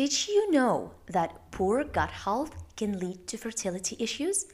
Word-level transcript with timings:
Did 0.00 0.28
you 0.28 0.50
know 0.50 0.92
that 1.08 1.50
poor 1.50 1.84
gut 1.84 2.10
health 2.10 2.52
can 2.74 2.98
lead 2.98 3.26
to 3.26 3.36
fertility 3.36 3.96
issues? 3.98 4.46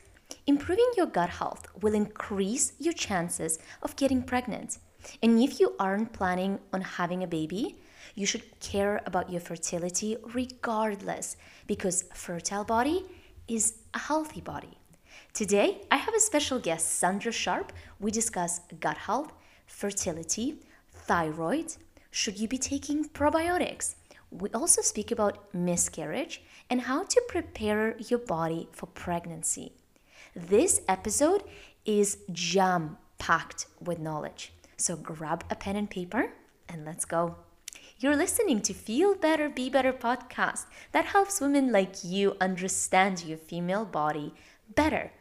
Improving 0.49 0.91
your 0.96 1.07
gut 1.07 1.30
health 1.30 1.69
will 1.80 1.95
increase 1.95 2.72
your 2.80 2.92
chances 2.92 3.61
of 3.80 3.95
getting 3.95 4.24
pregnant. 4.24 4.79
And 5.22 5.40
if 5.40 5.61
you 5.61 5.77
aren't 5.79 6.12
planning 6.12 6.59
on 6.72 6.80
having 6.80 7.22
a 7.22 7.29
baby, 7.29 7.77
you 8.17 8.27
should 8.27 8.59
care 8.59 9.01
about 9.06 9.30
your 9.30 9.40
fertility 9.40 10.17
regardless 10.35 11.37
because 11.69 12.06
fertile 12.13 12.65
body 12.65 13.04
is 13.47 13.74
a 13.94 14.01
healthy 14.01 14.40
body. 14.40 14.76
Today, 15.33 15.83
I 15.92 15.99
have 15.99 16.15
a 16.16 16.27
special 16.30 16.59
guest, 16.59 16.98
Sandra 16.98 17.30
Sharpe. 17.30 17.73
We 18.01 18.10
discuss 18.10 18.62
gut 18.80 18.97
health, 18.97 19.33
fertility, 19.69 20.56
thyroid, 21.06 21.77
should 22.10 22.41
you 22.41 22.48
be 22.48 22.56
taking 22.56 23.05
probiotics? 23.10 23.95
We 24.30 24.51
also 24.51 24.83
speak 24.83 25.11
about 25.11 25.55
miscarriage 25.55 26.42
and 26.69 26.83
how 26.83 27.05
to 27.05 27.23
prepare 27.28 27.96
your 27.98 28.19
body 28.19 28.69
for 28.73 28.87
pregnancy. 28.87 29.73
This 30.34 30.80
episode 30.88 31.45
is 31.84 32.19
jam 32.33 32.98
packed 33.19 33.66
with 33.80 33.98
knowledge. 33.98 34.52
So 34.77 34.97
grab 34.97 35.45
a 35.48 35.55
pen 35.55 35.77
and 35.77 35.88
paper 35.88 36.33
and 36.69 36.84
let's 36.84 37.05
go. 37.05 37.36
You're 37.98 38.16
listening 38.16 38.60
to 38.62 38.74
Feel 38.74 39.14
Better, 39.14 39.48
Be 39.48 39.70
Better 39.70 39.92
podcast 39.92 40.66
that 40.92 41.06
helps 41.06 41.41
women 41.41 41.72
like 41.72 42.05
you 42.05 42.36
understand 42.41 43.24
your 43.24 43.38
female 43.38 43.86
body 43.86 44.34
better, 44.74 45.12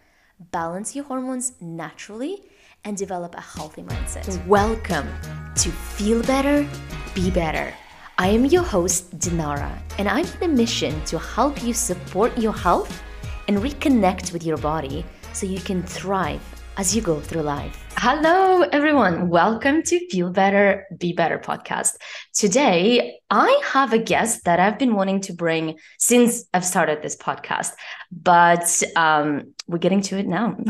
balance 0.51 0.95
your 0.95 1.05
hormones 1.05 1.53
naturally, 1.61 2.43
and 2.83 2.97
develop 2.97 3.35
a 3.35 3.41
healthy 3.41 3.83
mindset. 3.83 4.45
Welcome 4.45 5.07
to 5.55 5.69
Feel 5.69 6.21
Better, 6.23 6.67
Be 7.13 7.31
Better. 7.31 7.73
I 8.17 8.29
am 8.29 8.45
your 8.45 8.63
host, 8.63 9.19
Dinara, 9.19 9.77
and 9.99 10.07
I'm 10.07 10.25
on 10.25 10.43
a 10.43 10.47
mission 10.47 11.03
to 11.03 11.19
help 11.19 11.61
you 11.61 11.73
support 11.73 12.37
your 12.37 12.53
health 12.53 13.03
and 13.49 13.57
reconnect 13.57 14.31
with 14.31 14.45
your 14.45 14.55
body 14.55 15.05
so 15.33 15.45
you 15.45 15.59
can 15.59 15.83
thrive 15.83 16.39
as 16.77 16.95
you 16.95 17.01
go 17.01 17.19
through 17.19 17.41
life. 17.41 17.85
Hello, 17.97 18.61
everyone. 18.61 19.27
Welcome 19.27 19.83
to 19.83 20.07
Feel 20.09 20.29
Better, 20.29 20.85
Be 20.97 21.11
Better 21.11 21.37
podcast. 21.37 21.95
Today, 22.33 23.19
I 23.29 23.61
have 23.73 23.91
a 23.91 23.99
guest 23.99 24.45
that 24.45 24.61
I've 24.61 24.79
been 24.79 24.95
wanting 24.95 25.19
to 25.21 25.33
bring 25.33 25.77
since 25.99 26.45
I've 26.53 26.63
started 26.63 27.01
this 27.01 27.17
podcast, 27.17 27.73
but 28.13 28.81
um, 28.95 29.54
we're 29.67 29.77
getting 29.77 30.01
to 30.01 30.17
it 30.17 30.27
now. 30.27 30.57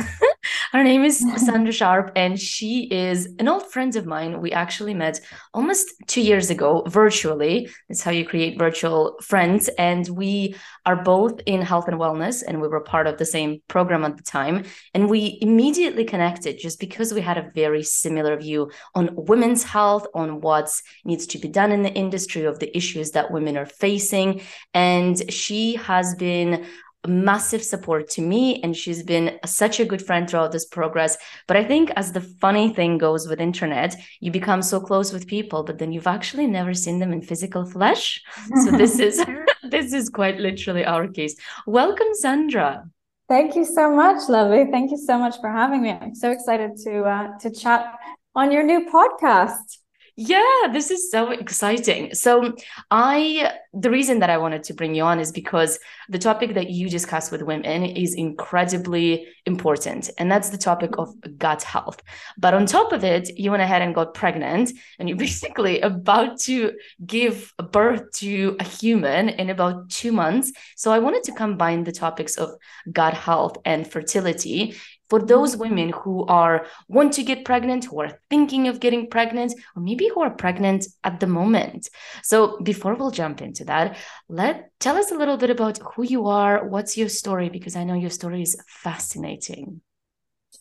Her 0.71 0.83
name 0.83 1.03
is 1.03 1.19
Sandra 1.37 1.71
Sharpe, 1.71 2.11
and 2.15 2.39
she 2.39 2.83
is 2.91 3.27
an 3.39 3.47
old 3.47 3.71
friend 3.71 3.95
of 3.95 4.05
mine. 4.05 4.41
We 4.41 4.51
actually 4.51 4.93
met 4.93 5.19
almost 5.53 5.87
two 6.07 6.21
years 6.21 6.49
ago 6.49 6.83
virtually. 6.87 7.69
That's 7.87 8.01
how 8.01 8.11
you 8.11 8.25
create 8.25 8.59
virtual 8.59 9.17
friends. 9.21 9.69
And 9.77 10.07
we 10.09 10.55
are 10.85 10.95
both 10.95 11.39
in 11.45 11.61
health 11.61 11.87
and 11.87 11.99
wellness, 11.99 12.43
and 12.45 12.61
we 12.61 12.67
were 12.67 12.81
part 12.81 13.07
of 13.07 13.17
the 13.17 13.25
same 13.25 13.61
program 13.67 14.03
at 14.03 14.17
the 14.17 14.23
time. 14.23 14.65
And 14.93 15.09
we 15.09 15.37
immediately 15.41 16.05
connected 16.05 16.59
just 16.59 16.79
because 16.79 17.13
we 17.13 17.21
had 17.21 17.37
a 17.37 17.51
very 17.55 17.83
similar 17.83 18.37
view 18.37 18.71
on 18.93 19.09
women's 19.13 19.63
health, 19.63 20.07
on 20.13 20.41
what 20.41 20.69
needs 21.03 21.25
to 21.27 21.37
be 21.37 21.47
done 21.47 21.71
in 21.71 21.83
the 21.83 21.93
industry, 21.93 22.45
of 22.45 22.59
the 22.59 22.75
issues 22.75 23.11
that 23.11 23.31
women 23.31 23.57
are 23.57 23.65
facing. 23.65 24.41
And 24.73 25.31
she 25.31 25.75
has 25.75 26.15
been 26.15 26.65
massive 27.07 27.63
support 27.63 28.09
to 28.09 28.21
me 28.21 28.61
and 28.61 28.75
she's 28.75 29.03
been 29.03 29.39
such 29.45 29.79
a 29.79 29.85
good 29.85 30.05
friend 30.05 30.29
throughout 30.29 30.51
this 30.51 30.65
progress 30.65 31.17
but 31.47 31.57
i 31.57 31.63
think 31.63 31.91
as 31.95 32.11
the 32.11 32.21
funny 32.21 32.73
thing 32.73 32.97
goes 32.97 33.27
with 33.27 33.39
internet 33.39 33.95
you 34.19 34.31
become 34.31 34.61
so 34.61 34.79
close 34.79 35.13
with 35.13 35.27
people 35.27 35.63
but 35.63 35.77
then 35.77 35.91
you've 35.91 36.07
actually 36.07 36.47
never 36.47 36.73
seen 36.73 36.99
them 36.99 37.13
in 37.13 37.21
physical 37.21 37.65
flesh 37.65 38.21
so 38.63 38.71
this 38.71 38.99
is 39.07 39.23
this 39.63 39.93
is 39.93 40.09
quite 40.09 40.39
literally 40.39 40.85
our 40.85 41.07
case 41.07 41.35
welcome 41.65 42.13
sandra 42.13 42.83
Thank 43.27 43.55
you 43.55 43.65
so 43.65 43.89
much, 43.89 44.29
lovely. 44.29 44.65
Thank 44.69 44.91
you 44.91 44.97
so 44.97 45.17
much 45.17 45.39
for 45.41 45.49
having 45.49 45.81
me. 45.81 45.89
I'm 45.89 46.13
so 46.13 46.29
excited 46.29 46.77
to 46.83 47.03
uh, 47.03 47.39
to 47.39 47.49
chat 47.49 47.97
on 48.35 48.51
your 48.51 48.61
new 48.61 48.87
podcast. 48.87 49.79
Yeah, 50.17 50.67
this 50.71 50.91
is 50.91 51.11
so 51.11 51.31
exciting. 51.31 52.13
So, 52.13 52.55
I 52.89 53.51
the 53.73 53.89
reason 53.89 54.19
that 54.19 54.29
I 54.29 54.37
wanted 54.37 54.63
to 54.63 54.73
bring 54.73 54.95
you 54.95 55.03
on 55.03 55.19
is 55.19 55.33
because 55.33 55.77
the 56.07 56.17
topic 56.17 56.53
that 56.53 56.69
you 56.69 56.89
discuss 56.89 57.31
with 57.31 57.41
women 57.41 57.83
is 57.83 58.13
incredibly 58.13 59.27
important, 59.45 60.09
and 60.17 60.31
that's 60.31 60.51
the 60.51 60.57
topic 60.57 60.97
of 60.97 61.13
gut 61.37 61.63
health. 61.63 62.01
But 62.37 62.53
on 62.53 62.65
top 62.65 62.93
of 62.93 63.03
it, 63.03 63.37
you 63.37 63.51
went 63.51 63.63
ahead 63.63 63.81
and 63.81 63.93
got 63.93 64.13
pregnant, 64.13 64.71
and 64.99 65.09
you're 65.09 65.17
basically 65.27 65.81
about 65.81 66.39
to 66.41 66.71
give 67.05 67.53
birth 67.71 68.09
to 68.19 68.55
a 68.61 68.63
human 68.63 69.27
in 69.27 69.49
about 69.49 69.89
two 69.89 70.13
months. 70.13 70.53
So, 70.77 70.93
I 70.93 70.99
wanted 70.99 71.23
to 71.23 71.33
combine 71.33 71.83
the 71.83 71.91
topics 71.91 72.37
of 72.37 72.51
gut 72.89 73.13
health 73.15 73.57
and 73.65 73.85
fertility 73.85 74.75
for 75.09 75.21
those 75.21 75.57
women 75.57 75.89
who 75.89 76.25
are 76.25 76.65
want 76.87 77.13
to 77.13 77.23
get 77.23 77.45
pregnant 77.45 77.85
who 77.85 78.01
are 78.01 78.19
thinking 78.29 78.67
of 78.67 78.79
getting 78.79 79.09
pregnant 79.09 79.53
or 79.75 79.81
maybe 79.81 80.09
who 80.13 80.21
are 80.21 80.29
pregnant 80.29 80.85
at 81.03 81.19
the 81.19 81.27
moment 81.27 81.89
so 82.23 82.59
before 82.61 82.95
we'll 82.95 83.11
jump 83.11 83.41
into 83.41 83.65
that 83.65 83.97
let 84.29 84.69
tell 84.79 84.97
us 84.97 85.11
a 85.11 85.17
little 85.17 85.37
bit 85.37 85.49
about 85.49 85.77
who 85.93 86.03
you 86.03 86.27
are 86.27 86.67
what's 86.67 86.97
your 86.97 87.09
story 87.09 87.49
because 87.49 87.75
i 87.75 87.83
know 87.83 87.95
your 87.95 88.09
story 88.09 88.41
is 88.41 88.57
fascinating 88.67 89.81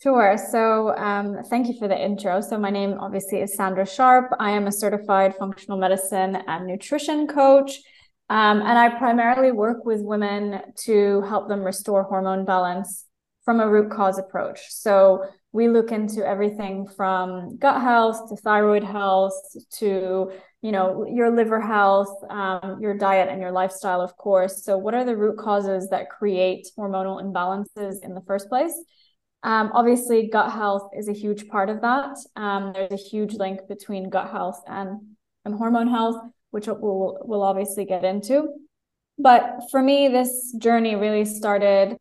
Sure. 0.02 0.36
So, 0.50 0.94
um, 0.96 1.38
thank 1.48 1.66
you 1.68 1.78
for 1.78 1.88
the 1.88 1.98
intro. 1.98 2.42
So, 2.42 2.58
my 2.58 2.68
name 2.68 2.94
obviously 3.00 3.40
is 3.40 3.54
Sandra 3.54 3.86
Sharpe. 3.86 4.32
I 4.38 4.50
am 4.50 4.66
a 4.66 4.72
certified 4.72 5.34
functional 5.36 5.78
medicine 5.78 6.36
and 6.46 6.66
nutrition 6.66 7.26
coach. 7.26 7.80
Um, 8.28 8.60
and 8.60 8.78
I 8.78 8.88
primarily 8.98 9.52
work 9.52 9.84
with 9.84 10.00
women 10.02 10.60
to 10.84 11.20
help 11.22 11.48
them 11.48 11.60
restore 11.62 12.04
hormone 12.04 12.44
balance 12.44 13.04
from 13.44 13.60
a 13.60 13.68
root 13.68 13.90
cause 13.90 14.18
approach. 14.18 14.60
So 14.70 15.24
we 15.52 15.68
look 15.68 15.92
into 15.92 16.26
everything 16.26 16.86
from 16.96 17.56
gut 17.58 17.80
health 17.80 18.28
to 18.28 18.36
thyroid 18.36 18.82
health 18.82 19.34
to 19.78 20.32
you 20.62 20.72
know 20.72 21.06
your 21.06 21.30
liver 21.30 21.60
health, 21.60 22.14
um, 22.30 22.78
your 22.80 22.96
diet 22.96 23.28
and 23.28 23.40
your 23.40 23.52
lifestyle, 23.52 24.00
of 24.00 24.16
course. 24.16 24.64
So 24.64 24.78
what 24.78 24.94
are 24.94 25.04
the 25.04 25.16
root 25.16 25.38
causes 25.38 25.90
that 25.90 26.10
create 26.10 26.68
hormonal 26.78 27.22
imbalances 27.22 27.96
in 28.02 28.14
the 28.14 28.22
first 28.26 28.48
place? 28.48 28.74
Um, 29.44 29.72
obviously, 29.74 30.28
gut 30.32 30.50
health 30.52 30.90
is 30.96 31.08
a 31.08 31.12
huge 31.12 31.48
part 31.48 31.68
of 31.68 31.82
that. 31.82 32.16
Um, 32.34 32.72
there's 32.72 32.92
a 32.92 32.96
huge 32.96 33.34
link 33.34 33.60
between 33.68 34.08
gut 34.08 34.30
health 34.30 34.62
and, 34.66 35.00
and 35.44 35.54
hormone 35.54 35.88
health, 35.88 36.16
which 36.50 36.66
we'll, 36.66 37.18
we'll 37.20 37.42
obviously 37.42 37.84
get 37.84 38.04
into. 38.04 38.48
But 39.18 39.60
for 39.70 39.82
me, 39.82 40.08
this 40.08 40.54
journey 40.58 40.96
really 40.96 41.26
started 41.26 41.98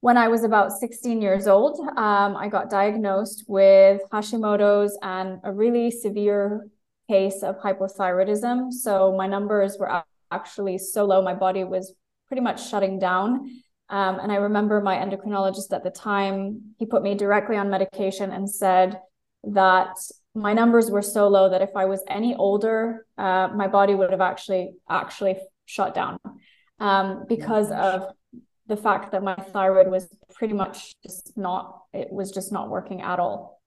when 0.00 0.16
I 0.16 0.28
was 0.28 0.44
about 0.44 0.72
16 0.72 1.20
years 1.20 1.46
old, 1.46 1.78
um, 1.96 2.36
I 2.36 2.48
got 2.48 2.70
diagnosed 2.70 3.44
with 3.48 4.00
Hashimoto's 4.12 4.98
and 5.02 5.40
a 5.44 5.52
really 5.52 5.90
severe 5.90 6.68
case 7.08 7.42
of 7.42 7.58
hypothyroidism. 7.58 8.72
So 8.72 9.14
my 9.16 9.26
numbers 9.26 9.76
were 9.78 10.02
actually 10.30 10.78
so 10.78 11.04
low, 11.04 11.20
my 11.20 11.34
body 11.34 11.64
was 11.64 11.92
pretty 12.28 12.40
much 12.40 12.70
shutting 12.70 12.98
down. 12.98 13.50
Um, 13.90 14.20
and 14.20 14.30
I 14.30 14.36
remember 14.36 14.80
my 14.80 14.96
endocrinologist 14.96 15.72
at 15.72 15.82
the 15.82 15.90
time, 15.90 16.74
he 16.78 16.86
put 16.86 17.02
me 17.02 17.14
directly 17.14 17.56
on 17.56 17.68
medication 17.68 18.30
and 18.30 18.48
said 18.48 19.00
that 19.44 19.96
my 20.34 20.52
numbers 20.52 20.90
were 20.90 21.02
so 21.02 21.28
low 21.28 21.50
that 21.50 21.60
if 21.60 21.70
I 21.76 21.86
was 21.86 22.02
any 22.08 22.34
older, 22.36 23.04
uh, 23.18 23.48
my 23.48 23.66
body 23.66 23.94
would 23.94 24.12
have 24.12 24.20
actually 24.20 24.74
actually 24.88 25.36
shut 25.66 25.92
down 25.92 26.18
um, 26.78 27.24
because 27.28 27.72
of 27.72 28.12
the 28.70 28.76
fact 28.76 29.10
that 29.10 29.22
my 29.22 29.34
thyroid 29.34 29.90
was 29.90 30.08
pretty 30.34 30.54
much 30.54 30.94
just 31.02 31.36
not 31.36 31.82
it 31.92 32.08
was 32.10 32.30
just 32.30 32.52
not 32.52 32.70
working 32.70 33.02
at 33.02 33.18
all. 33.18 33.60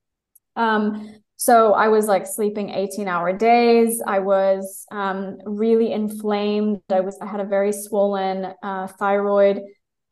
Um, 0.56 1.16
so 1.36 1.74
i 1.74 1.88
was 1.90 2.06
like 2.08 2.26
sleeping 2.26 2.70
18 2.70 3.08
hour 3.08 3.34
days. 3.38 4.02
I 4.08 4.20
was 4.20 4.86
um, 4.92 5.38
really 5.46 5.92
inflamed. 5.92 6.82
I 6.90 7.02
was 7.02 7.18
i 7.22 7.28
had 7.28 7.42
a 7.42 7.46
very 7.58 7.74
swollen 7.74 8.54
uh, 8.64 8.88
thyroid. 8.88 9.58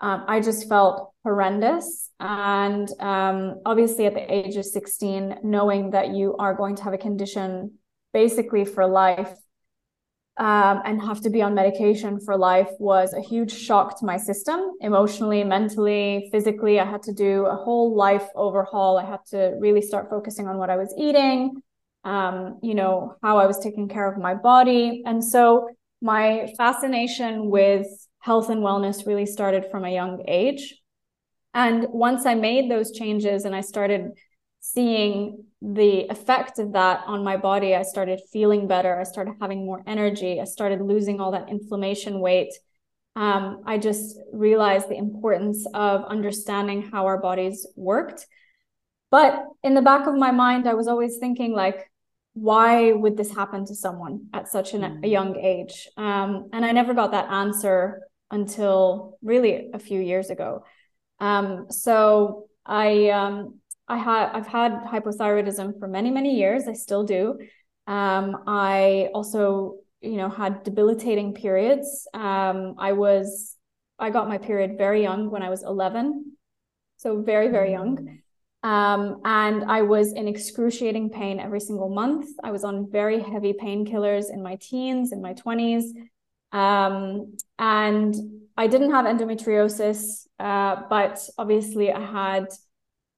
Um, 0.01 0.25
i 0.27 0.39
just 0.41 0.67
felt 0.67 1.13
horrendous. 1.23 2.09
And 2.19 2.89
um, 2.99 3.61
obviously 3.65 4.05
at 4.07 4.13
the 4.13 4.27
age 4.31 4.57
of 4.57 4.65
16 4.65 5.39
knowing 5.43 5.91
that 5.91 6.09
you 6.09 6.35
are 6.37 6.53
going 6.53 6.75
to 6.75 6.83
have 6.83 6.93
a 6.93 6.97
condition 6.97 7.75
basically 8.13 8.65
for 8.65 8.85
life 8.85 9.33
um, 10.37 10.81
and 10.85 11.01
have 11.01 11.21
to 11.21 11.29
be 11.29 11.41
on 11.41 11.53
medication 11.53 12.19
for 12.19 12.37
life 12.37 12.69
was 12.79 13.13
a 13.13 13.21
huge 13.21 13.51
shock 13.51 13.99
to 13.99 14.05
my 14.05 14.17
system 14.17 14.71
emotionally, 14.79 15.43
mentally, 15.43 16.29
physically. 16.31 16.79
I 16.79 16.85
had 16.85 17.03
to 17.03 17.13
do 17.13 17.45
a 17.45 17.55
whole 17.55 17.95
life 17.95 18.27
overhaul. 18.35 18.97
I 18.97 19.05
had 19.05 19.25
to 19.31 19.55
really 19.59 19.81
start 19.81 20.09
focusing 20.09 20.47
on 20.47 20.57
what 20.57 20.69
I 20.69 20.77
was 20.77 20.93
eating, 20.97 21.61
um, 22.05 22.59
you 22.63 22.73
know, 22.73 23.15
how 23.21 23.37
I 23.37 23.45
was 23.45 23.59
taking 23.59 23.89
care 23.89 24.09
of 24.09 24.17
my 24.17 24.33
body. 24.33 25.03
And 25.05 25.23
so 25.23 25.69
my 26.01 26.53
fascination 26.57 27.49
with 27.49 27.87
health 28.19 28.49
and 28.49 28.61
wellness 28.61 29.05
really 29.05 29.25
started 29.25 29.65
from 29.69 29.83
a 29.83 29.93
young 29.93 30.23
age. 30.27 30.75
And 31.53 31.87
once 31.89 32.25
I 32.25 32.35
made 32.35 32.71
those 32.71 32.91
changes 32.91 33.43
and 33.43 33.53
I 33.53 33.61
started 33.61 34.11
seeing 34.61 35.43
the 35.61 36.05
effect 36.09 36.59
of 36.59 36.73
that 36.73 37.03
on 37.07 37.23
my 37.23 37.35
body, 37.35 37.75
I 37.75 37.81
started 37.81 38.21
feeling 38.31 38.67
better. 38.67 38.99
I 38.99 39.03
started 39.03 39.35
having 39.41 39.65
more 39.65 39.83
energy. 39.85 40.39
I 40.39 40.45
started 40.45 40.81
losing 40.81 41.19
all 41.19 41.31
that 41.31 41.49
inflammation 41.49 42.19
weight. 42.19 42.53
Um, 43.15 43.63
I 43.65 43.77
just 43.77 44.17
realized 44.31 44.87
the 44.87 44.97
importance 44.97 45.65
of 45.73 46.05
understanding 46.05 46.83
how 46.91 47.07
our 47.07 47.19
bodies 47.19 47.67
worked. 47.75 48.25
But 49.09 49.43
in 49.63 49.73
the 49.73 49.81
back 49.81 50.07
of 50.07 50.15
my 50.15 50.31
mind, 50.31 50.67
I 50.67 50.75
was 50.75 50.87
always 50.87 51.17
thinking, 51.17 51.53
like, 51.53 51.91
why 52.33 52.93
would 52.93 53.17
this 53.17 53.33
happen 53.33 53.65
to 53.65 53.75
someone 53.75 54.27
at 54.31 54.47
such 54.47 54.73
an, 54.73 54.83
a 54.83 54.89
mm. 54.89 55.11
young 55.11 55.37
age? 55.37 55.89
Um, 55.97 56.49
and 56.53 56.63
I 56.63 56.71
never 56.71 56.93
got 56.93 57.11
that 57.11 57.29
answer 57.29 58.01
until 58.29 59.17
really 59.21 59.71
a 59.73 59.79
few 59.79 59.99
years 59.99 60.29
ago. 60.29 60.63
Um, 61.19 61.65
so 61.69 62.47
I 62.65 63.09
um, 63.09 63.59
I 63.87 63.97
had 63.97 64.31
I've 64.33 64.47
had 64.47 64.71
hypothyroidism 64.85 65.79
for 65.79 65.87
many 65.87 66.11
many 66.11 66.35
years. 66.37 66.67
I 66.67 66.73
still 66.73 67.03
do. 67.03 67.39
Um, 67.87 68.43
I 68.47 69.09
also 69.13 69.75
you 70.01 70.17
know 70.17 70.29
had 70.29 70.63
debilitating 70.63 71.33
periods. 71.33 72.07
Um, 72.13 72.75
I 72.77 72.93
was 72.93 73.57
I 73.99 74.09
got 74.09 74.27
my 74.27 74.37
period 74.37 74.77
very 74.77 75.01
young 75.01 75.29
when 75.29 75.43
I 75.43 75.49
was 75.49 75.63
11, 75.63 76.37
so 76.97 77.21
very 77.21 77.49
very 77.49 77.71
young. 77.71 77.97
Mm. 77.97 78.17
Um, 78.63 79.21
and 79.25 79.63
I 79.65 79.81
was 79.81 80.13
in 80.13 80.27
excruciating 80.27 81.09
pain 81.09 81.39
every 81.39 81.59
single 81.59 81.89
month. 81.89 82.29
I 82.43 82.51
was 82.51 82.63
on 82.63 82.91
very 82.91 83.19
heavy 83.19 83.53
painkillers 83.53 84.31
in 84.31 84.43
my 84.43 84.55
teens, 84.61 85.11
in 85.11 85.21
my 85.21 85.33
20s. 85.33 85.85
Um, 86.51 87.37
and 87.57 88.13
I 88.57 88.67
didn't 88.67 88.91
have 88.91 89.05
endometriosis, 89.05 90.27
uh, 90.39 90.83
but 90.89 91.27
obviously 91.37 91.91
I 91.91 92.05
had 92.05 92.47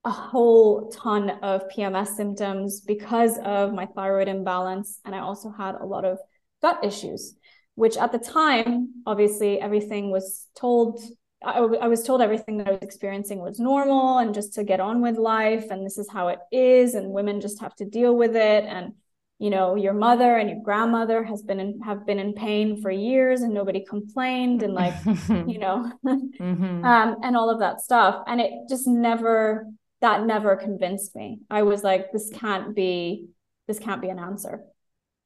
a 0.06 0.12
whole 0.12 0.90
ton 0.90 1.30
of 1.42 1.64
PMS 1.70 2.16
symptoms 2.16 2.82
because 2.82 3.38
of 3.40 3.74
my 3.74 3.86
thyroid 3.86 4.28
imbalance. 4.28 5.00
And 5.06 5.16
I 5.16 5.20
also 5.20 5.50
had 5.50 5.76
a 5.76 5.86
lot 5.86 6.04
of 6.04 6.18
gut 6.62 6.84
issues, 6.84 7.36
which 7.76 7.98
at 7.98 8.12
the 8.12 8.20
time, 8.20 8.90
obviously, 9.06 9.60
everything 9.60 10.12
was 10.12 10.48
told. 10.56 11.02
I, 11.44 11.60
I 11.60 11.88
was 11.88 12.04
told 12.04 12.22
everything 12.22 12.58
that 12.58 12.68
I 12.68 12.72
was 12.72 12.82
experiencing 12.82 13.40
was 13.40 13.60
normal 13.60 14.18
and 14.20 14.34
just 14.34 14.54
to 14.56 14.64
get 14.64 14.80
on 14.80 15.02
with 15.02 15.18
life. 15.18 15.66
And 15.72 15.86
this 15.86 15.98
is 15.98 16.10
how 16.10 16.30
it 16.30 16.40
is. 16.52 16.96
And 16.96 17.12
women 17.12 17.42
just 17.42 17.60
have 17.62 17.76
to 17.76 17.86
deal 17.86 18.16
with 18.16 18.36
it. 18.36 18.64
And 18.66 18.94
you 19.40 19.50
know 19.50 19.76
your 19.76 19.94
mother 19.94 20.38
and 20.38 20.50
your 20.50 20.62
grandmother 20.62 21.22
has 21.22 21.42
been 21.42 21.60
in 21.60 21.82
have 21.82 22.06
been 22.06 22.20
in 22.20 22.34
pain 22.34 22.82
for 22.82 22.92
years 22.92 23.42
and 23.42 23.54
nobody 23.54 23.84
complained 23.84 24.64
and 24.64 24.74
like 24.74 24.94
you 25.06 25.58
know 25.58 25.92
mm-hmm. 26.06 26.86
um, 26.86 27.18
and 27.24 27.36
all 27.36 27.50
of 27.50 27.60
that 27.60 27.82
stuff 27.82 28.24
and 28.28 28.40
it 28.40 28.52
just 28.70 28.88
never 28.88 29.68
that 30.04 30.26
never 30.26 30.58
convinced 30.58 31.16
me. 31.16 31.40
I 31.50 31.64
was 31.64 31.82
like 31.82 32.12
this 32.12 32.30
can't 32.30 32.76
be 32.76 33.28
this 33.68 33.80
can't 33.80 34.02
be 34.02 34.10
an 34.10 34.20
answer. 34.20 34.64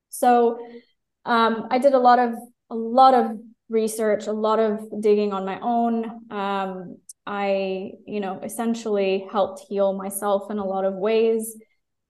So 0.09 0.59
um, 1.25 1.67
i 1.71 1.77
did 1.77 1.93
a 1.93 1.99
lot 1.99 2.19
of 2.19 2.35
a 2.69 2.75
lot 2.75 3.13
of 3.13 3.37
research 3.69 4.27
a 4.27 4.31
lot 4.31 4.59
of 4.59 4.79
digging 5.01 5.33
on 5.33 5.43
my 5.45 5.59
own. 5.59 6.31
Um, 6.31 6.97
i 7.25 7.91
you 8.05 8.21
know 8.21 8.39
essentially 8.41 9.27
helped 9.31 9.59
heal 9.67 9.91
myself 9.93 10.49
in 10.49 10.59
a 10.59 10.65
lot 10.65 10.85
of 10.85 10.93
ways 10.93 11.57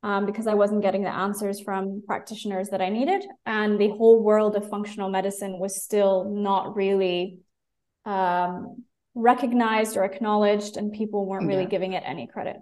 um, 0.04 0.26
because 0.26 0.48
I 0.48 0.54
wasn't 0.54 0.82
getting 0.82 1.04
the 1.04 1.16
answers 1.26 1.60
from 1.60 2.04
practitioners 2.06 2.70
that 2.70 2.82
I 2.82 2.90
needed. 2.90 3.26
And 3.46 3.80
the 3.80 3.90
whole 3.90 4.22
world 4.22 4.56
of 4.56 4.70
functional 4.70 5.10
medicine 5.10 5.58
was 5.60 5.84
still 5.84 6.26
not 6.26 6.76
really 6.76 7.40
um, 8.06 8.84
recognized 9.18 9.98
or 9.98 10.04
acknowledged, 10.04 10.78
and 10.78 10.92
people 10.92 11.26
weren't 11.26 11.48
really 11.48 11.64
yeah. 11.64 11.70
giving 11.70 11.94
it 11.94 12.04
any 12.06 12.28
credit. 12.28 12.58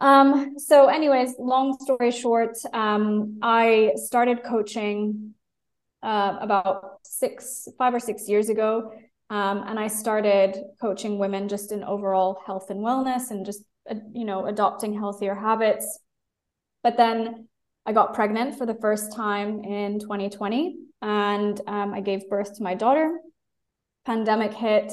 Um, 0.00 0.58
so, 0.58 0.88
anyways, 0.88 1.34
long 1.38 1.78
story 1.80 2.10
short, 2.10 2.56
um, 2.72 3.38
I 3.42 3.92
started 3.96 4.42
coaching 4.42 5.34
uh, 6.02 6.38
about 6.40 7.00
six, 7.02 7.68
five 7.76 7.94
or 7.94 8.00
six 8.00 8.28
years 8.28 8.48
ago. 8.48 8.92
Um, 9.28 9.62
and 9.68 9.78
I 9.78 9.86
started 9.86 10.56
coaching 10.80 11.18
women 11.18 11.48
just 11.48 11.70
in 11.70 11.84
overall 11.84 12.40
health 12.44 12.70
and 12.70 12.80
wellness 12.80 13.30
and 13.30 13.46
just, 13.46 13.62
uh, 13.88 13.94
you 14.12 14.24
know, 14.24 14.46
adopting 14.46 14.92
healthier 14.92 15.36
habits 15.36 16.00
but 16.82 16.96
then 16.96 17.48
I 17.86 17.92
got 17.92 18.14
pregnant 18.14 18.56
for 18.56 18.66
the 18.66 18.74
first 18.74 19.14
time 19.14 19.64
in 19.64 19.98
2020 20.00 20.76
and 21.02 21.60
um, 21.66 21.94
I 21.94 22.00
gave 22.00 22.28
birth 22.28 22.56
to 22.56 22.62
my 22.62 22.74
daughter. 22.74 23.18
Pandemic 24.06 24.54
hit 24.54 24.92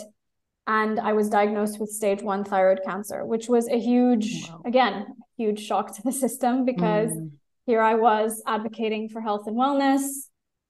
and 0.67 0.99
I 0.99 1.13
was 1.13 1.29
diagnosed 1.29 1.79
with 1.79 1.89
stage 1.89 2.21
one 2.21 2.43
thyroid 2.43 2.81
cancer, 2.85 3.25
which 3.25 3.47
was 3.47 3.67
a 3.69 3.79
huge, 3.79 4.47
wow. 4.49 4.61
again, 4.65 5.07
huge 5.37 5.59
shock 5.65 5.95
to 5.95 6.03
the 6.03 6.11
system 6.11 6.65
because 6.65 7.11
mm. 7.11 7.31
here 7.65 7.81
I 7.81 7.95
was 7.95 8.43
advocating 8.45 9.09
for 9.09 9.21
health 9.21 9.47
and 9.47 9.55
wellness. 9.55 10.01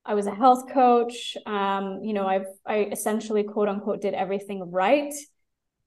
I 0.05 0.13
was 0.13 0.27
a 0.27 0.33
health 0.33 0.69
coach. 0.71 1.35
Um, 1.45 2.01
you 2.03 2.13
know, 2.13 2.25
I've 2.25 2.45
I 2.65 2.83
essentially 2.91 3.43
quote 3.43 3.67
unquote 3.67 4.01
did 4.01 4.13
everything 4.13 4.71
right 4.71 5.13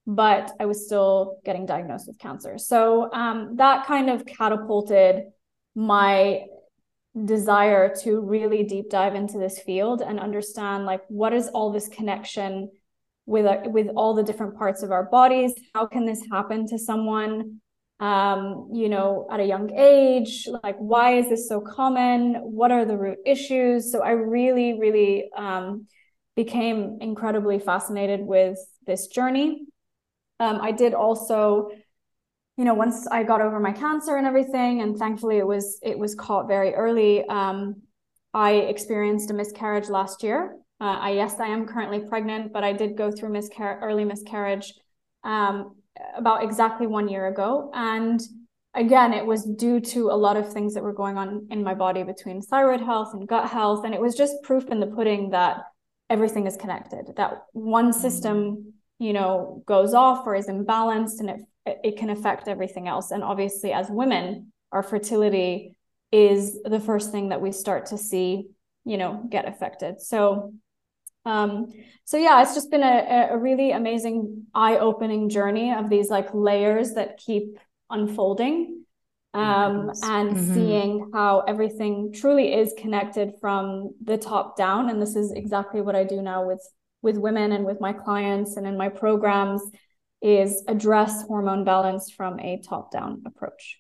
but 0.07 0.51
I 0.59 0.67
was 0.67 0.87
still 0.87 1.39
getting 1.45 1.67
diagnosed 1.67 2.09
with 2.09 2.19
cancer. 2.19 2.59
So 2.59 3.13
um, 3.13 3.57
that 3.57 3.87
kind 3.87 4.11
of 4.11 4.27
catapulted 4.27 5.25
my 5.75 6.47
desire 7.25 7.95
to 8.03 8.21
really 8.21 8.65
deep 8.65 8.91
dive 8.91 9.15
into 9.15 9.39
this 9.39 9.61
field 9.61 10.01
and 10.01 10.19
understand 10.19 10.87
like 10.87 11.03
what 11.09 11.33
is 11.33 11.49
all 11.49 11.73
this 11.73 11.89
connection 11.89 12.71
with 13.31 13.47
uh, 13.47 13.59
with 13.67 13.89
all 13.97 14.15
the 14.15 14.23
different 14.23 14.57
parts 14.57 14.83
of 14.83 14.91
our 14.91 15.05
bodies 15.05 15.55
how 15.75 15.87
can 15.87 16.05
this 16.05 16.23
happen 16.31 16.67
to 16.67 16.79
someone 16.79 17.61
um, 18.01 18.69
you 18.73 18.89
know 18.89 19.27
at 19.33 19.41
a 19.41 19.45
young 19.45 19.71
age 19.75 20.49
like 20.63 20.77
why 20.79 21.17
is 21.17 21.29
this 21.29 21.49
so 21.49 21.61
common 21.61 22.35
what 22.43 22.71
are 22.71 22.85
the 22.85 22.97
root 22.97 23.19
issues 23.25 23.91
so 23.93 24.01
i 24.01 24.11
really 24.11 24.79
really 24.79 25.31
um, 25.37 25.87
became 26.37 26.99
incredibly 27.01 27.59
fascinated 27.59 28.21
with 28.21 28.59
this 28.87 29.07
journey 29.07 29.67
um, 30.41 30.59
I 30.63 30.73
did 30.73 30.95
also, 30.95 31.69
you 32.57 32.65
know, 32.65 32.75
once 32.75 33.07
I 33.07 33.23
got 33.23 33.43
over 33.43 33.61
my 33.61 33.73
cancer 33.73 34.17
and 34.17 34.27
everything, 34.27 34.81
and 34.81 34.97
thankfully 34.97 35.37
it 35.37 35.47
was 35.47 35.79
it 35.83 35.99
was 35.99 36.15
caught 36.15 36.49
very 36.49 36.75
early. 36.75 37.25
Um, 37.29 37.83
I 38.33 38.53
experienced 38.53 39.31
a 39.31 39.35
miscarriage 39.35 39.91
last 39.91 40.23
year. 40.23 40.57
Uh, 40.81 40.99
I 41.01 41.11
yes, 41.11 41.39
I 41.39 41.47
am 41.47 41.67
currently 41.67 42.01
pregnant, 42.01 42.53
but 42.53 42.65
I 42.65 42.73
did 42.73 42.97
go 42.97 43.11
through 43.11 43.31
miscar- 43.31 43.81
early 43.83 44.05
miscarriage 44.05 44.73
um, 45.25 45.77
about 46.17 46.43
exactly 46.43 46.87
one 46.87 47.09
year 47.09 47.27
ago, 47.29 47.71
and 47.75 48.21
again, 48.75 49.13
it 49.13 49.27
was 49.27 49.45
due 49.45 49.81
to 49.81 50.11
a 50.11 50.17
lot 50.17 50.37
of 50.37 50.53
things 50.53 50.75
that 50.75 50.83
were 50.83 50.93
going 50.93 51.19
on 51.19 51.49
in 51.51 51.63
my 51.63 51.75
body 51.75 52.03
between 52.03 52.41
thyroid 52.41 52.81
health 52.81 53.11
and 53.13 53.29
gut 53.29 53.49
health, 53.49 53.85
and 53.85 53.95
it 53.95 54.01
was 54.01 54.15
just 54.15 54.43
proof 54.43 54.69
in 54.69 54.81
the 54.81 54.87
pudding 54.87 55.31
that 55.31 55.65
everything 56.09 56.47
is 56.47 56.57
connected. 56.57 57.13
That 57.17 57.43
one 57.53 57.93
system 57.93 58.75
you 59.01 59.13
know 59.13 59.63
goes 59.67 59.95
off 59.95 60.27
or 60.27 60.37
is 60.37 60.47
imbalanced 60.47 61.21
and 61.21 61.31
it 61.31 61.41
it 61.85 61.97
can 61.97 62.11
affect 62.11 62.49
everything 62.49 62.87
else. 62.87 63.11
And 63.11 63.25
obviously 63.25 63.73
as 63.73 63.89
women 63.91 64.53
our 64.73 64.83
fertility 64.83 65.75
is 66.13 66.61
the 66.65 66.81
first 66.81 67.11
thing 67.11 67.31
that 67.31 67.41
we 67.41 67.51
start 67.51 67.87
to 67.87 67.99
see 67.99 68.47
you 68.85 68.99
know 68.99 69.27
get 69.31 69.49
affected. 69.49 70.01
So 70.01 70.53
um 71.27 71.67
so 72.05 72.17
yeah 72.17 72.43
it's 72.43 72.55
just 72.55 72.71
been 72.71 72.83
a, 72.83 73.29
a 73.31 73.39
really 73.39 73.73
amazing 73.73 74.47
eye-opening 74.55 75.29
journey 75.29 75.73
of 75.73 75.91
these 75.91 76.09
like 76.09 76.29
layers 76.33 76.95
that 76.95 77.19
keep 77.19 77.59
unfolding 77.91 78.85
um 79.35 79.91
and 80.03 80.37
mm-hmm. 80.37 80.55
seeing 80.55 81.11
how 81.13 81.41
everything 81.41 82.13
truly 82.13 82.53
is 82.55 82.73
connected 82.79 83.35
from 83.41 83.95
the 84.03 84.17
top 84.17 84.57
down 84.57 84.89
and 84.89 85.01
this 85.01 85.15
is 85.15 85.31
exactly 85.33 85.81
what 85.81 85.95
i 85.95 86.05
do 86.05 86.23
now 86.23 86.47
with 86.47 86.67
with 87.03 87.17
women 87.17 87.53
and 87.53 87.65
with 87.65 87.81
my 87.81 87.93
clients 87.93 88.57
and 88.57 88.67
in 88.67 88.77
my 88.77 88.89
programs 88.89 89.63
is 90.23 90.63
address 90.69 91.23
hormone 91.23 91.65
balance 91.65 92.11
from 92.11 92.39
a 92.41 92.61
top 92.61 92.91
down 92.91 93.23
approach. 93.27 93.79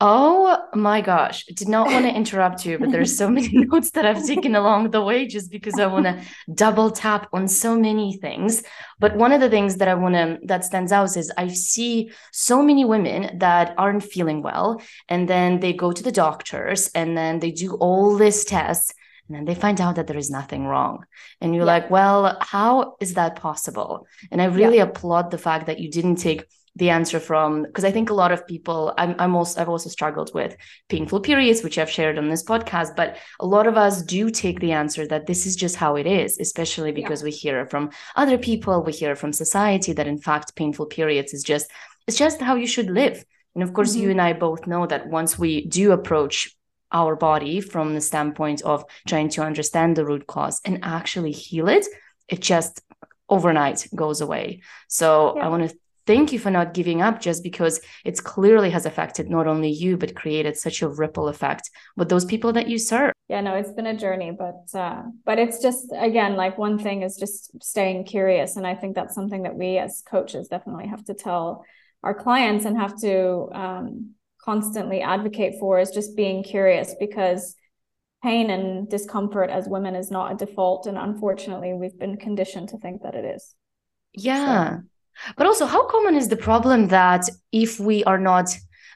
Oh 0.00 0.56
my 0.74 1.00
gosh. 1.00 1.44
I 1.50 1.54
did 1.54 1.68
not 1.68 1.88
want 1.88 2.04
to 2.04 2.14
interrupt 2.14 2.64
you, 2.64 2.78
but 2.78 2.92
there's 2.92 3.16
so 3.16 3.28
many 3.28 3.50
notes 3.52 3.90
that 3.92 4.06
I've 4.06 4.24
taken 4.24 4.54
along 4.54 4.90
the 4.90 5.02
way 5.02 5.26
just 5.26 5.50
because 5.50 5.78
I 5.80 5.86
want 5.86 6.04
to 6.04 6.22
double 6.54 6.92
tap 6.92 7.28
on 7.32 7.48
so 7.48 7.76
many 7.76 8.16
things. 8.16 8.62
But 9.00 9.16
one 9.16 9.32
of 9.32 9.40
the 9.40 9.50
things 9.50 9.76
that 9.76 9.88
I 9.88 9.94
want 9.94 10.14
to 10.14 10.38
that 10.44 10.64
stands 10.64 10.92
out 10.92 11.16
is 11.16 11.32
I 11.36 11.48
see 11.48 12.12
so 12.32 12.62
many 12.62 12.84
women 12.84 13.38
that 13.38 13.74
aren't 13.76 14.04
feeling 14.04 14.40
well 14.40 14.80
and 15.08 15.28
then 15.28 15.58
they 15.58 15.72
go 15.72 15.90
to 15.90 16.02
the 16.02 16.12
doctors 16.12 16.88
and 16.94 17.16
then 17.16 17.40
they 17.40 17.50
do 17.50 17.74
all 17.74 18.16
these 18.16 18.44
tests 18.44 18.94
and 19.28 19.36
then 19.36 19.44
they 19.44 19.54
find 19.54 19.80
out 19.80 19.96
that 19.96 20.06
there 20.06 20.16
is 20.16 20.30
nothing 20.30 20.64
wrong 20.64 21.04
and 21.40 21.54
you're 21.54 21.66
yeah. 21.66 21.72
like 21.72 21.90
well 21.90 22.38
how 22.40 22.96
is 23.00 23.14
that 23.14 23.36
possible 23.36 24.06
and 24.30 24.40
i 24.40 24.46
really 24.46 24.78
yeah. 24.78 24.84
applaud 24.84 25.30
the 25.30 25.38
fact 25.38 25.66
that 25.66 25.78
you 25.78 25.90
didn't 25.90 26.16
take 26.16 26.44
the 26.78 26.90
answer 26.90 27.20
from 27.20 27.62
because 27.64 27.84
i 27.84 27.90
think 27.90 28.10
a 28.10 28.14
lot 28.14 28.32
of 28.32 28.46
people 28.46 28.94
I'm, 28.96 29.14
I'm 29.18 29.36
also 29.36 29.60
i've 29.60 29.68
also 29.68 29.90
struggled 29.90 30.32
with 30.34 30.56
painful 30.88 31.20
periods 31.20 31.62
which 31.62 31.78
i've 31.78 31.90
shared 31.90 32.18
on 32.18 32.28
this 32.28 32.44
podcast 32.44 32.96
but 32.96 33.18
a 33.40 33.46
lot 33.46 33.66
of 33.66 33.76
us 33.76 34.02
do 34.02 34.30
take 34.30 34.60
the 34.60 34.72
answer 34.72 35.06
that 35.06 35.26
this 35.26 35.46
is 35.46 35.56
just 35.56 35.76
how 35.76 35.96
it 35.96 36.06
is 36.06 36.38
especially 36.38 36.92
because 36.92 37.20
yeah. 37.20 37.26
we 37.26 37.30
hear 37.30 37.66
from 37.66 37.90
other 38.16 38.38
people 38.38 38.82
we 38.82 38.92
hear 38.92 39.14
from 39.14 39.32
society 39.32 39.92
that 39.92 40.06
in 40.06 40.18
fact 40.18 40.56
painful 40.56 40.86
periods 40.86 41.34
is 41.34 41.42
just 41.42 41.70
it's 42.06 42.16
just 42.16 42.40
how 42.40 42.54
you 42.54 42.66
should 42.66 42.90
live 42.90 43.24
And 43.58 43.68
of 43.68 43.74
course, 43.74 43.92
mm-hmm. 43.92 44.02
you 44.02 44.10
and 44.10 44.20
I 44.20 44.34
both 44.34 44.68
know 44.68 44.86
that 44.86 45.08
once 45.08 45.36
we 45.36 45.66
do 45.66 45.90
approach 45.90 46.56
our 46.92 47.16
body 47.16 47.60
from 47.60 47.92
the 47.92 48.00
standpoint 48.00 48.62
of 48.62 48.84
trying 49.06 49.28
to 49.30 49.42
understand 49.42 49.96
the 49.96 50.06
root 50.06 50.28
cause 50.28 50.60
and 50.64 50.78
actually 50.82 51.32
heal 51.32 51.68
it, 51.68 51.84
it 52.28 52.40
just 52.40 52.80
overnight 53.28 53.88
goes 53.94 54.20
away. 54.20 54.62
So 54.86 55.34
yeah. 55.36 55.44
I 55.44 55.48
want 55.48 55.68
to 55.68 55.76
thank 56.08 56.32
you 56.32 56.38
for 56.38 56.50
not 56.50 56.72
giving 56.72 57.02
up 57.02 57.20
just 57.20 57.42
because 57.42 57.80
it's 58.02 58.18
clearly 58.18 58.70
has 58.70 58.86
affected 58.86 59.28
not 59.28 59.46
only 59.46 59.70
you 59.70 59.96
but 59.98 60.16
created 60.16 60.56
such 60.56 60.80
a 60.80 60.88
ripple 60.88 61.28
effect 61.28 61.70
with 61.98 62.08
those 62.08 62.24
people 62.24 62.50
that 62.50 62.66
you 62.66 62.78
serve 62.78 63.12
yeah 63.28 63.42
no 63.42 63.54
it's 63.54 63.72
been 63.72 63.86
a 63.86 63.96
journey 63.96 64.30
but 64.30 64.64
uh 64.74 65.02
but 65.26 65.38
it's 65.38 65.60
just 65.60 65.92
again 65.98 66.34
like 66.34 66.56
one 66.56 66.78
thing 66.78 67.02
is 67.02 67.16
just 67.16 67.62
staying 67.62 68.04
curious 68.04 68.56
and 68.56 68.66
i 68.66 68.74
think 68.74 68.94
that's 68.94 69.14
something 69.14 69.42
that 69.42 69.54
we 69.54 69.76
as 69.76 70.02
coaches 70.10 70.48
definitely 70.48 70.88
have 70.88 71.04
to 71.04 71.12
tell 71.12 71.62
our 72.02 72.14
clients 72.14 72.64
and 72.64 72.78
have 72.78 72.98
to 72.98 73.48
um, 73.52 74.12
constantly 74.40 75.02
advocate 75.02 75.54
for 75.60 75.78
is 75.78 75.90
just 75.90 76.16
being 76.16 76.42
curious 76.42 76.94
because 76.98 77.54
pain 78.22 78.48
and 78.48 78.88
discomfort 78.88 79.50
as 79.50 79.68
women 79.68 79.94
is 79.94 80.10
not 80.10 80.32
a 80.32 80.36
default 80.36 80.86
and 80.86 80.96
unfortunately 80.96 81.74
we've 81.74 81.98
been 81.98 82.16
conditioned 82.16 82.70
to 82.70 82.78
think 82.78 83.02
that 83.02 83.14
it 83.14 83.26
is 83.36 83.54
yeah 84.14 84.78
so. 84.78 84.82
But 85.36 85.46
also, 85.46 85.66
how 85.66 85.86
common 85.86 86.14
is 86.14 86.28
the 86.28 86.36
problem 86.36 86.88
that 86.88 87.28
if 87.52 87.80
we 87.80 88.04
are 88.04 88.18
not 88.18 88.50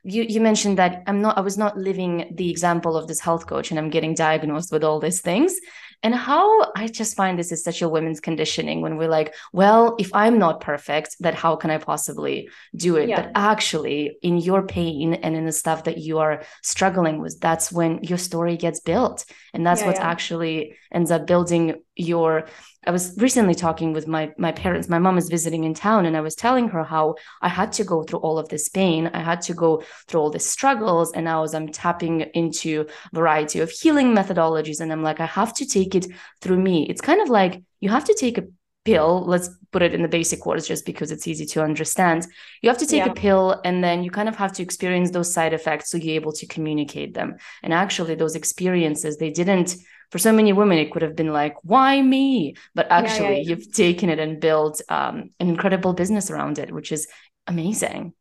you 0.04 0.24
you 0.24 0.40
mentioned 0.40 0.78
that 0.78 1.02
I'm 1.06 1.20
not 1.20 1.38
I 1.38 1.40
was 1.40 1.56
not 1.56 1.78
living 1.78 2.32
the 2.34 2.50
example 2.50 2.96
of 2.96 3.06
this 3.06 3.20
health 3.20 3.46
coach 3.46 3.70
and 3.70 3.78
I'm 3.78 3.90
getting 3.90 4.14
diagnosed 4.14 4.72
with 4.72 4.82
all 4.82 4.98
these 4.98 5.20
things 5.20 5.54
and 6.02 6.14
how 6.14 6.72
I 6.74 6.88
just 6.88 7.16
find 7.16 7.38
this 7.38 7.52
is 7.52 7.62
such 7.62 7.82
a 7.82 7.88
women's 7.88 8.20
conditioning 8.20 8.80
when 8.80 8.96
we're 8.96 9.08
like 9.08 9.34
well 9.52 9.94
if 9.98 10.12
I'm 10.12 10.38
not 10.38 10.60
perfect 10.60 11.16
that 11.20 11.34
how 11.34 11.54
can 11.54 11.70
I 11.70 11.78
possibly 11.78 12.48
do 12.74 12.96
it 12.96 13.08
yeah. 13.08 13.22
but 13.22 13.32
actually 13.36 14.16
in 14.22 14.38
your 14.38 14.66
pain 14.66 15.14
and 15.14 15.36
in 15.36 15.46
the 15.46 15.52
stuff 15.52 15.84
that 15.84 15.98
you 15.98 16.18
are 16.18 16.42
struggling 16.62 17.20
with 17.20 17.38
that's 17.40 17.70
when 17.70 18.02
your 18.02 18.18
story 18.18 18.56
gets 18.56 18.80
built 18.80 19.24
and 19.54 19.64
that's 19.64 19.82
yeah, 19.82 19.86
what 19.86 19.96
yeah. 19.96 20.10
actually 20.10 20.76
ends 20.90 21.12
up 21.12 21.26
building 21.26 21.80
your 21.94 22.48
I 22.84 22.90
was 22.90 23.14
recently 23.16 23.54
talking 23.54 23.92
with 23.92 24.08
my 24.08 24.32
my 24.38 24.50
parents. 24.50 24.88
My 24.88 24.98
mom 24.98 25.16
is 25.16 25.28
visiting 25.28 25.64
in 25.64 25.74
town, 25.74 26.04
and 26.04 26.16
I 26.16 26.20
was 26.20 26.34
telling 26.34 26.68
her 26.68 26.82
how 26.82 27.14
I 27.40 27.48
had 27.48 27.72
to 27.74 27.84
go 27.84 28.02
through 28.02 28.18
all 28.20 28.38
of 28.38 28.48
this 28.48 28.68
pain. 28.68 29.08
I 29.14 29.20
had 29.20 29.40
to 29.42 29.54
go 29.54 29.84
through 30.08 30.20
all 30.20 30.30
these 30.30 30.46
struggles, 30.46 31.12
and 31.12 31.24
now 31.24 31.44
as 31.44 31.54
I'm 31.54 31.68
tapping 31.68 32.22
into 32.34 32.86
variety 33.12 33.60
of 33.60 33.70
healing 33.70 34.14
methodologies, 34.14 34.80
and 34.80 34.90
I'm 34.90 35.02
like, 35.02 35.20
I 35.20 35.26
have 35.26 35.54
to 35.54 35.66
take 35.66 35.94
it 35.94 36.06
through 36.40 36.58
me. 36.58 36.86
It's 36.88 37.00
kind 37.00 37.20
of 37.20 37.28
like 37.28 37.62
you 37.80 37.88
have 37.90 38.04
to 38.04 38.14
take 38.14 38.38
a 38.38 38.48
pill. 38.84 39.24
Let's 39.24 39.48
put 39.70 39.82
it 39.82 39.94
in 39.94 40.02
the 40.02 40.08
basic 40.08 40.44
words, 40.44 40.66
just 40.66 40.84
because 40.84 41.12
it's 41.12 41.28
easy 41.28 41.46
to 41.46 41.62
understand. 41.62 42.26
You 42.62 42.68
have 42.68 42.78
to 42.78 42.86
take 42.86 43.06
yeah. 43.06 43.12
a 43.12 43.14
pill, 43.14 43.60
and 43.64 43.82
then 43.84 44.02
you 44.02 44.10
kind 44.10 44.28
of 44.28 44.34
have 44.36 44.52
to 44.54 44.62
experience 44.62 45.12
those 45.12 45.32
side 45.32 45.52
effects 45.52 45.90
so 45.90 45.98
you're 45.98 46.16
able 46.16 46.32
to 46.32 46.46
communicate 46.46 47.14
them. 47.14 47.36
And 47.62 47.72
actually, 47.72 48.16
those 48.16 48.34
experiences 48.34 49.18
they 49.18 49.30
didn't 49.30 49.76
for 50.12 50.18
so 50.18 50.30
many 50.30 50.52
women 50.52 50.78
it 50.78 50.92
could 50.92 51.02
have 51.02 51.16
been 51.16 51.32
like 51.32 51.56
why 51.62 52.00
me? 52.00 52.54
But 52.74 52.86
actually 52.90 53.24
yeah, 53.24 53.30
yeah, 53.30 53.36
yeah. 53.38 53.48
you've 53.48 53.72
taken 53.72 54.10
it 54.10 54.18
and 54.18 54.40
built 54.40 54.80
um, 54.88 55.30
an 55.40 55.48
incredible 55.48 55.94
business 55.94 56.30
around 56.30 56.58
it 56.58 56.70
which 56.70 56.92
is 56.92 57.08
amazing. 57.48 58.12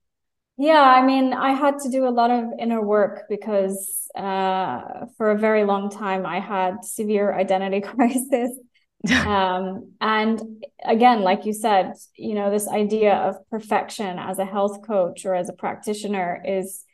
Yeah 0.57 0.81
i 0.81 1.01
mean 1.03 1.33
i 1.33 1.51
had 1.53 1.79
to 1.79 1.89
do 1.89 2.07
a 2.07 2.13
lot 2.19 2.29
of 2.29 2.43
inner 2.59 2.81
work 2.81 3.23
because 3.29 4.07
uh, 4.15 5.05
for 5.17 5.31
a 5.31 5.37
very 5.37 5.63
long 5.63 5.89
time 5.89 6.25
i 6.25 6.39
had 6.39 6.83
severe 6.83 7.33
identity 7.33 7.81
crisis. 7.91 8.51
Um, 9.09 9.93
and 9.99 10.63
again 10.85 11.21
like 11.21 11.47
you 11.47 11.53
said 11.53 11.93
you 12.15 12.35
know 12.35 12.51
this 12.51 12.67
idea 12.67 13.15
of 13.15 13.33
perfection 13.49 14.19
as 14.19 14.37
a 14.37 14.45
health 14.45 14.85
coach 14.85 15.25
or 15.25 15.33
as 15.33 15.49
a 15.49 15.53
practitioner 15.53 16.39
is 16.45 16.85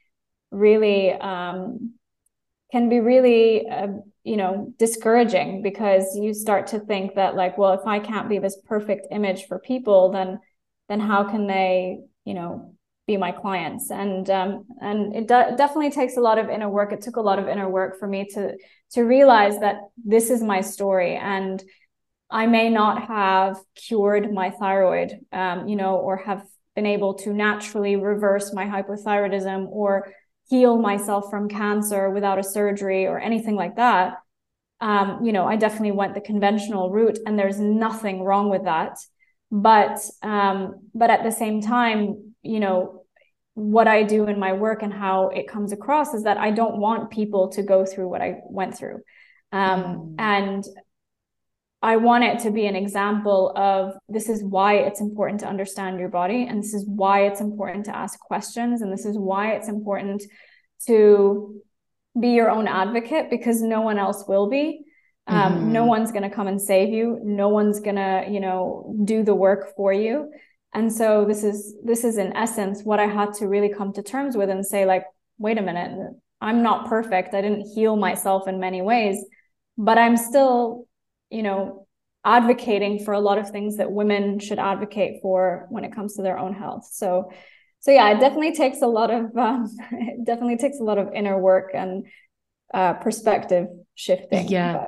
really 0.51 1.11
um, 1.11 1.95
can 2.71 2.87
be 2.87 2.99
really 2.99 3.67
uh, 3.67 3.87
you 4.27 4.37
know 4.37 4.73
discouraging 4.77 5.61
because 5.61 6.15
you 6.15 6.33
start 6.33 6.67
to 6.67 6.79
think 6.79 7.15
that 7.15 7.35
like 7.35 7.57
well 7.57 7.73
if 7.73 7.85
i 7.87 7.99
can't 7.99 8.29
be 8.29 8.39
this 8.39 8.57
perfect 8.65 9.07
image 9.11 9.45
for 9.47 9.57
people 9.59 10.11
then 10.11 10.39
then 10.89 10.99
how 10.99 11.23
can 11.23 11.47
they 11.47 11.99
you 12.25 12.33
know 12.33 12.73
be 13.07 13.17
my 13.17 13.31
clients? 13.31 13.89
And 13.89 14.29
um 14.29 14.65
and 14.81 15.15
it 15.15 15.27
de- 15.27 15.55
definitely 15.57 15.91
takes 15.91 16.17
a 16.17 16.21
lot 16.21 16.37
of 16.37 16.49
inner 16.49 16.69
work. 16.69 16.91
It 16.91 17.01
took 17.01 17.15
a 17.15 17.21
lot 17.21 17.39
of 17.39 17.47
inner 17.47 17.69
work 17.69 17.97
for 17.99 18.07
me 18.07 18.25
to 18.33 18.57
to 18.91 19.01
realize 19.01 19.59
that 19.59 19.77
this 20.05 20.29
is 20.29 20.43
my 20.43 20.61
story 20.61 21.15
and 21.15 21.63
i 22.29 22.45
may 22.45 22.69
not 22.69 23.07
have 23.07 23.57
cured 23.75 24.33
my 24.33 24.49
thyroid 24.49 25.13
um 25.31 25.67
you 25.67 25.75
know 25.75 25.95
or 25.95 26.17
have 26.17 26.43
been 26.75 26.85
able 26.85 27.13
to 27.13 27.33
naturally 27.33 27.95
reverse 27.95 28.53
my 28.53 28.65
hypothyroidism 28.65 29.67
or 29.69 30.13
heal 30.47 30.77
myself 30.77 31.29
from 31.29 31.49
cancer 31.49 32.09
without 32.09 32.39
a 32.39 32.43
surgery 32.43 33.05
or 33.05 33.19
anything 33.19 33.55
like 33.55 33.75
that. 33.75 34.15
Um, 34.79 35.23
you 35.23 35.33
know, 35.33 35.45
I 35.45 35.55
definitely 35.55 35.91
went 35.91 36.13
the 36.13 36.21
conventional 36.21 36.91
route, 36.91 37.19
and 37.25 37.37
there's 37.37 37.59
nothing 37.59 38.23
wrong 38.23 38.49
with 38.49 38.65
that. 38.65 38.97
But 39.51 39.99
um, 40.21 40.89
but 40.93 41.09
at 41.09 41.23
the 41.23 41.31
same 41.31 41.61
time, 41.61 42.33
you 42.43 42.59
know, 42.59 43.03
what 43.55 43.87
I 43.87 44.03
do 44.03 44.27
in 44.27 44.39
my 44.39 44.53
work 44.53 44.83
and 44.83 44.93
how 44.93 45.29
it 45.29 45.47
comes 45.47 45.71
across 45.71 46.13
is 46.13 46.23
that 46.23 46.37
I 46.37 46.51
don't 46.51 46.77
want 46.77 47.09
people 47.09 47.49
to 47.49 47.63
go 47.63 47.85
through 47.85 48.07
what 48.07 48.21
I 48.21 48.41
went 48.45 48.77
through. 48.77 49.01
Um, 49.51 49.83
mm. 49.83 50.15
And 50.19 50.63
I 51.87 51.95
want 51.95 52.25
it 52.25 52.39
to 52.39 52.51
be 52.51 52.65
an 52.65 52.75
example 52.75 53.53
of 53.55 53.93
this 54.09 54.27
is 54.27 54.43
why 54.43 54.73
it's 54.73 54.99
important 54.99 55.39
to 55.39 55.47
understand 55.47 56.01
your 56.01 56.09
body, 56.09 56.45
and 56.45 56.61
this 56.61 56.73
is 56.73 56.85
why 56.85 57.27
it's 57.27 57.39
important 57.39 57.85
to 57.85 57.95
ask 57.95 58.19
questions, 58.19 58.81
and 58.81 58.91
this 58.91 59.05
is 59.05 59.17
why 59.17 59.53
it's 59.53 59.69
important 59.69 60.21
to 60.87 61.61
be 62.19 62.31
your 62.31 62.49
own 62.51 62.67
advocate 62.67 63.29
because 63.29 63.61
no 63.61 63.79
one 63.79 63.97
else 63.97 64.25
will 64.27 64.49
be. 64.49 64.81
Um, 65.27 65.53
mm-hmm. 65.53 65.71
No 65.71 65.85
one's 65.85 66.11
going 66.11 66.29
to 66.29 66.35
come 66.35 66.47
and 66.47 66.61
save 66.61 66.89
you. 66.89 67.21
No 67.23 67.47
one's 67.47 67.79
going 67.79 67.95
to, 67.95 68.25
you 68.29 68.41
know, 68.41 68.93
do 69.05 69.23
the 69.23 69.35
work 69.35 69.73
for 69.77 69.93
you. 69.93 70.29
And 70.73 70.91
so 70.91 71.23
this 71.23 71.41
is 71.45 71.73
this 71.85 72.03
is 72.03 72.17
in 72.17 72.35
essence 72.35 72.81
what 72.83 72.99
I 72.99 73.07
had 73.07 73.33
to 73.35 73.47
really 73.47 73.73
come 73.73 73.93
to 73.93 74.03
terms 74.03 74.35
with 74.35 74.49
and 74.49 74.65
say 74.65 74.85
like, 74.85 75.05
wait 75.37 75.57
a 75.57 75.61
minute, 75.61 75.91
I'm 76.41 76.63
not 76.63 76.89
perfect. 76.89 77.33
I 77.33 77.39
didn't 77.41 77.71
heal 77.73 77.95
myself 77.95 78.45
in 78.49 78.59
many 78.59 78.81
ways, 78.81 79.23
but 79.77 79.97
I'm 79.97 80.17
still 80.17 80.86
you 81.29 81.43
know, 81.43 81.87
advocating 82.27 83.03
for 83.03 83.13
a 83.13 83.19
lot 83.19 83.37
of 83.37 83.49
things 83.49 83.77
that 83.77 83.91
women 83.91 84.37
should 84.39 84.59
advocate 84.59 85.21
for 85.21 85.65
when 85.69 85.85
it 85.85 85.95
comes 85.95 86.15
to 86.15 86.21
their 86.21 86.37
own 86.37 86.53
health. 86.53 86.87
So, 86.91 87.31
so 87.79 87.91
yeah, 87.91 88.09
it 88.11 88.19
definitely 88.19 88.53
takes 88.53 88.81
a 88.81 88.87
lot 88.87 89.11
of 89.11 89.35
um, 89.37 89.69
it 89.91 90.25
definitely 90.25 90.57
takes 90.57 90.79
a 90.79 90.83
lot 90.83 90.97
of 90.97 91.13
inner 91.13 91.39
work 91.39 91.71
and 91.73 92.05
uh, 92.73 92.93
perspective 92.93 93.67
shifting. 93.95 94.49
Yeah. 94.49 94.87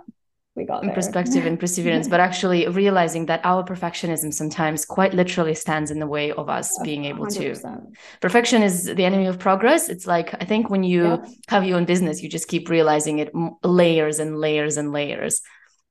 we 0.55 0.65
got 0.65 0.81
there. 0.81 0.93
perspective 0.93 1.45
and 1.45 1.57
perseverance 1.57 2.07
but 2.13 2.19
actually 2.19 2.67
realizing 2.67 3.27
that 3.27 3.39
our 3.45 3.63
perfectionism 3.63 4.33
sometimes 4.33 4.83
quite 4.83 5.13
literally 5.13 5.55
stands 5.55 5.91
in 5.91 5.99
the 5.99 6.07
way 6.07 6.33
of 6.33 6.49
us 6.49 6.77
being 6.83 7.05
able 7.05 7.25
100%. 7.25 7.61
to 7.61 7.79
perfection 8.19 8.61
is 8.61 8.83
the 8.83 9.05
enemy 9.05 9.27
of 9.27 9.39
progress 9.39 9.87
it's 9.87 10.05
like 10.05 10.33
i 10.41 10.45
think 10.51 10.69
when 10.69 10.83
you 10.83 11.03
yeah. 11.05 11.17
have 11.47 11.63
your 11.63 11.77
own 11.77 11.85
business 11.85 12.21
you 12.21 12.27
just 12.27 12.49
keep 12.49 12.67
realizing 12.67 13.19
it 13.19 13.31
layers 13.63 14.19
and 14.19 14.37
layers 14.37 14.75
and 14.75 14.91
layers 14.91 15.41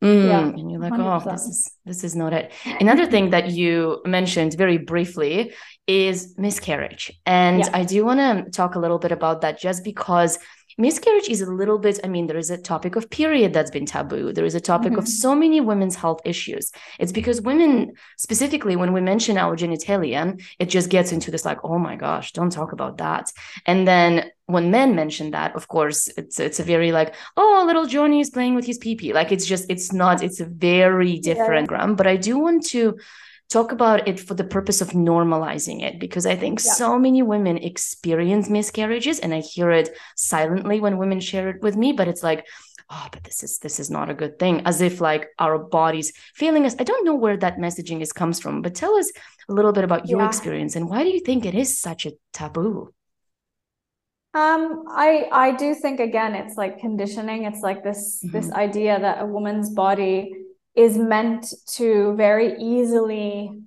Mm, 0.03 0.29
yeah, 0.29 0.47
and 0.47 0.71
you're 0.71 0.81
like, 0.81 0.93
100%. 0.93 1.27
oh, 1.27 1.31
this 1.31 1.43
is 1.43 1.71
this 1.85 2.05
is 2.05 2.15
not 2.15 2.33
it. 2.33 2.53
Another 2.81 3.05
thing 3.05 3.31
that 3.31 3.51
you 3.51 4.01
mentioned 4.07 4.55
very 4.55 4.79
briefly 4.79 5.53
is 5.89 6.35
miscarriage, 6.39 7.13
and 7.27 7.61
yeah. 7.61 7.71
I 7.73 7.83
do 7.83 8.05
want 8.05 8.21
to 8.21 8.51
talk 8.51 8.77
a 8.77 8.79
little 8.79 9.01
bit 9.01 9.11
about 9.11 9.41
that, 9.41 9.59
just 9.61 9.83
because 9.83 10.39
miscarriage 10.79 11.29
is 11.29 11.41
a 11.41 11.51
little 11.51 11.79
bit 11.79 11.99
i 12.05 12.09
mean 12.09 12.27
there 12.27 12.39
is 12.39 12.51
a 12.51 12.57
topic 12.57 12.97
of 12.97 13.11
period 13.11 13.53
that's 13.53 13.71
been 13.71 13.85
taboo 13.85 14.33
there 14.33 14.45
is 14.45 14.55
a 14.55 14.61
topic 14.61 14.93
mm-hmm. 14.93 15.01
of 15.01 15.09
so 15.09 15.35
many 15.35 15.61
women's 15.61 15.97
health 15.97 16.21
issues 16.25 16.73
it's 16.99 17.13
because 17.13 17.43
women 17.43 17.93
specifically 18.17 18.77
when 18.77 18.93
we 18.93 19.01
mention 19.01 19.37
our 19.37 19.57
genitalia 19.57 20.41
it 20.59 20.67
just 20.67 20.89
gets 20.89 21.13
into 21.13 21.31
this 21.31 21.45
like 21.45 21.59
oh 21.65 21.79
my 21.79 21.97
gosh 21.97 22.33
don't 22.33 22.53
talk 22.53 22.73
about 22.73 22.99
that 22.99 23.31
and 23.67 23.87
then 23.87 24.31
when 24.47 24.71
men 24.71 24.95
mention 24.95 25.33
that 25.33 25.55
of 25.57 25.69
course 25.69 26.09
it's 26.17 26.41
it's 26.41 26.61
a 26.61 26.63
very 26.63 26.93
like 26.93 27.15
oh 27.37 27.65
little 27.67 27.87
johnny 27.87 28.21
is 28.21 28.31
playing 28.31 28.55
with 28.55 28.65
his 28.65 28.79
pee 28.79 28.95
pee. 28.95 29.13
like 29.13 29.33
it's 29.33 29.45
just 29.45 29.67
it's 29.69 29.93
not 29.93 30.23
it's 30.23 30.41
a 30.41 30.47
very 30.47 31.19
different 31.19 31.69
yeah. 31.71 31.93
but 31.93 32.07
i 32.07 32.17
do 32.17 32.39
want 32.39 32.65
to 32.65 32.97
talk 33.49 33.73
about 33.73 34.07
it 34.07 34.21
for 34.21 34.35
the 34.35 34.45
purpose 34.45 34.81
of 34.81 34.91
normalizing 34.91 35.83
it 35.83 35.99
because 35.99 36.27
I 36.27 36.37
think 36.37 36.61
yeah. 36.63 36.73
so 36.73 36.99
many 36.99 37.23
women 37.23 37.57
experience 37.59 38.51
miscarriages 38.51 39.21
and 39.21 39.33
I 39.33 39.41
hear 39.41 39.71
it 39.71 39.97
silently 40.17 40.81
when 40.81 40.99
women 40.99 41.21
share 41.21 41.49
it 41.49 41.63
with 41.63 41.77
me, 41.77 41.93
but 41.93 42.09
it's 42.09 42.23
like, 42.23 42.47
oh, 42.91 43.07
but 43.11 43.25
this 43.25 43.43
is 43.43 43.59
this 43.59 43.81
is 43.81 43.91
not 43.91 44.11
a 44.11 44.15
good 44.15 44.39
thing, 44.39 44.63
as 44.67 44.81
if 44.81 45.01
like 45.01 45.29
our 45.39 45.59
bodies 45.59 46.13
failing 46.35 46.67
us. 46.67 46.77
I 46.79 46.85
don't 46.85 47.05
know 47.05 47.15
where 47.15 47.37
that 47.39 47.57
messaging 47.57 48.03
is 48.03 48.13
comes 48.13 48.39
from, 48.39 48.61
but 48.61 48.75
tell 48.75 48.95
us 48.97 49.11
a 49.49 49.53
little 49.53 49.73
bit 49.73 49.85
about 49.85 50.09
your 50.09 50.21
yeah. 50.21 50.29
experience 50.29 50.77
and 50.77 50.89
why 50.89 51.03
do 51.03 51.09
you 51.09 51.21
think 51.21 51.47
it 51.47 51.55
is 51.55 51.79
such 51.79 52.05
a 52.05 52.13
taboo? 52.33 52.93
Um, 54.35 54.85
I 54.91 55.27
I 55.33 55.51
do 55.53 55.75
think 55.75 56.01
again 56.01 56.35
it's 56.35 56.57
like 56.57 56.81
conditioning. 56.81 57.45
It's 57.45 57.61
like 57.61 57.83
this 57.83 58.21
mm-hmm. 58.23 58.37
this 58.37 58.53
idea 58.53 59.01
that 59.01 59.23
a 59.23 59.27
woman's 59.27 59.71
body 59.71 60.35
is 60.79 60.97
meant 60.97 61.53
to 61.75 62.15
very 62.15 62.57
easily, 62.59 63.61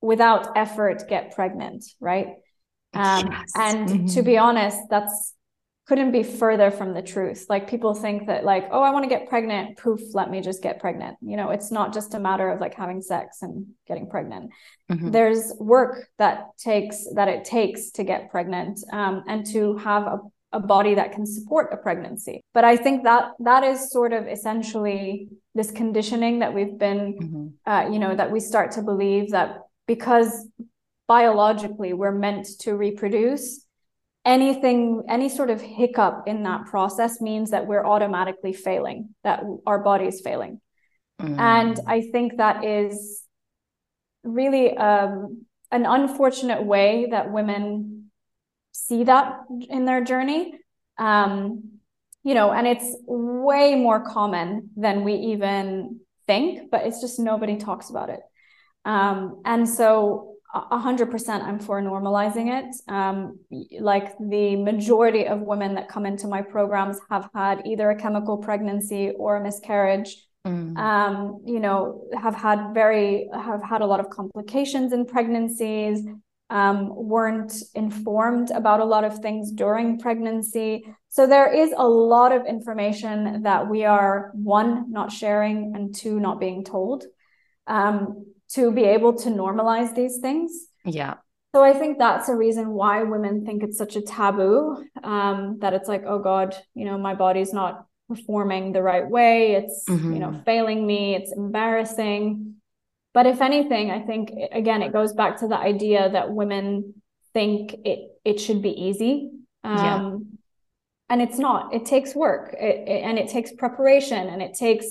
without 0.00 0.56
effort, 0.56 1.04
get 1.08 1.34
pregnant, 1.34 1.84
right? 2.00 2.28
Um, 2.94 3.28
yes. 3.30 3.52
And 3.56 3.88
mm-hmm. 3.88 4.06
to 4.06 4.22
be 4.22 4.38
honest, 4.38 4.78
that's 4.88 5.34
couldn't 5.86 6.12
be 6.12 6.22
further 6.22 6.70
from 6.70 6.94
the 6.94 7.02
truth. 7.02 7.44
Like 7.50 7.68
people 7.68 7.94
think 7.94 8.28
that 8.28 8.42
like, 8.42 8.68
oh, 8.72 8.80
I 8.80 8.90
want 8.90 9.02
to 9.02 9.08
get 9.08 9.28
pregnant, 9.28 9.76
poof, 9.76 10.00
let 10.14 10.30
me 10.30 10.40
just 10.40 10.62
get 10.62 10.80
pregnant. 10.80 11.18
You 11.20 11.36
know, 11.36 11.50
it's 11.50 11.70
not 11.70 11.92
just 11.92 12.14
a 12.14 12.18
matter 12.18 12.48
of 12.48 12.58
like 12.58 12.74
having 12.74 13.02
sex 13.02 13.42
and 13.42 13.66
getting 13.86 14.08
pregnant. 14.08 14.50
Mm-hmm. 14.90 15.10
There's 15.10 15.52
work 15.60 16.08
that 16.16 16.56
takes 16.58 17.06
that 17.14 17.28
it 17.28 17.44
takes 17.44 17.90
to 17.92 18.04
get 18.04 18.30
pregnant 18.30 18.80
um, 18.92 19.24
and 19.28 19.44
to 19.52 19.76
have 19.76 20.04
a, 20.04 20.20
a 20.54 20.60
body 20.60 20.94
that 20.94 21.12
can 21.12 21.26
support 21.26 21.72
a 21.72 21.76
pregnancy. 21.76 22.40
But 22.54 22.64
I 22.64 22.76
think 22.76 23.04
that 23.04 23.32
that 23.40 23.64
is 23.64 23.90
sort 23.90 24.12
of 24.12 24.26
essentially 24.26 25.28
this 25.54 25.70
conditioning 25.70 26.38
that 26.38 26.54
we've 26.54 26.78
been, 26.78 27.18
mm-hmm. 27.20 27.70
uh, 27.70 27.90
you 27.90 27.98
know, 27.98 28.14
that 28.14 28.30
we 28.30 28.40
start 28.40 28.70
to 28.72 28.82
believe 28.82 29.32
that 29.32 29.58
because 29.86 30.48
biologically 31.06 31.92
we're 31.92 32.12
meant 32.12 32.46
to 32.60 32.74
reproduce 32.74 33.66
anything 34.24 35.02
any 35.08 35.28
sort 35.28 35.50
of 35.50 35.60
hiccup 35.60 36.22
in 36.26 36.44
that 36.44 36.64
process 36.64 37.20
means 37.20 37.50
that 37.50 37.66
we're 37.66 37.84
automatically 37.84 38.54
failing 38.54 39.10
that 39.22 39.42
our 39.66 39.80
body 39.80 40.06
is 40.06 40.22
failing 40.22 40.58
mm. 41.20 41.38
and 41.38 41.78
i 41.86 42.00
think 42.00 42.38
that 42.38 42.64
is 42.64 43.22
really 44.22 44.74
um, 44.78 45.44
an 45.70 45.84
unfortunate 45.84 46.64
way 46.64 47.06
that 47.10 47.30
women 47.30 47.93
see 48.74 49.04
that 49.04 49.38
in 49.70 49.84
their 49.84 50.02
journey 50.04 50.54
um, 50.98 51.62
you 52.22 52.34
know 52.34 52.52
and 52.52 52.66
it's 52.66 52.96
way 53.06 53.74
more 53.74 54.00
common 54.04 54.70
than 54.76 55.04
we 55.04 55.14
even 55.14 56.00
think 56.26 56.70
but 56.70 56.86
it's 56.86 57.00
just 57.00 57.18
nobody 57.18 57.56
talks 57.56 57.88
about 57.88 58.10
it 58.10 58.20
um, 58.84 59.40
and 59.44 59.68
so 59.68 60.34
a 60.54 60.78
hundred 60.78 61.10
percent 61.10 61.42
I'm 61.42 61.58
for 61.58 61.82
normalizing 61.82 62.46
it. 62.62 62.76
Um, 62.88 63.40
like 63.80 64.16
the 64.18 64.54
majority 64.56 65.26
of 65.26 65.40
women 65.40 65.74
that 65.74 65.88
come 65.88 66.06
into 66.06 66.28
my 66.28 66.42
programs 66.42 66.98
have 67.10 67.28
had 67.34 67.62
either 67.66 67.90
a 67.90 67.96
chemical 67.96 68.38
pregnancy 68.38 69.10
or 69.18 69.36
a 69.36 69.42
miscarriage. 69.42 70.16
Mm. 70.46 70.76
Um, 70.76 71.42
you 71.44 71.58
know, 71.58 72.04
have 72.16 72.36
had 72.36 72.72
very 72.72 73.28
have 73.34 73.62
had 73.62 73.80
a 73.80 73.86
lot 73.86 73.98
of 73.98 74.10
complications 74.10 74.92
in 74.92 75.06
pregnancies, 75.06 76.06
um, 76.50 76.94
weren't 76.94 77.54
informed 77.74 78.50
about 78.50 78.80
a 78.80 78.84
lot 78.84 79.04
of 79.04 79.18
things 79.18 79.50
during 79.50 79.98
pregnancy. 79.98 80.86
So 81.08 81.26
there 81.26 81.52
is 81.52 81.72
a 81.76 81.86
lot 81.86 82.32
of 82.32 82.46
information 82.46 83.42
that 83.42 83.68
we 83.68 83.84
are 83.84 84.30
one 84.34 84.92
not 84.92 85.10
sharing 85.10 85.74
and 85.74 85.94
two 85.94 86.20
not 86.20 86.40
being 86.40 86.64
told. 86.64 87.04
Um, 87.66 88.26
to 88.50 88.70
be 88.70 88.84
able 88.84 89.14
to 89.14 89.30
normalize 89.30 89.94
these 89.94 90.18
things. 90.18 90.52
Yeah. 90.84 91.14
So 91.54 91.62
I 91.62 91.72
think 91.72 91.98
that's 91.98 92.28
a 92.28 92.34
reason 92.34 92.70
why 92.70 93.02
women 93.02 93.44
think 93.46 93.62
it's 93.62 93.78
such 93.78 93.96
a 93.96 94.02
taboo. 94.02 94.84
Um, 95.02 95.58
that 95.60 95.72
it's 95.72 95.88
like, 95.88 96.02
oh 96.06 96.18
God, 96.18 96.54
you 96.74 96.84
know, 96.84 96.98
my 96.98 97.14
body's 97.14 97.52
not 97.52 97.86
performing 98.08 98.72
the 98.72 98.82
right 98.82 99.08
way. 99.08 99.52
It's 99.52 99.84
mm-hmm. 99.88 100.12
you 100.12 100.18
know 100.18 100.42
failing 100.44 100.86
me. 100.86 101.14
It's 101.14 101.32
embarrassing. 101.32 102.56
But 103.14 103.26
if 103.26 103.40
anything, 103.40 103.90
I 103.90 104.00
think 104.00 104.30
again 104.52 104.82
it 104.82 104.92
goes 104.92 105.14
back 105.14 105.38
to 105.38 105.48
the 105.48 105.56
idea 105.56 106.10
that 106.10 106.32
women 106.32 106.94
think 107.32 107.74
it 107.84 108.10
it 108.24 108.40
should 108.40 108.60
be 108.60 108.70
easy. 108.70 109.30
Um, 109.62 109.78
yeah. 109.78 110.18
And 111.10 111.22
it's 111.22 111.38
not. 111.38 111.72
It 111.72 111.84
takes 111.84 112.14
work, 112.14 112.54
it, 112.58 112.88
it, 112.88 113.02
and 113.04 113.18
it 113.18 113.28
takes 113.28 113.52
preparation, 113.52 114.26
and 114.28 114.42
it 114.42 114.54
takes 114.54 114.86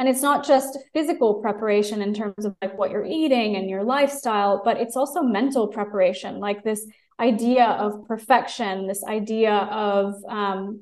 and 0.00 0.08
it's 0.08 0.22
not 0.22 0.46
just 0.46 0.78
physical 0.94 1.34
preparation 1.42 2.00
in 2.00 2.14
terms 2.14 2.46
of 2.46 2.56
like 2.62 2.76
what 2.78 2.90
you're 2.90 3.04
eating 3.04 3.56
and 3.56 3.68
your 3.68 3.84
lifestyle 3.84 4.62
but 4.64 4.78
it's 4.78 4.96
also 4.96 5.20
mental 5.22 5.68
preparation 5.68 6.40
like 6.40 6.64
this 6.64 6.86
idea 7.20 7.66
of 7.66 8.08
perfection 8.08 8.86
this 8.86 9.04
idea 9.04 9.52
of 9.52 10.14
um, 10.26 10.80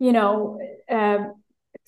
you 0.00 0.10
know 0.12 0.58
uh, 0.90 1.18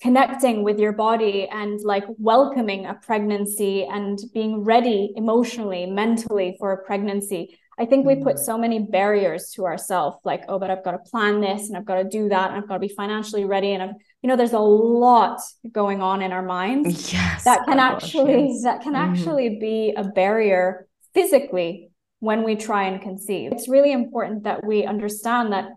connecting 0.01 0.63
with 0.63 0.79
your 0.79 0.91
body 0.91 1.47
and 1.51 1.79
like 1.83 2.03
welcoming 2.17 2.85
a 2.85 2.93
pregnancy 2.95 3.85
and 3.85 4.19
being 4.33 4.63
ready 4.63 5.13
emotionally 5.15 5.85
mentally 5.85 6.55
for 6.59 6.71
a 6.71 6.83
pregnancy 6.85 7.57
I 7.81 7.85
think 7.85 8.05
we 8.05 8.15
put 8.17 8.35
mm. 8.35 8.39
so 8.39 8.59
many 8.59 8.77
barriers 8.77 9.49
to 9.55 9.65
ourselves, 9.65 10.17
like, 10.23 10.43
oh, 10.47 10.59
but 10.59 10.69
I've 10.69 10.83
got 10.83 10.91
to 10.91 10.99
plan 10.99 11.41
this 11.41 11.67
and 11.67 11.75
I've 11.75 11.85
got 11.85 11.95
to 11.95 12.03
do 12.03 12.29
that 12.29 12.51
and 12.51 12.59
I've 12.59 12.67
got 12.67 12.75
to 12.75 12.79
be 12.79 12.93
financially 12.93 13.43
ready. 13.43 13.71
And 13.71 13.81
I've, 13.81 13.95
you 14.21 14.27
know, 14.27 14.35
there's 14.35 14.53
a 14.53 14.59
lot 14.59 15.39
going 15.71 15.99
on 15.99 16.21
in 16.21 16.31
our 16.31 16.43
minds 16.43 17.11
yes, 17.11 17.43
that 17.45 17.65
can 17.65 17.79
actually 17.79 18.49
yes. 18.49 18.63
that 18.63 18.81
can 18.81 18.93
mm-hmm. 18.93 19.13
actually 19.13 19.57
be 19.59 19.93
a 19.97 20.03
barrier 20.03 20.87
physically 21.15 21.89
when 22.19 22.43
we 22.43 22.55
try 22.55 22.83
and 22.83 23.01
conceive. 23.01 23.51
It's 23.51 23.67
really 23.67 23.93
important 23.93 24.43
that 24.43 24.63
we 24.63 24.85
understand 24.85 25.51
that 25.53 25.69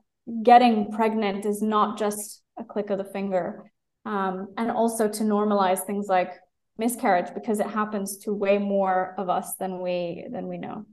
getting 0.43 0.93
pregnant 0.93 1.47
is 1.47 1.63
not 1.63 1.97
just 1.99 2.43
a 2.59 2.65
click 2.65 2.91
of 2.91 2.99
the 2.99 3.05
finger. 3.05 3.71
Um, 4.05 4.49
and 4.57 4.71
also 4.71 5.09
to 5.09 5.23
normalize 5.23 5.81
things 5.81 6.09
like 6.09 6.33
miscarriage 6.77 7.33
because 7.35 7.61
it 7.61 7.67
happens 7.67 8.19
to 8.19 8.35
way 8.35 8.59
more 8.59 9.15
of 9.17 9.29
us 9.29 9.55
than 9.57 9.81
we 9.81 10.27
than 10.31 10.49
we 10.49 10.59
know. 10.59 10.85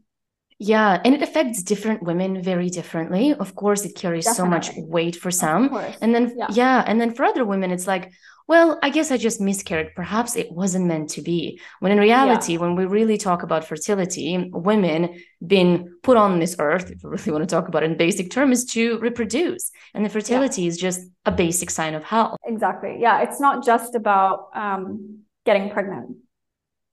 Yeah, 0.64 1.02
and 1.04 1.16
it 1.16 1.24
affects 1.24 1.64
different 1.64 2.04
women 2.04 2.44
very 2.44 2.70
differently. 2.70 3.34
Of 3.34 3.56
course, 3.56 3.84
it 3.84 3.96
carries 3.96 4.26
Definitely. 4.26 4.46
so 4.46 4.50
much 4.50 4.72
weight 4.78 5.16
for 5.16 5.32
some. 5.32 5.76
And 6.02 6.14
then 6.14 6.36
yeah. 6.38 6.48
yeah, 6.52 6.84
and 6.86 7.02
then 7.02 7.16
for 7.16 7.26
other 7.26 7.44
women 7.46 7.72
it's 7.72 7.88
like, 7.88 8.14
well, 8.48 8.80
I 8.82 8.90
guess 8.90 9.12
I 9.12 9.18
just 9.18 9.40
miscarried. 9.40 9.96
Perhaps 9.96 10.36
it 10.36 10.52
wasn't 10.52 10.86
meant 10.86 11.10
to 11.12 11.22
be. 11.22 11.60
When 11.80 11.92
in 11.92 12.00
reality, 12.00 12.54
yeah. 12.54 12.60
when 12.60 12.76
we 12.76 12.86
really 12.86 13.18
talk 13.18 13.44
about 13.44 13.66
fertility, 13.66 14.50
women 14.52 15.22
being 15.46 15.94
put 16.04 16.18
on 16.18 16.40
this 16.40 16.56
earth, 16.60 16.92
if 16.92 17.04
we 17.04 17.10
really 17.10 17.32
want 17.32 17.48
to 17.48 17.56
talk 17.56 17.68
about 17.68 17.84
it 17.84 17.92
in 17.92 17.98
basic 17.98 18.32
terms, 18.32 18.66
to 18.74 19.00
reproduce. 19.00 19.72
And 19.94 20.06
the 20.06 20.10
fertility 20.10 20.64
yeah. 20.64 20.68
is 20.70 20.78
just 20.78 21.02
a 21.26 21.32
basic 21.32 21.70
sign 21.70 21.94
of 21.94 22.04
health. 22.04 22.38
Exactly. 22.46 22.98
Yeah, 23.00 23.22
it's 23.22 23.40
not 23.40 23.66
just 23.66 23.96
about 23.96 24.50
um, 24.56 25.20
getting 25.46 25.70
pregnant 25.70 26.18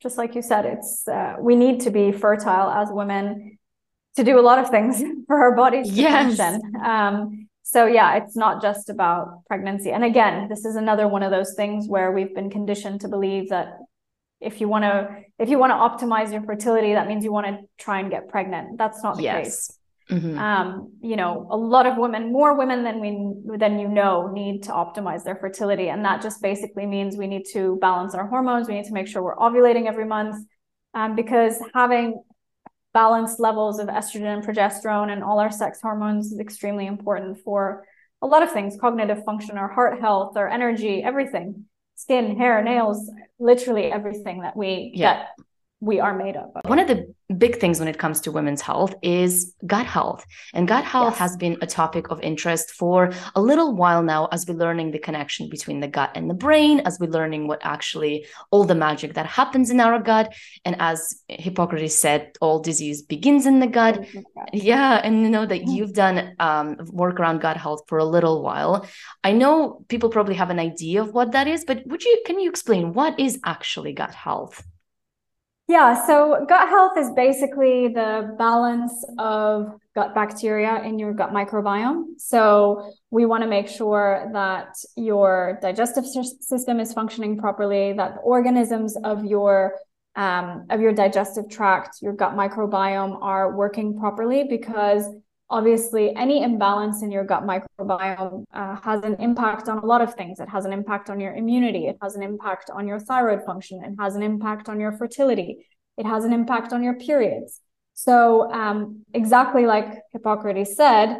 just 0.00 0.16
like 0.16 0.34
you 0.34 0.42
said, 0.42 0.64
it's 0.64 1.08
uh, 1.08 1.36
we 1.40 1.56
need 1.56 1.80
to 1.80 1.90
be 1.90 2.12
fertile 2.12 2.70
as 2.70 2.88
women 2.90 3.58
to 4.16 4.24
do 4.24 4.38
a 4.38 4.42
lot 4.42 4.58
of 4.58 4.70
things 4.70 5.02
for 5.26 5.36
our 5.36 5.56
bodies 5.56 5.90
yes. 5.90 6.36
function. 6.36 6.76
Um, 6.84 7.47
so 7.70 7.84
yeah, 7.84 8.16
it's 8.16 8.34
not 8.34 8.62
just 8.62 8.88
about 8.88 9.44
pregnancy. 9.46 9.90
And 9.90 10.02
again, 10.02 10.48
this 10.48 10.64
is 10.64 10.74
another 10.74 11.06
one 11.06 11.22
of 11.22 11.30
those 11.30 11.52
things 11.52 11.86
where 11.86 12.12
we've 12.12 12.34
been 12.34 12.48
conditioned 12.48 13.02
to 13.02 13.08
believe 13.08 13.50
that 13.50 13.76
if 14.40 14.58
you 14.62 14.68
want 14.68 14.84
to 14.84 15.22
if 15.38 15.50
you 15.50 15.58
want 15.58 15.72
to 15.72 15.76
optimize 15.76 16.32
your 16.32 16.42
fertility, 16.44 16.94
that 16.94 17.06
means 17.06 17.24
you 17.24 17.30
want 17.30 17.46
to 17.46 17.58
try 17.76 18.00
and 18.00 18.10
get 18.10 18.26
pregnant. 18.30 18.78
That's 18.78 19.02
not 19.02 19.18
the 19.18 19.24
yes. 19.24 19.44
case. 19.44 19.78
Mm-hmm. 20.10 20.38
Um, 20.38 20.92
you 21.02 21.16
know, 21.16 21.46
a 21.50 21.58
lot 21.58 21.84
of 21.84 21.98
women, 21.98 22.32
more 22.32 22.56
women 22.56 22.84
than 22.84 23.00
we 23.00 23.58
than 23.58 23.78
you 23.78 23.86
know, 23.86 24.30
need 24.32 24.62
to 24.62 24.70
optimize 24.72 25.22
their 25.22 25.36
fertility, 25.36 25.90
and 25.90 26.02
that 26.06 26.22
just 26.22 26.40
basically 26.40 26.86
means 26.86 27.18
we 27.18 27.26
need 27.26 27.44
to 27.52 27.76
balance 27.82 28.14
our 28.14 28.26
hormones. 28.26 28.66
We 28.66 28.76
need 28.76 28.86
to 28.86 28.94
make 28.94 29.08
sure 29.08 29.22
we're 29.22 29.36
ovulating 29.36 29.86
every 29.86 30.06
month, 30.06 30.36
um, 30.94 31.14
because 31.14 31.56
having 31.74 32.22
balanced 32.94 33.38
levels 33.38 33.78
of 33.78 33.88
estrogen 33.88 34.34
and 34.34 34.44
progesterone 34.44 35.12
and 35.12 35.22
all 35.22 35.38
our 35.38 35.50
sex 35.50 35.80
hormones 35.80 36.32
is 36.32 36.38
extremely 36.38 36.86
important 36.86 37.38
for 37.44 37.84
a 38.22 38.26
lot 38.26 38.42
of 38.42 38.50
things 38.50 38.76
cognitive 38.80 39.24
function 39.24 39.58
our 39.58 39.68
heart 39.68 40.00
health 40.00 40.36
our 40.36 40.48
energy 40.48 41.02
everything 41.02 41.64
skin 41.94 42.36
hair 42.36 42.62
nails 42.62 43.10
literally 43.38 43.92
everything 43.92 44.40
that 44.40 44.56
we 44.56 44.90
yeah. 44.94 45.14
that 45.14 45.28
we 45.80 46.00
are 46.00 46.14
made 46.16 46.36
up 46.36 46.52
of. 46.56 46.68
One 46.68 46.78
of 46.78 46.88
the 46.88 47.14
big 47.36 47.60
things 47.60 47.78
when 47.78 47.88
it 47.88 47.98
comes 47.98 48.20
to 48.22 48.32
women's 48.32 48.60
health 48.60 48.94
is 49.02 49.54
gut 49.66 49.86
health. 49.86 50.24
And 50.54 50.66
gut 50.66 50.84
health 50.84 51.12
yes. 51.12 51.18
has 51.18 51.36
been 51.36 51.58
a 51.60 51.66
topic 51.66 52.10
of 52.10 52.20
interest 52.20 52.72
for 52.72 53.12
a 53.34 53.40
little 53.40 53.76
while 53.76 54.02
now 54.02 54.26
as 54.32 54.46
we're 54.46 54.56
learning 54.56 54.90
the 54.90 54.98
connection 54.98 55.48
between 55.48 55.80
the 55.80 55.86
gut 55.86 56.10
and 56.14 56.28
the 56.28 56.34
brain, 56.34 56.80
as 56.80 56.98
we're 56.98 57.10
learning 57.10 57.46
what 57.46 57.60
actually 57.62 58.26
all 58.50 58.64
the 58.64 58.74
magic 58.74 59.14
that 59.14 59.26
happens 59.26 59.70
in 59.70 59.78
our 59.78 60.00
gut. 60.00 60.34
And 60.64 60.74
as 60.80 61.22
Hippocrates 61.28 61.96
said, 61.96 62.32
all 62.40 62.60
disease 62.60 63.02
begins 63.02 63.46
in 63.46 63.60
the 63.60 63.66
gut. 63.66 64.04
Yeah. 64.52 65.00
And 65.04 65.22
you 65.22 65.28
know 65.28 65.46
that 65.46 65.60
mm-hmm. 65.60 65.70
you've 65.70 65.92
done 65.92 66.34
um, 66.40 66.76
work 66.90 67.20
around 67.20 67.40
gut 67.40 67.56
health 67.56 67.82
for 67.86 67.98
a 67.98 68.04
little 68.04 68.42
while. 68.42 68.86
I 69.22 69.32
know 69.32 69.84
people 69.88 70.08
probably 70.08 70.34
have 70.34 70.50
an 70.50 70.58
idea 70.58 71.02
of 71.02 71.12
what 71.12 71.32
that 71.32 71.46
is, 71.46 71.64
but 71.64 71.86
would 71.86 72.02
you 72.02 72.22
can 72.26 72.40
you 72.40 72.50
explain 72.50 72.94
what 72.94 73.20
is 73.20 73.38
actually 73.44 73.92
gut 73.92 74.14
health? 74.14 74.64
Yeah, 75.68 76.06
so 76.06 76.46
gut 76.48 76.70
health 76.70 76.96
is 76.96 77.10
basically 77.10 77.88
the 77.88 78.34
balance 78.38 79.04
of 79.18 79.78
gut 79.94 80.14
bacteria 80.14 80.82
in 80.82 80.98
your 80.98 81.12
gut 81.12 81.30
microbiome. 81.30 82.18
So 82.18 82.90
we 83.10 83.26
want 83.26 83.42
to 83.42 83.48
make 83.50 83.68
sure 83.68 84.30
that 84.32 84.74
your 84.96 85.58
digestive 85.60 86.06
system 86.06 86.80
is 86.80 86.94
functioning 86.94 87.36
properly, 87.36 87.92
that 87.92 88.14
the 88.14 88.20
organisms 88.20 88.96
of 89.04 89.26
your 89.26 89.74
um, 90.16 90.66
of 90.70 90.80
your 90.80 90.92
digestive 90.92 91.50
tract, 91.50 91.98
your 92.00 92.14
gut 92.14 92.34
microbiome 92.34 93.22
are 93.22 93.54
working 93.54 93.98
properly 93.98 94.44
because 94.44 95.04
obviously 95.50 96.14
any 96.14 96.42
imbalance 96.42 97.02
in 97.02 97.10
your 97.10 97.24
gut 97.24 97.44
microbiome 97.44 98.44
uh, 98.52 98.76
has 98.76 99.02
an 99.02 99.16
impact 99.18 99.68
on 99.68 99.78
a 99.78 99.86
lot 99.86 100.02
of 100.02 100.14
things. 100.14 100.40
It 100.40 100.48
has 100.48 100.64
an 100.64 100.72
impact 100.72 101.08
on 101.08 101.20
your 101.20 101.34
immunity. 101.34 101.86
It 101.86 101.96
has 102.02 102.16
an 102.16 102.22
impact 102.22 102.70
on 102.70 102.86
your 102.86 103.00
thyroid 103.00 103.44
function. 103.44 103.82
It 103.82 103.94
has 103.98 104.14
an 104.14 104.22
impact 104.22 104.68
on 104.68 104.78
your 104.78 104.92
fertility. 104.92 105.66
It 105.96 106.06
has 106.06 106.24
an 106.24 106.32
impact 106.32 106.72
on 106.72 106.82
your 106.82 106.94
periods. 106.94 107.60
So, 107.94 108.52
um, 108.52 109.04
exactly 109.12 109.66
like 109.66 110.02
Hippocrates 110.12 110.76
said, 110.76 111.18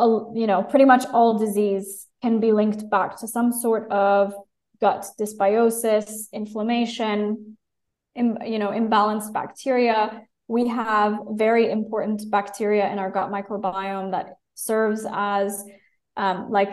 you 0.00 0.46
know, 0.46 0.62
pretty 0.62 0.84
much 0.84 1.06
all 1.12 1.38
disease 1.38 2.06
can 2.20 2.40
be 2.40 2.52
linked 2.52 2.90
back 2.90 3.18
to 3.20 3.28
some 3.28 3.52
sort 3.52 3.90
of 3.90 4.34
gut 4.80 5.06
dysbiosis, 5.18 6.30
inflammation, 6.32 7.56
Im, 8.14 8.38
you 8.44 8.58
know, 8.58 8.70
imbalanced 8.70 9.32
bacteria. 9.32 10.22
We 10.48 10.68
have 10.68 11.18
very 11.30 11.70
important 11.70 12.30
bacteria 12.30 12.90
in 12.92 12.98
our 12.98 13.10
gut 13.10 13.30
microbiome 13.30 14.10
that 14.10 14.36
serves 14.54 15.06
as 15.10 15.64
um, 16.16 16.50
like 16.50 16.70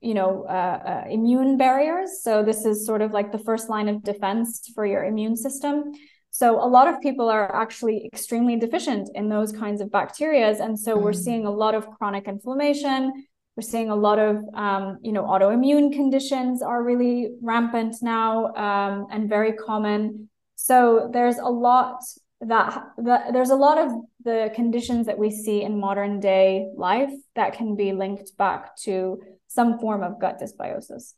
you 0.00 0.14
know 0.14 0.46
uh, 0.48 0.52
uh, 0.52 1.04
immune 1.10 1.56
barriers. 1.58 2.22
So 2.22 2.42
this 2.42 2.64
is 2.64 2.86
sort 2.86 3.02
of 3.02 3.12
like 3.12 3.32
the 3.32 3.38
first 3.38 3.68
line 3.68 3.88
of 3.88 4.02
defense 4.02 4.70
for 4.74 4.86
your 4.86 5.04
immune 5.04 5.36
system. 5.36 5.92
So 6.30 6.64
a 6.64 6.66
lot 6.66 6.86
of 6.86 7.00
people 7.00 7.28
are 7.28 7.54
actually 7.54 8.08
extremely 8.12 8.56
deficient 8.56 9.10
in 9.14 9.28
those 9.28 9.52
kinds 9.52 9.80
of 9.80 9.88
bacterias 9.88 10.60
and 10.60 10.78
so 10.78 10.96
mm. 10.96 11.02
we're 11.02 11.12
seeing 11.12 11.44
a 11.44 11.50
lot 11.50 11.74
of 11.74 11.90
chronic 11.90 12.26
inflammation. 12.28 13.26
We're 13.56 13.62
seeing 13.62 13.90
a 13.90 13.96
lot 13.96 14.18
of 14.18 14.36
um, 14.54 14.98
you 15.02 15.12
know 15.12 15.24
autoimmune 15.24 15.92
conditions 15.92 16.62
are 16.62 16.82
really 16.82 17.32
rampant 17.42 17.96
now 18.00 18.54
um, 18.54 19.08
and 19.10 19.28
very 19.28 19.52
common. 19.52 20.28
So 20.54 21.10
there's 21.12 21.38
a 21.38 21.48
lot 21.48 22.00
that, 22.40 22.92
that 22.98 23.32
there's 23.32 23.50
a 23.50 23.56
lot 23.56 23.78
of 23.78 23.92
the 24.24 24.50
conditions 24.54 25.06
that 25.06 25.18
we 25.18 25.30
see 25.30 25.62
in 25.62 25.78
modern 25.78 26.20
day 26.20 26.70
life 26.76 27.12
that 27.34 27.52
can 27.52 27.76
be 27.76 27.92
linked 27.92 28.36
back 28.36 28.76
to 28.84 29.20
some 29.46 29.78
form 29.78 30.02
of 30.02 30.20
gut 30.20 30.40
dysbiosis. 30.40 31.14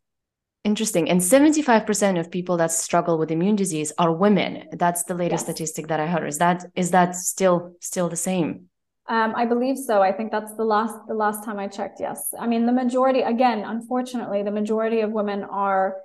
Interesting. 0.65 1.11
And 1.11 1.21
75% 1.21 2.21
of 2.21 2.31
people 2.31 2.57
that 2.59 2.71
struggle 2.71 3.19
with 3.19 3.31
immune 3.31 3.57
disease 3.57 3.93
are 3.99 4.13
women. 4.13 4.69
That's 4.73 5.03
the 5.05 5.15
latest 5.15 5.47
yes. 5.47 5.57
statistic 5.57 5.89
that 5.89 5.99
I 5.99 6.07
heard. 6.07 6.29
Is 6.29 6.39
that 6.39 6.65
is 6.77 6.93
that 6.93 7.17
still 7.17 7.75
still 7.81 8.09
the 8.09 8.17
same? 8.17 8.69
Um, 9.09 9.35
I 9.37 9.45
believe 9.45 9.77
so. 9.77 10.01
I 10.03 10.13
think 10.13 10.31
that's 10.31 10.55
the 10.55 10.65
last 10.65 10.95
the 11.09 11.15
last 11.15 11.45
time 11.45 11.59
I 11.59 11.67
checked. 11.67 11.99
Yes. 11.99 12.33
I 12.39 12.47
mean, 12.47 12.67
the 12.67 12.73
majority 12.73 13.23
again, 13.23 13.65
unfortunately, 13.65 14.45
the 14.45 14.53
majority 14.53 15.01
of 15.01 15.11
women 15.11 15.43
are 15.43 15.97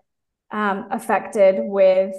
um, 0.50 0.88
affected 0.90 1.58
with 1.60 2.16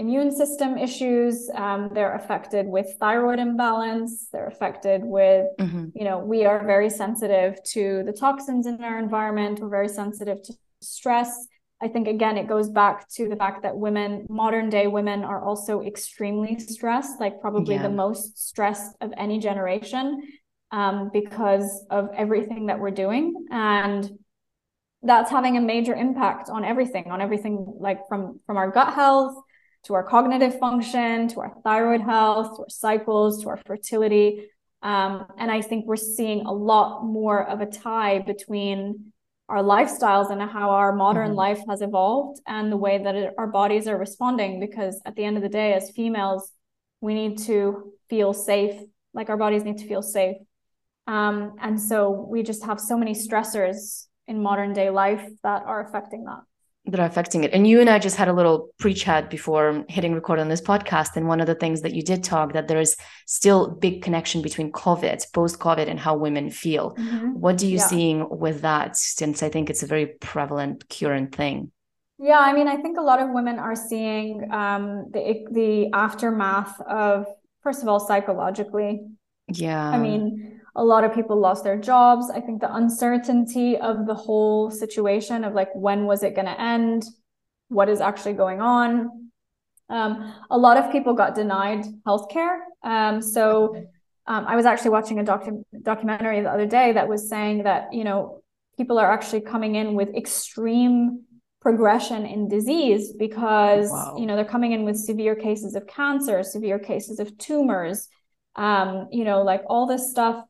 immune 0.00 0.34
system 0.34 0.78
issues. 0.78 1.50
Um, 1.54 1.90
they're 1.92 2.14
affected 2.14 2.66
with 2.66 2.86
thyroid 2.98 3.38
imbalance. 3.38 4.28
They're 4.32 4.46
affected 4.46 5.02
with, 5.04 5.46
mm-hmm. 5.60 5.88
you 5.94 6.04
know, 6.04 6.18
we 6.18 6.46
are 6.46 6.64
very 6.64 6.88
sensitive 6.88 7.62
to 7.74 8.02
the 8.06 8.12
toxins 8.12 8.66
in 8.66 8.82
our 8.82 8.98
environment. 8.98 9.60
We're 9.60 9.68
very 9.68 9.88
sensitive 9.88 10.42
to 10.44 10.54
stress. 10.80 11.46
I 11.82 11.88
think, 11.88 12.08
again, 12.08 12.38
it 12.38 12.48
goes 12.48 12.68
back 12.70 13.08
to 13.16 13.28
the 13.28 13.36
fact 13.36 13.62
that 13.62 13.76
women, 13.76 14.26
modern 14.28 14.70
day 14.70 14.86
women, 14.86 15.22
are 15.22 15.42
also 15.44 15.82
extremely 15.82 16.58
stressed, 16.58 17.20
like 17.20 17.40
probably 17.40 17.74
yeah. 17.74 17.82
the 17.82 17.90
most 17.90 18.48
stressed 18.48 18.96
of 19.02 19.12
any 19.18 19.38
generation 19.38 20.22
um, 20.72 21.10
because 21.12 21.84
of 21.90 22.08
everything 22.16 22.66
that 22.66 22.78
we're 22.80 22.90
doing. 22.90 23.46
And 23.50 24.10
that's 25.02 25.30
having 25.30 25.56
a 25.56 25.60
major 25.60 25.94
impact 25.94 26.48
on 26.48 26.64
everything, 26.64 27.10
on 27.10 27.20
everything 27.20 27.54
like 27.78 28.00
from 28.08 28.40
from 28.46 28.56
our 28.56 28.70
gut 28.70 28.92
health 28.94 29.34
to 29.84 29.94
our 29.94 30.02
cognitive 30.02 30.58
function, 30.58 31.28
to 31.28 31.40
our 31.40 31.54
thyroid 31.64 32.00
health, 32.00 32.56
to 32.56 32.62
our 32.62 32.68
cycles, 32.68 33.42
to 33.42 33.48
our 33.48 33.60
fertility. 33.66 34.48
Um, 34.82 35.26
and 35.38 35.50
I 35.50 35.62
think 35.62 35.86
we're 35.86 35.96
seeing 35.96 36.46
a 36.46 36.52
lot 36.52 37.04
more 37.04 37.46
of 37.46 37.60
a 37.60 37.66
tie 37.66 38.18
between 38.20 39.12
our 39.48 39.62
lifestyles 39.62 40.30
and 40.30 40.40
how 40.42 40.70
our 40.70 40.94
modern 40.94 41.28
mm-hmm. 41.28 41.36
life 41.36 41.60
has 41.68 41.82
evolved 41.82 42.40
and 42.46 42.70
the 42.70 42.76
way 42.76 43.02
that 43.02 43.14
it, 43.14 43.34
our 43.36 43.46
bodies 43.46 43.88
are 43.88 43.98
responding. 43.98 44.60
Because 44.60 45.00
at 45.04 45.16
the 45.16 45.24
end 45.24 45.36
of 45.36 45.42
the 45.42 45.48
day, 45.48 45.72
as 45.74 45.90
females, 45.90 46.52
we 47.00 47.14
need 47.14 47.38
to 47.38 47.92
feel 48.08 48.32
safe, 48.32 48.80
like 49.14 49.28
our 49.28 49.36
bodies 49.36 49.64
need 49.64 49.78
to 49.78 49.88
feel 49.88 50.02
safe. 50.02 50.36
Um, 51.06 51.56
and 51.60 51.80
so 51.80 52.10
we 52.10 52.42
just 52.42 52.64
have 52.64 52.78
so 52.78 52.96
many 52.96 53.14
stressors 53.14 54.06
in 54.28 54.42
modern 54.42 54.72
day 54.72 54.90
life 54.90 55.26
that 55.42 55.64
are 55.64 55.82
affecting 55.82 56.24
that 56.24 56.42
that 56.86 56.98
are 56.98 57.06
affecting 57.06 57.44
it. 57.44 57.52
And 57.52 57.66
you 57.66 57.80
and 57.80 57.90
I 57.90 57.98
just 57.98 58.16
had 58.16 58.28
a 58.28 58.32
little 58.32 58.70
pre-chat 58.78 59.30
before 59.30 59.84
hitting 59.88 60.14
record 60.14 60.38
on 60.38 60.48
this 60.48 60.62
podcast. 60.62 61.16
And 61.16 61.28
one 61.28 61.40
of 61.40 61.46
the 61.46 61.54
things 61.54 61.82
that 61.82 61.94
you 61.94 62.02
did 62.02 62.24
talk 62.24 62.52
that 62.54 62.68
there 62.68 62.80
is 62.80 62.96
still 63.26 63.70
big 63.70 64.02
connection 64.02 64.42
between 64.42 64.72
COVID, 64.72 65.22
post-COVID, 65.32 65.88
and 65.88 66.00
how 66.00 66.16
women 66.16 66.50
feel. 66.50 66.94
Mm-hmm. 66.94 67.28
What 67.34 67.58
do 67.58 67.66
you 67.66 67.76
yeah. 67.76 67.86
seeing 67.86 68.26
with 68.30 68.62
that? 68.62 68.96
Since 68.96 69.42
I 69.42 69.50
think 69.50 69.70
it's 69.70 69.82
a 69.82 69.86
very 69.86 70.06
prevalent 70.06 70.88
current 70.88 71.34
thing. 71.34 71.70
Yeah, 72.18 72.38
I 72.38 72.52
mean, 72.52 72.68
I 72.68 72.76
think 72.76 72.98
a 72.98 73.02
lot 73.02 73.20
of 73.20 73.30
women 73.30 73.58
are 73.58 73.76
seeing 73.76 74.52
um, 74.52 75.10
the 75.10 75.46
the 75.50 75.90
aftermath 75.92 76.80
of 76.82 77.26
first 77.62 77.82
of 77.82 77.88
all 77.88 78.00
psychologically. 78.00 79.00
Yeah. 79.52 79.88
I 79.88 79.98
mean, 79.98 80.59
a 80.80 80.84
lot 80.92 81.04
of 81.04 81.12
people 81.12 81.38
lost 81.38 81.62
their 81.62 81.78
jobs. 81.78 82.30
I 82.30 82.40
think 82.40 82.62
the 82.62 82.74
uncertainty 82.74 83.76
of 83.76 84.06
the 84.06 84.14
whole 84.14 84.70
situation 84.70 85.44
of 85.44 85.52
like, 85.52 85.68
when 85.74 86.06
was 86.06 86.22
it 86.22 86.34
going 86.34 86.46
to 86.46 86.58
end? 86.58 87.04
What 87.68 87.90
is 87.90 88.00
actually 88.00 88.32
going 88.32 88.62
on? 88.62 89.30
Um, 89.90 90.12
a 90.48 90.56
lot 90.56 90.78
of 90.78 90.90
people 90.90 91.12
got 91.12 91.34
denied 91.34 91.84
healthcare. 92.06 92.56
Um, 92.82 93.20
so 93.20 93.76
um, 94.26 94.46
I 94.46 94.56
was 94.56 94.64
actually 94.64 94.92
watching 94.98 95.18
a 95.18 95.24
docu- 95.24 95.64
documentary 95.82 96.40
the 96.40 96.50
other 96.50 96.66
day 96.66 96.92
that 96.92 97.08
was 97.08 97.28
saying 97.28 97.64
that, 97.64 97.92
you 97.92 98.04
know, 98.04 98.40
people 98.78 98.98
are 98.98 99.12
actually 99.12 99.42
coming 99.42 99.74
in 99.74 99.92
with 99.92 100.08
extreme 100.16 101.24
progression 101.60 102.24
in 102.24 102.48
disease 102.48 103.12
because, 103.18 103.90
wow. 103.90 104.16
you 104.18 104.24
know, 104.24 104.34
they're 104.34 104.54
coming 104.56 104.72
in 104.72 104.84
with 104.84 104.96
severe 104.96 105.34
cases 105.34 105.74
of 105.74 105.86
cancer, 105.86 106.42
severe 106.42 106.78
cases 106.78 107.20
of 107.20 107.36
tumors, 107.36 108.08
um, 108.56 109.08
you 109.10 109.24
know, 109.24 109.42
like 109.42 109.62
all 109.66 109.86
this 109.86 110.10
stuff. 110.10 110.44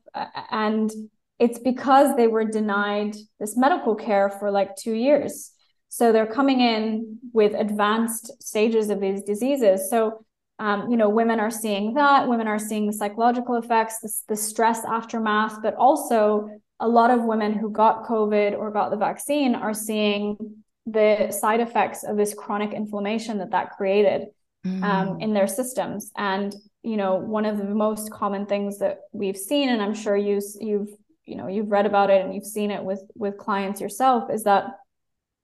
And 0.51 0.91
it's 1.39 1.59
because 1.59 2.15
they 2.15 2.27
were 2.27 2.45
denied 2.45 3.15
this 3.39 3.57
medical 3.57 3.95
care 3.95 4.29
for 4.29 4.51
like 4.51 4.75
two 4.75 4.93
years. 4.93 5.51
So 5.89 6.11
they're 6.11 6.27
coming 6.27 6.61
in 6.61 7.19
with 7.33 7.53
advanced 7.53 8.31
stages 8.41 8.89
of 8.89 9.01
these 9.01 9.23
diseases. 9.23 9.89
So, 9.89 10.25
um, 10.59 10.89
you 10.89 10.97
know, 10.97 11.09
women 11.09 11.39
are 11.39 11.51
seeing 11.51 11.95
that. 11.95 12.27
Women 12.27 12.47
are 12.47 12.59
seeing 12.59 12.87
the 12.87 12.93
psychological 12.93 13.55
effects, 13.55 13.99
the, 13.99 14.13
the 14.29 14.35
stress 14.35 14.85
aftermath, 14.85 15.61
but 15.61 15.75
also 15.75 16.49
a 16.79 16.87
lot 16.87 17.11
of 17.11 17.23
women 17.23 17.53
who 17.53 17.69
got 17.69 18.05
COVID 18.05 18.57
or 18.57 18.71
got 18.71 18.89
the 18.89 18.97
vaccine 18.97 19.55
are 19.55 19.73
seeing 19.73 20.37
the 20.85 21.31
side 21.31 21.59
effects 21.59 22.03
of 22.03 22.17
this 22.17 22.33
chronic 22.33 22.73
inflammation 22.73 23.37
that 23.37 23.51
that 23.51 23.71
created 23.71 24.27
mm. 24.65 24.83
um, 24.83 25.19
in 25.19 25.33
their 25.33 25.47
systems. 25.47 26.11
And 26.17 26.55
you 26.83 26.97
know 26.97 27.15
one 27.15 27.45
of 27.45 27.57
the 27.57 27.63
most 27.63 28.11
common 28.11 28.45
things 28.45 28.79
that 28.79 29.01
we've 29.11 29.37
seen 29.37 29.69
and 29.69 29.81
i'm 29.81 29.93
sure 29.93 30.17
you 30.17 30.41
you've 30.59 30.89
you 31.25 31.35
know 31.35 31.47
you've 31.47 31.69
read 31.69 31.85
about 31.85 32.09
it 32.09 32.23
and 32.23 32.33
you've 32.33 32.45
seen 32.45 32.71
it 32.71 32.83
with 32.83 33.01
with 33.15 33.37
clients 33.37 33.79
yourself 33.79 34.29
is 34.31 34.43
that 34.43 34.65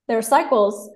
their 0.07 0.21
cycles 0.21 0.89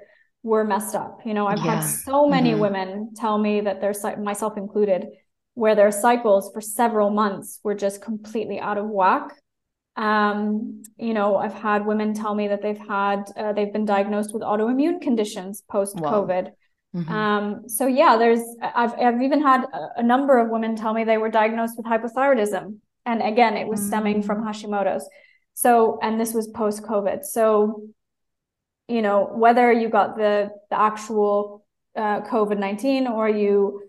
were 0.44 0.64
messed 0.64 0.96
up 0.96 1.20
you 1.26 1.34
know 1.34 1.48
i've 1.48 1.64
yeah. 1.64 1.76
had 1.76 1.82
so 1.82 2.28
many 2.28 2.52
mm-hmm. 2.52 2.62
women 2.62 3.14
tell 3.16 3.38
me 3.38 3.62
that 3.62 3.82
their 3.82 3.94
myself 4.18 4.58
included 4.58 5.06
where 5.54 5.76
their 5.76 5.92
cycles 5.92 6.50
for 6.54 6.62
several 6.62 7.10
months 7.10 7.60
were 7.64 7.76
just 7.76 8.02
completely 8.02 8.60
out 8.60 8.78
of 8.78 8.88
whack 8.88 9.32
um 9.98 10.82
you 10.98 11.14
know 11.14 11.36
i've 11.36 11.54
had 11.54 11.86
women 11.86 12.14
tell 12.14 12.34
me 12.34 12.48
that 12.48 12.62
they've 12.62 12.88
had 12.88 13.24
uh, 13.38 13.54
they've 13.54 13.74
been 13.74 13.86
diagnosed 13.86 14.34
with 14.34 14.42
autoimmune 14.42 15.02
conditions 15.02 15.62
post 15.70 15.96
covid. 15.98 16.52
Mm-hmm. 16.96 17.12
Um, 17.12 17.70
so 17.70 17.88
yeah, 17.88 18.18
there's 18.18 18.42
I've 18.62 18.94
I've 19.00 19.22
even 19.22 19.42
had 19.42 19.64
a, 19.64 20.00
a, 20.00 20.04
number 20.04 20.38
of 20.38 20.50
women 20.50 20.76
tell 20.76 20.94
me 20.94 21.06
they 21.06 21.18
were 21.18 21.30
diagnosed 21.30 21.78
with 21.78 21.86
hypothyroidism, 21.86 22.80
and 23.06 23.22
again, 23.22 23.56
it 23.56 23.66
was 23.66 23.80
mm-hmm. 23.80 23.88
stemming 23.88 24.24
from 24.24 24.44
mm. 24.44 24.48
Hashimoto's. 24.48 25.08
So 25.54 26.00
and 26.02 26.20
this 26.20 26.34
was 26.34 26.48
post 26.50 26.84
COVID. 26.84 27.24
So 27.24 27.84
you 28.90 29.02
know 29.02 29.24
whether 29.34 29.72
you 29.72 29.88
got 29.88 30.18
the 30.18 30.50
the 30.70 30.78
actual 30.78 31.66
uh, 31.96 32.22
COVID 32.22 32.60
nineteen 32.60 33.08
or 33.08 33.30
you 33.30 33.84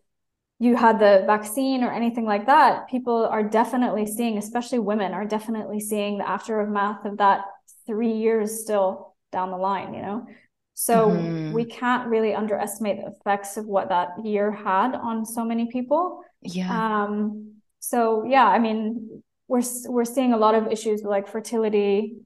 you 0.61 0.77
had 0.77 1.01
the 1.01 1.25
vaccine 1.27 1.83
or 1.83 1.91
anything 1.93 2.25
like 2.25 2.47
that, 2.47 2.87
people 2.89 3.27
are 3.27 3.43
definitely 3.43 4.07
seeing, 4.07 4.39
especially 4.39 4.79
women, 4.79 5.13
are 5.13 5.25
definitely 5.25 5.81
seeing 5.81 6.19
the 6.19 6.29
aftermath 6.29 7.05
of 7.05 7.19
that 7.19 7.41
three 7.85 8.13
years 8.13 8.61
still 8.61 9.17
down 9.33 9.51
the 9.51 9.57
line. 9.57 9.93
You 9.93 10.03
know. 10.03 10.27
So 10.75 11.11
mm-hmm. 11.11 11.53
we 11.53 11.65
can't 11.65 12.09
really 12.09 12.35
underestimate 12.35 12.99
the 12.99 13.13
effects 13.13 13.57
of 13.57 13.67
what 13.67 13.89
that 13.91 14.25
year 14.25 14.51
had 14.51 14.95
on 14.95 15.27
so 15.27 15.45
many 15.45 15.71
people. 15.71 16.23
Yeah. 16.41 16.71
Um, 17.05 17.55
so 17.79 18.25
yeah, 18.25 18.47
I 18.47 18.59
mean, 18.59 19.23
we're 19.49 19.63
we're 19.87 20.05
seeing 20.05 20.33
a 20.33 20.37
lot 20.37 20.55
of 20.55 20.73
issues 20.73 21.03
like 21.03 21.29
fertility, 21.29 22.17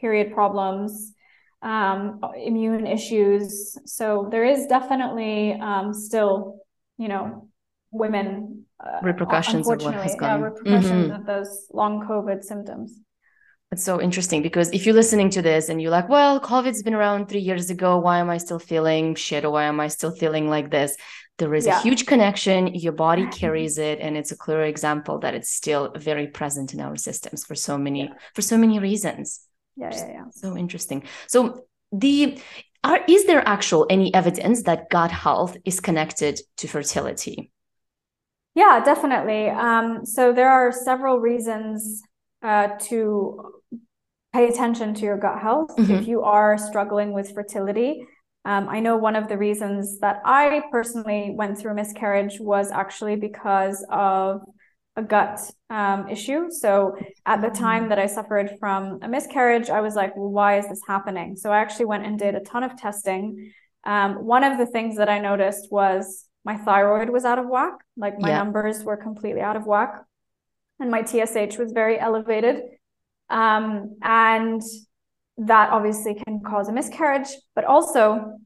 period 0.00 0.34
problems, 0.34 1.14
um, 1.62 2.20
immune 2.36 2.86
issues. 2.86 3.78
So 3.86 4.28
there 4.30 4.44
is 4.44 4.66
definitely 4.66 5.52
um, 5.52 5.94
still, 5.94 6.58
you 6.98 7.08
know, 7.08 7.48
women 7.92 8.64
uh, 8.80 8.98
repercussions 9.02 9.68
of 9.68 9.82
what 9.82 9.94
has 9.94 10.16
gone. 10.16 10.40
Yeah, 10.40 10.46
repercussions 10.46 11.10
mm-hmm. 11.10 11.20
of 11.20 11.26
those 11.26 11.66
long 11.72 12.06
COVID 12.06 12.42
symptoms. 12.42 12.98
It's 13.72 13.82
so 13.82 14.00
interesting 14.00 14.42
because 14.42 14.70
if 14.70 14.84
you're 14.84 14.94
listening 14.94 15.30
to 15.30 15.42
this 15.42 15.70
and 15.70 15.80
you're 15.80 15.90
like, 15.90 16.08
well, 16.08 16.38
COVID's 16.38 16.82
been 16.82 16.94
around 16.94 17.28
three 17.28 17.40
years 17.40 17.70
ago, 17.70 17.98
why 17.98 18.18
am 18.18 18.28
I 18.28 18.36
still 18.36 18.58
feeling 18.58 19.14
shit 19.14 19.44
or 19.44 19.50
why 19.50 19.64
am 19.64 19.80
I 19.80 19.88
still 19.88 20.14
feeling 20.14 20.48
like 20.48 20.70
this? 20.70 20.94
there 21.38 21.54
is 21.54 21.66
yeah. 21.66 21.78
a 21.78 21.82
huge 21.82 22.06
connection 22.06 22.68
your 22.68 22.92
body 22.92 23.26
carries 23.26 23.78
it 23.78 23.98
and 24.00 24.16
it's 24.16 24.32
a 24.32 24.36
clear 24.36 24.62
example 24.62 25.18
that 25.18 25.34
it's 25.34 25.50
still 25.50 25.92
very 25.96 26.26
present 26.26 26.74
in 26.74 26.80
our 26.80 26.96
systems 26.96 27.44
for 27.44 27.54
so 27.54 27.78
many 27.78 28.04
yeah. 28.04 28.14
for 28.34 28.42
so 28.42 28.56
many 28.56 28.78
reasons 28.78 29.40
yeah, 29.76 29.90
yeah, 29.92 30.08
yeah. 30.08 30.24
so 30.30 30.56
interesting 30.56 31.02
so 31.26 31.64
the 31.90 32.38
are 32.84 33.00
is 33.08 33.24
there 33.26 33.46
actual 33.46 33.86
any 33.88 34.12
evidence 34.14 34.64
that 34.64 34.90
gut 34.90 35.10
health 35.10 35.56
is 35.64 35.80
connected 35.80 36.40
to 36.56 36.68
fertility 36.68 37.50
yeah 38.54 38.80
definitely 38.84 39.48
um, 39.48 40.04
so 40.04 40.32
there 40.32 40.50
are 40.50 40.70
several 40.70 41.18
reasons 41.18 42.02
uh, 42.42 42.68
to 42.78 43.61
pay 44.32 44.48
attention 44.48 44.94
to 44.94 45.02
your 45.02 45.18
gut 45.18 45.40
health 45.40 45.70
mm-hmm. 45.76 45.92
if 45.92 46.06
you 46.06 46.22
are 46.22 46.56
struggling 46.58 47.12
with 47.12 47.34
fertility 47.34 48.06
um, 48.44 48.68
I 48.68 48.80
know 48.80 48.96
one 48.96 49.14
of 49.14 49.28
the 49.28 49.38
reasons 49.38 50.00
that 50.00 50.20
I 50.24 50.62
personally 50.72 51.32
went 51.36 51.58
through 51.58 51.72
a 51.72 51.74
miscarriage 51.74 52.40
was 52.40 52.72
actually 52.72 53.16
because 53.16 53.86
of 53.88 54.42
a 54.96 55.02
gut 55.02 55.40
um, 55.70 56.08
issue. 56.08 56.50
So 56.50 56.96
at 57.24 57.40
the 57.40 57.48
time 57.48 57.88
that 57.88 57.98
I 57.98 58.06
suffered 58.06 58.56
from 58.58 58.98
a 59.02 59.08
miscarriage, 59.08 59.70
I 59.70 59.80
was 59.80 59.94
like, 59.94 60.16
well, 60.16 60.28
why 60.28 60.58
is 60.58 60.68
this 60.68 60.82
happening? 60.86 61.36
So 61.36 61.50
I 61.50 61.58
actually 61.58 61.86
went 61.86 62.04
and 62.04 62.18
did 62.18 62.34
a 62.34 62.40
ton 62.40 62.64
of 62.64 62.76
testing. 62.76 63.52
Um, 63.84 64.24
one 64.26 64.44
of 64.44 64.58
the 64.58 64.66
things 64.66 64.96
that 64.96 65.08
I 65.08 65.18
noticed 65.18 65.68
was 65.70 66.26
my 66.44 66.56
thyroid 66.56 67.10
was 67.10 67.24
out 67.24 67.38
of 67.38 67.46
whack, 67.46 67.74
like 67.96 68.18
my 68.18 68.30
yeah. 68.30 68.38
numbers 68.38 68.82
were 68.82 68.96
completely 68.96 69.40
out 69.40 69.56
of 69.56 69.64
whack, 69.64 70.02
and 70.80 70.90
my 70.90 71.04
TSH 71.04 71.56
was 71.58 71.72
very 71.72 71.98
elevated. 71.98 72.62
Um, 73.32 73.96
and 74.02 74.62
that 75.38 75.70
obviously 75.70 76.14
can 76.14 76.40
cause 76.40 76.68
a 76.68 76.72
miscarriage, 76.72 77.28
but 77.54 77.64
also 77.64 78.36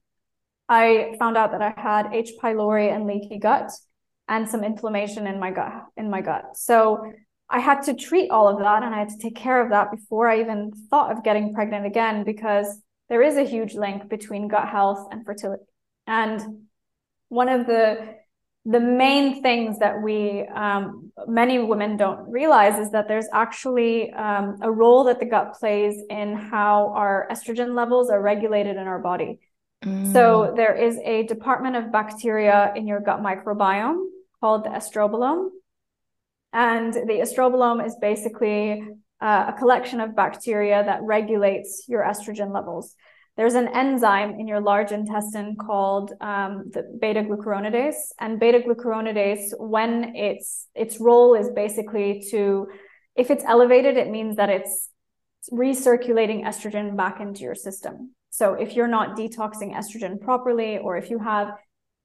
I 0.68 1.16
found 1.18 1.37
out 1.37 1.51
that 1.51 1.61
I 1.61 1.75
had 1.77 2.14
H. 2.14 2.33
pylori 2.40 2.94
and 2.94 3.07
leaky 3.07 3.38
gut 3.38 3.70
and 4.29 4.49
some 4.49 4.62
inflammation 4.64 5.27
in 5.27 5.40
my 5.40 5.51
gut 5.51 5.85
in 5.96 6.09
my 6.09 6.20
gut. 6.20 6.57
So 6.57 7.12
I 7.51 7.59
had 7.59 7.83
to 7.83 7.94
treat 7.94 8.31
all 8.31 8.49
of 8.49 8.59
that 8.61 8.85
and 8.85 8.94
I 8.94 8.99
had 8.99 9.09
to 9.11 9.18
take 9.18 9.37
care 9.37 9.61
of 9.61 9.70
that 9.70 9.90
before 9.90 10.29
I 10.29 10.40
even 10.40 10.72
thought 10.88 11.12
of 11.12 11.25
getting 11.25 11.53
pregnant 11.53 11.85
again 11.85 12.25
because 12.25 12.81
there 13.09 13.22
is 13.22 13.37
a 13.37 13.44
huge 13.44 13.75
link 13.75 14.09
between 14.09 14.49
gut 14.49 14.68
health 14.68 15.09
and 15.11 15.25
fertility. 15.25 15.64
And 16.07 16.66
one 17.29 17.49
of 17.49 17.66
the 17.66 18.14
the 18.68 18.81
main 18.81 19.42
things 19.42 19.79
that 19.79 20.02
we 20.02 20.44
um, 20.48 21.12
many 21.29 21.61
women 21.61 21.96
don't 21.96 22.29
realize 22.29 22.79
is 22.81 22.90
that 22.90 23.07
there's 23.07 23.29
actually 23.33 24.12
um, 24.12 24.59
a 24.61 24.70
role 24.70 25.05
that 25.05 25.20
the 25.20 25.24
gut 25.24 25.55
plays 25.55 26.02
in 26.11 26.35
how 26.35 26.92
our 26.96 27.29
estrogen 27.31 27.76
levels 27.76 28.11
are 28.11 28.20
regulated 28.20 28.76
in 28.76 28.88
our 28.88 28.98
body. 28.98 29.38
Mm. 29.85 30.12
So 30.12 30.52
there 30.57 30.74
is 30.74 30.98
a 31.05 31.22
department 31.26 31.76
of 31.76 31.92
bacteria 31.92 32.72
in 32.74 32.88
your 32.88 33.00
gut 33.00 33.20
microbiome 33.22 34.05
called 34.40 34.64
the 34.64 34.70
estrobolome, 34.70 35.50
and 36.52 36.92
the 36.92 37.20
estrobolome 37.24 37.87
is 37.87 37.96
basically 38.00 38.83
uh, 39.20 39.52
a 39.55 39.59
collection 39.59 40.00
of 40.00 40.16
bacteria 40.16 40.83
that 40.85 41.02
regulates 41.02 41.85
your 41.87 42.02
estrogen 42.02 42.52
levels 42.52 42.96
there's 43.37 43.55
an 43.55 43.68
enzyme 43.68 44.40
in 44.40 44.49
your 44.49 44.61
large 44.61 44.92
intestine 44.92 45.57
called 45.57 46.12
um, 46.20 46.70
the 46.72 46.85
beta 47.01 47.20
glucuronidase 47.20 48.12
and 48.18 48.40
beta 48.40 48.61
glucuronidase 48.61 49.53
when 49.59 50.16
its 50.16 50.68
its 50.75 50.99
role 51.01 51.35
is 51.35 51.51
basically 51.51 52.25
to 52.31 52.66
if 53.14 53.31
it's 53.31 53.44
elevated 53.44 53.96
it 53.96 54.11
means 54.11 54.37
that 54.37 54.49
it's 54.49 54.88
recirculating 55.53 56.44
estrogen 56.44 56.96
back 56.96 57.20
into 57.20 57.42
your 57.42 57.55
system. 57.55 58.14
So 58.31 58.55
if 58.55 58.75
you're 58.75 58.88
not 58.88 59.16
detoxing 59.16 59.75
estrogen 59.75 60.20
properly 60.20 60.79
or 60.79 60.96
if 60.96 61.11
you 61.11 61.18
have 61.18 61.53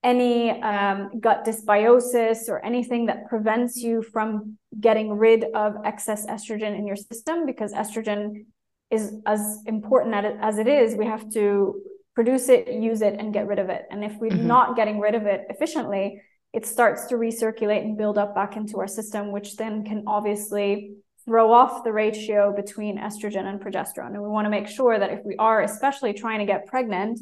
any 0.04 0.50
um, 0.62 1.20
gut 1.20 1.46
dysbiosis 1.46 2.50
or 2.50 2.64
anything 2.66 3.06
that 3.06 3.28
prevents 3.28 3.78
you 3.78 4.02
from 4.02 4.58
getting 4.80 5.12
rid 5.12 5.46
of 5.54 5.76
excess 5.86 6.26
estrogen 6.26 6.78
in 6.78 6.88
your 6.88 6.96
system 6.96 7.46
because 7.46 7.74
estrogen 7.74 8.46
is 8.92 9.14
as 9.26 9.60
important 9.66 10.14
as 10.42 10.58
it 10.58 10.68
is, 10.68 10.96
we 10.96 11.06
have 11.06 11.32
to 11.34 11.82
produce 12.14 12.50
it, 12.50 12.68
use 12.68 13.02
it, 13.02 13.16
and 13.18 13.34
get 13.34 13.48
rid 13.48 13.60
of 13.60 13.70
it. 13.70 13.86
And 13.90 14.04
if 14.04 14.18
we're 14.20 14.32
mm-hmm. 14.32 14.48
not 14.48 14.76
getting 14.76 15.00
rid 15.00 15.16
of 15.16 15.26
it 15.26 15.46
efficiently, 15.50 16.22
it 16.54 16.66
starts 16.66 17.06
to 17.08 17.16
recirculate 17.16 17.82
and 17.82 17.98
build 17.98 18.18
up 18.18 18.36
back 18.36 18.58
into 18.58 18.80
our 18.80 18.88
system, 18.88 19.32
which 19.32 19.56
then 19.56 19.86
can 19.86 20.04
obviously 20.08 20.96
throw 21.26 21.54
off 21.54 21.84
the 21.84 21.94
ratio 21.94 22.54
between 22.54 22.98
estrogen 22.98 23.46
and 23.46 23.62
progesterone. 23.62 24.14
And 24.14 24.22
we 24.22 24.28
want 24.28 24.46
to 24.46 24.50
make 24.50 24.68
sure 24.68 25.00
that 25.00 25.12
if 25.12 25.20
we 25.24 25.36
are 25.38 25.62
especially 25.62 26.14
trying 26.14 26.40
to 26.40 26.46
get 26.46 26.66
pregnant, 26.66 27.20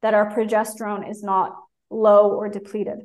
that 0.00 0.14
our 0.14 0.34
progesterone 0.34 1.08
is 1.08 1.22
not 1.22 1.54
low 1.90 2.30
or 2.30 2.48
depleted. 2.48 2.98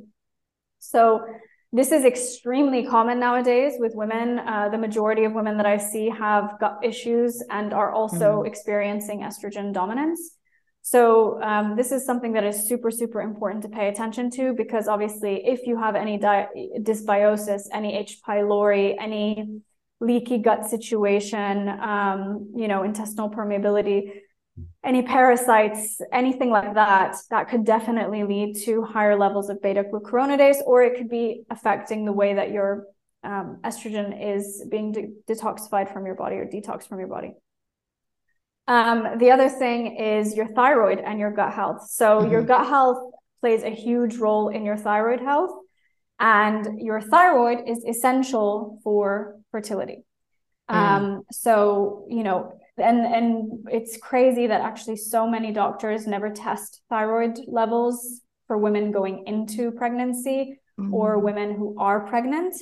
So 0.80 1.26
this 1.74 1.92
is 1.92 2.06
extremely 2.06 2.86
common 2.86 3.20
nowadays 3.20 3.74
with 3.78 3.94
women. 3.94 4.40
Uh, 4.40 4.70
the 4.70 4.78
majority 4.78 5.26
of 5.26 5.34
women 5.34 5.58
that 5.58 5.66
I 5.66 5.78
see 5.78 6.10
have 6.10 6.58
gut 6.60 6.80
issues 6.82 7.44
and 7.50 7.74
are 7.74 7.92
also 7.92 8.38
mm-hmm. 8.38 8.48
experiencing 8.48 9.20
estrogen 9.22 9.74
dominance. 9.74 10.38
So 10.82 11.42
um, 11.44 11.76
this 11.76 11.92
is 11.92 12.06
something 12.06 12.32
that 12.34 12.46
is 12.46 12.70
super, 12.70 12.90
super 12.90 13.20
important 13.20 13.64
to 13.64 13.70
pay 13.70 13.90
attention 13.90 14.32
to 14.32 14.54
because 14.54 14.88
obviously, 14.88 15.46
if 15.46 15.68
you 15.68 15.78
have 15.78 15.96
any 15.96 16.18
di- 16.18 16.48
dysbiosis, 16.80 17.64
any 17.74 17.98
H. 17.98 18.22
pylori, 18.26 18.96
any 18.98 19.60
leaky 20.00 20.38
gut 20.38 20.66
situation, 20.66 21.68
um, 21.68 22.54
you 22.56 22.70
know, 22.70 22.84
intestinal 22.84 23.30
permeability, 23.30 24.22
any 24.84 25.02
parasites, 25.02 26.00
anything 26.14 26.50
like 26.50 26.74
that, 26.76 27.16
that 27.30 27.50
could 27.50 27.66
definitely 27.66 28.24
lead 28.24 28.56
to 28.66 28.84
higher 28.84 29.18
levels 29.18 29.50
of 29.50 29.62
beta 29.62 29.84
glucuronidase, 29.84 30.58
or 30.66 30.82
it 30.82 30.98
could 30.98 31.10
be 31.10 31.44
affecting 31.50 32.06
the 32.06 32.14
way 32.14 32.34
that 32.36 32.52
your 32.52 32.86
um, 33.24 33.60
estrogen 33.64 34.36
is 34.36 34.66
being 34.70 34.92
de- 34.92 35.10
detoxified 35.28 35.92
from 35.92 36.06
your 36.06 36.16
body 36.16 36.38
or 36.38 36.46
detoxed 36.46 36.88
from 36.88 37.00
your 37.00 37.10
body. 37.10 37.34
Um, 38.68 39.18
the 39.18 39.32
other 39.32 39.50
thing 39.50 39.96
is 39.98 40.36
your 40.36 40.48
thyroid 40.48 41.00
and 41.00 41.20
your 41.20 41.32
gut 41.32 41.54
health. 41.54 41.90
So, 41.90 42.20
mm-hmm. 42.20 42.32
your 42.32 42.44
gut 42.44 42.68
health 42.68 43.14
plays 43.40 43.64
a 43.64 43.70
huge 43.70 44.16
role 44.18 44.50
in 44.50 44.66
your 44.66 44.78
thyroid 44.78 45.20
health, 45.20 45.52
and 46.20 46.82
your 46.82 47.02
thyroid 47.02 47.68
is 47.68 47.86
essential 47.86 48.80
for 48.84 49.36
fertility. 49.52 50.04
Mm. 50.70 50.76
Um, 50.76 51.22
so, 51.32 52.06
you 52.10 52.24
know, 52.24 52.58
and 52.78 53.06
and 53.06 53.68
it's 53.72 53.98
crazy 53.98 54.48
that 54.48 54.62
actually 54.62 54.98
so 54.98 55.28
many 55.28 55.52
doctors 55.52 56.08
never 56.08 56.30
test 56.30 56.82
thyroid 56.90 57.40
levels 57.48 58.22
for 58.48 58.58
women 58.58 58.92
going 58.92 59.24
into 59.28 59.72
pregnancy 59.72 60.60
mm-hmm. 60.80 60.94
or 60.94 61.20
women 61.20 61.56
who 61.56 61.76
are 61.80 62.08
pregnant. 62.08 62.56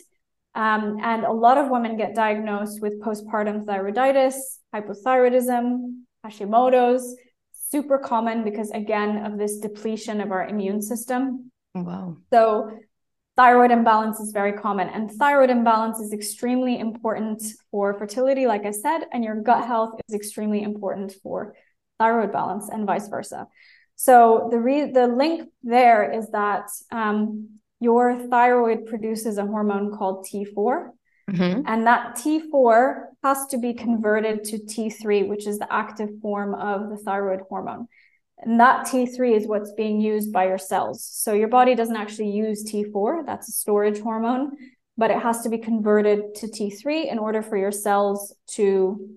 Um, 0.56 1.00
and 1.04 1.26
a 1.26 1.32
lot 1.32 1.58
of 1.58 1.70
women 1.70 1.98
get 1.98 2.16
diagnosed 2.16 2.82
with 2.82 3.02
postpartum 3.02 3.66
thyroiditis 3.66 4.36
hypothyroidism 4.74 6.02
hashimoto's 6.26 7.16
super 7.52 7.98
common 7.98 8.44
because 8.44 8.72
again 8.72 9.26
of 9.26 9.38
this 9.38 9.58
depletion 9.58 10.22
of 10.22 10.32
our 10.32 10.48
immune 10.48 10.82
system. 10.82 11.52
Wow. 11.74 12.18
So 12.32 12.72
thyroid 13.36 13.72
imbalance 13.72 14.20
is 14.20 14.32
very 14.32 14.54
common 14.54 14.88
and 14.90 15.12
thyroid 15.12 15.50
imbalance 15.50 16.00
is 16.00 16.14
extremely 16.14 16.80
important 16.80 17.44
for 17.70 17.94
fertility 17.94 18.48
like 18.48 18.66
i 18.66 18.72
said 18.72 19.02
and 19.12 19.24
your 19.24 19.42
gut 19.42 19.66
health 19.66 20.00
is 20.08 20.16
extremely 20.16 20.64
important 20.64 21.14
for 21.22 21.56
thyroid 22.00 22.32
balance 22.32 22.70
and 22.70 22.86
vice 22.86 23.08
versa 23.08 23.48
so 23.96 24.48
the 24.52 24.60
re- 24.60 24.92
the 24.92 25.08
link 25.08 25.50
there 25.64 26.12
is 26.12 26.30
that 26.32 26.70
um, 26.92 27.50
your 27.80 28.20
thyroid 28.30 28.86
produces 28.86 29.38
a 29.38 29.46
hormone 29.46 29.96
called 29.96 30.26
t4 30.26 30.90
mm-hmm. 31.30 31.62
and 31.66 31.88
that 31.88 32.16
t4 32.16 33.04
has 33.24 33.48
to 33.48 33.58
be 33.58 33.74
converted 33.74 34.44
to 34.46 34.58
t3 34.60 35.28
which 35.28 35.46
is 35.46 35.60
the 35.60 35.74
active 35.74 36.10
form 36.22 36.56
of 36.56 36.90
the 36.90 36.98
thyroid 36.98 37.42
hormone 37.50 37.88
and 38.40 38.60
that 38.60 38.88
T3 38.88 39.36
is 39.36 39.48
what's 39.48 39.72
being 39.74 40.02
used 40.02 40.32
by 40.32 40.48
your 40.48 40.58
cells. 40.58 41.04
So 41.06 41.34
your 41.34 41.48
body 41.48 41.76
doesn't 41.76 41.96
actually 41.96 42.32
use 42.32 42.64
T4, 42.64 43.26
that's 43.26 43.50
a 43.50 43.52
storage 43.52 44.00
hormone, 44.00 44.52
but 44.98 45.12
it 45.12 45.20
has 45.20 45.42
to 45.42 45.50
be 45.50 45.58
converted 45.58 46.36
to 46.36 46.48
T3 46.48 47.12
in 47.12 47.20
order 47.20 47.42
for 47.42 47.58
your 47.58 47.72
cells 47.72 48.36
to 48.52 49.10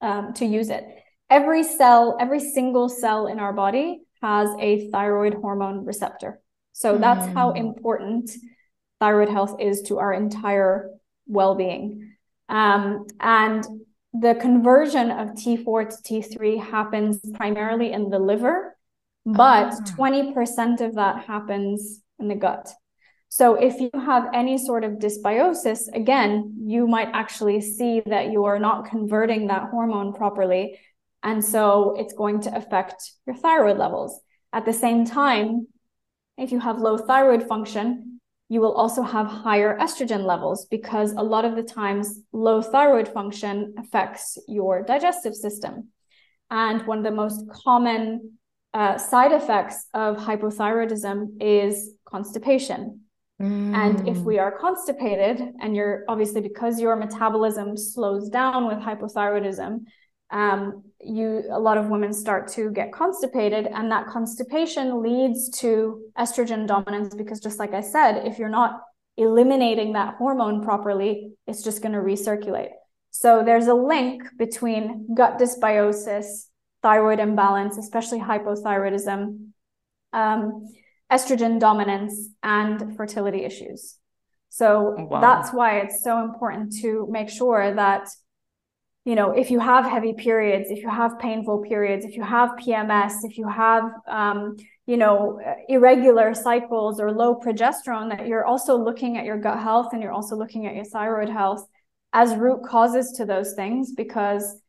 um, 0.00 0.34
to 0.34 0.44
use 0.44 0.68
it. 0.68 0.84
Every 1.30 1.62
cell, 1.62 2.16
every 2.20 2.40
single 2.40 2.88
cell 2.88 3.26
in 3.26 3.38
our 3.38 3.52
body 3.52 4.02
has 4.20 4.50
a 4.60 4.90
thyroid 4.90 5.34
hormone 5.34 5.84
receptor. 5.84 6.40
So 6.72 6.98
that's 6.98 7.26
how 7.32 7.52
hmm. 7.52 7.58
important 7.58 8.30
thyroid 9.00 9.28
health 9.28 9.60
is 9.60 9.82
to 9.82 9.98
our 9.98 10.12
entire 10.12 10.90
well-being. 11.26 12.14
Um, 12.48 13.06
and 13.20 13.64
the 14.14 14.34
conversion 14.36 15.10
of 15.10 15.30
T4 15.30 15.90
to 15.90 15.96
T3 16.02 16.62
happens 16.62 17.18
primarily 17.34 17.92
in 17.92 18.10
the 18.10 18.18
liver, 18.18 18.76
but 19.26 19.74
ah. 19.74 19.94
20% 19.98 20.80
of 20.80 20.94
that 20.94 21.24
happens 21.24 22.00
in 22.18 22.28
the 22.28 22.36
gut. 22.36 22.72
So 23.28 23.56
if 23.56 23.80
you 23.80 23.90
have 23.92 24.28
any 24.32 24.56
sort 24.56 24.84
of 24.84 24.92
dysbiosis, 24.92 25.92
again, 25.92 26.54
you 26.64 26.86
might 26.86 27.08
actually 27.12 27.60
see 27.60 28.00
that 28.06 28.30
you 28.30 28.44
are 28.44 28.60
not 28.60 28.88
converting 28.88 29.48
that 29.48 29.70
hormone 29.70 30.12
properly. 30.12 30.78
And 31.24 31.44
so 31.44 31.96
it's 31.98 32.14
going 32.14 32.42
to 32.42 32.56
affect 32.56 33.10
your 33.26 33.34
thyroid 33.34 33.78
levels. 33.78 34.20
At 34.52 34.64
the 34.64 34.72
same 34.72 35.04
time, 35.04 35.66
If 36.36 36.50
you 36.50 36.58
have 36.60 36.80
low 36.80 36.98
thyroid 36.98 37.46
function, 37.46 38.13
you 38.48 38.60
will 38.60 38.72
also 38.72 39.02
have 39.02 39.26
higher 39.26 39.76
estrogen 39.78 40.24
levels 40.24 40.66
because 40.66 41.12
a 41.12 41.22
lot 41.22 41.44
of 41.44 41.56
the 41.56 41.62
times 41.62 42.20
low 42.32 42.60
thyroid 42.60 43.08
function 43.08 43.74
affects 43.78 44.38
your 44.46 44.82
digestive 44.82 45.34
system. 45.34 45.88
And 46.50 46.86
one 46.86 46.98
of 46.98 47.04
the 47.04 47.10
most 47.10 47.48
common 47.48 48.38
uh, 48.74 48.98
side 48.98 49.32
effects 49.32 49.86
of 49.94 50.16
hypothyroidism 50.16 51.40
is 51.40 51.92
constipation. 52.04 53.00
Mm. 53.40 53.74
And 53.74 54.08
if 54.08 54.18
we 54.18 54.38
are 54.38 54.52
constipated, 54.52 55.40
and 55.60 55.74
you're 55.74 56.04
obviously 56.08 56.40
because 56.40 56.80
your 56.80 56.96
metabolism 56.96 57.76
slows 57.76 58.28
down 58.28 58.66
with 58.66 58.78
hypothyroidism, 58.78 59.80
um, 60.34 60.82
you 61.00 61.44
a 61.48 61.58
lot 61.58 61.78
of 61.78 61.88
women 61.88 62.12
start 62.12 62.48
to 62.48 62.70
get 62.72 62.92
constipated, 62.92 63.68
and 63.68 63.90
that 63.92 64.08
constipation 64.08 65.00
leads 65.00 65.48
to 65.60 66.02
estrogen 66.18 66.66
dominance 66.66 67.14
because, 67.14 67.40
just 67.40 67.60
like 67.60 67.72
I 67.72 67.80
said, 67.80 68.26
if 68.26 68.38
you're 68.38 68.48
not 68.48 68.80
eliminating 69.16 69.92
that 69.92 70.16
hormone 70.16 70.64
properly, 70.64 71.32
it's 71.46 71.62
just 71.62 71.82
going 71.82 71.92
to 71.92 72.00
recirculate. 72.00 72.70
So 73.10 73.44
there's 73.44 73.68
a 73.68 73.74
link 73.74 74.24
between 74.36 75.14
gut 75.14 75.38
dysbiosis, 75.38 76.46
thyroid 76.82 77.20
imbalance, 77.20 77.78
especially 77.78 78.18
hypothyroidism, 78.18 79.50
um, 80.12 80.68
estrogen 81.12 81.60
dominance, 81.60 82.30
and 82.42 82.96
fertility 82.96 83.44
issues. 83.44 83.98
So 84.48 84.96
wow. 84.98 85.20
that's 85.20 85.52
why 85.52 85.78
it's 85.78 86.02
so 86.02 86.24
important 86.24 86.74
to 86.82 87.06
make 87.08 87.28
sure 87.28 87.72
that 87.72 88.08
you 89.04 89.14
know 89.14 89.32
if 89.32 89.50
you 89.50 89.60
have 89.60 89.84
heavy 89.84 90.12
periods 90.14 90.70
if 90.70 90.82
you 90.82 90.88
have 90.88 91.18
painful 91.18 91.62
periods 91.62 92.04
if 92.04 92.16
you 92.16 92.22
have 92.22 92.50
pms 92.60 93.12
if 93.22 93.36
you 93.38 93.48
have 93.48 93.84
um, 94.08 94.56
you 94.86 94.96
know 94.96 95.40
irregular 95.68 96.34
cycles 96.34 97.00
or 97.00 97.12
low 97.12 97.38
progesterone 97.38 98.08
that 98.10 98.26
you're 98.26 98.44
also 98.44 98.76
looking 98.76 99.16
at 99.16 99.24
your 99.24 99.38
gut 99.38 99.58
health 99.58 99.92
and 99.92 100.02
you're 100.02 100.12
also 100.12 100.36
looking 100.36 100.66
at 100.66 100.74
your 100.74 100.84
thyroid 100.84 101.28
health 101.28 101.66
as 102.12 102.34
root 102.36 102.62
causes 102.64 103.12
to 103.12 103.24
those 103.24 103.54
things 103.54 103.92
because 103.92 104.60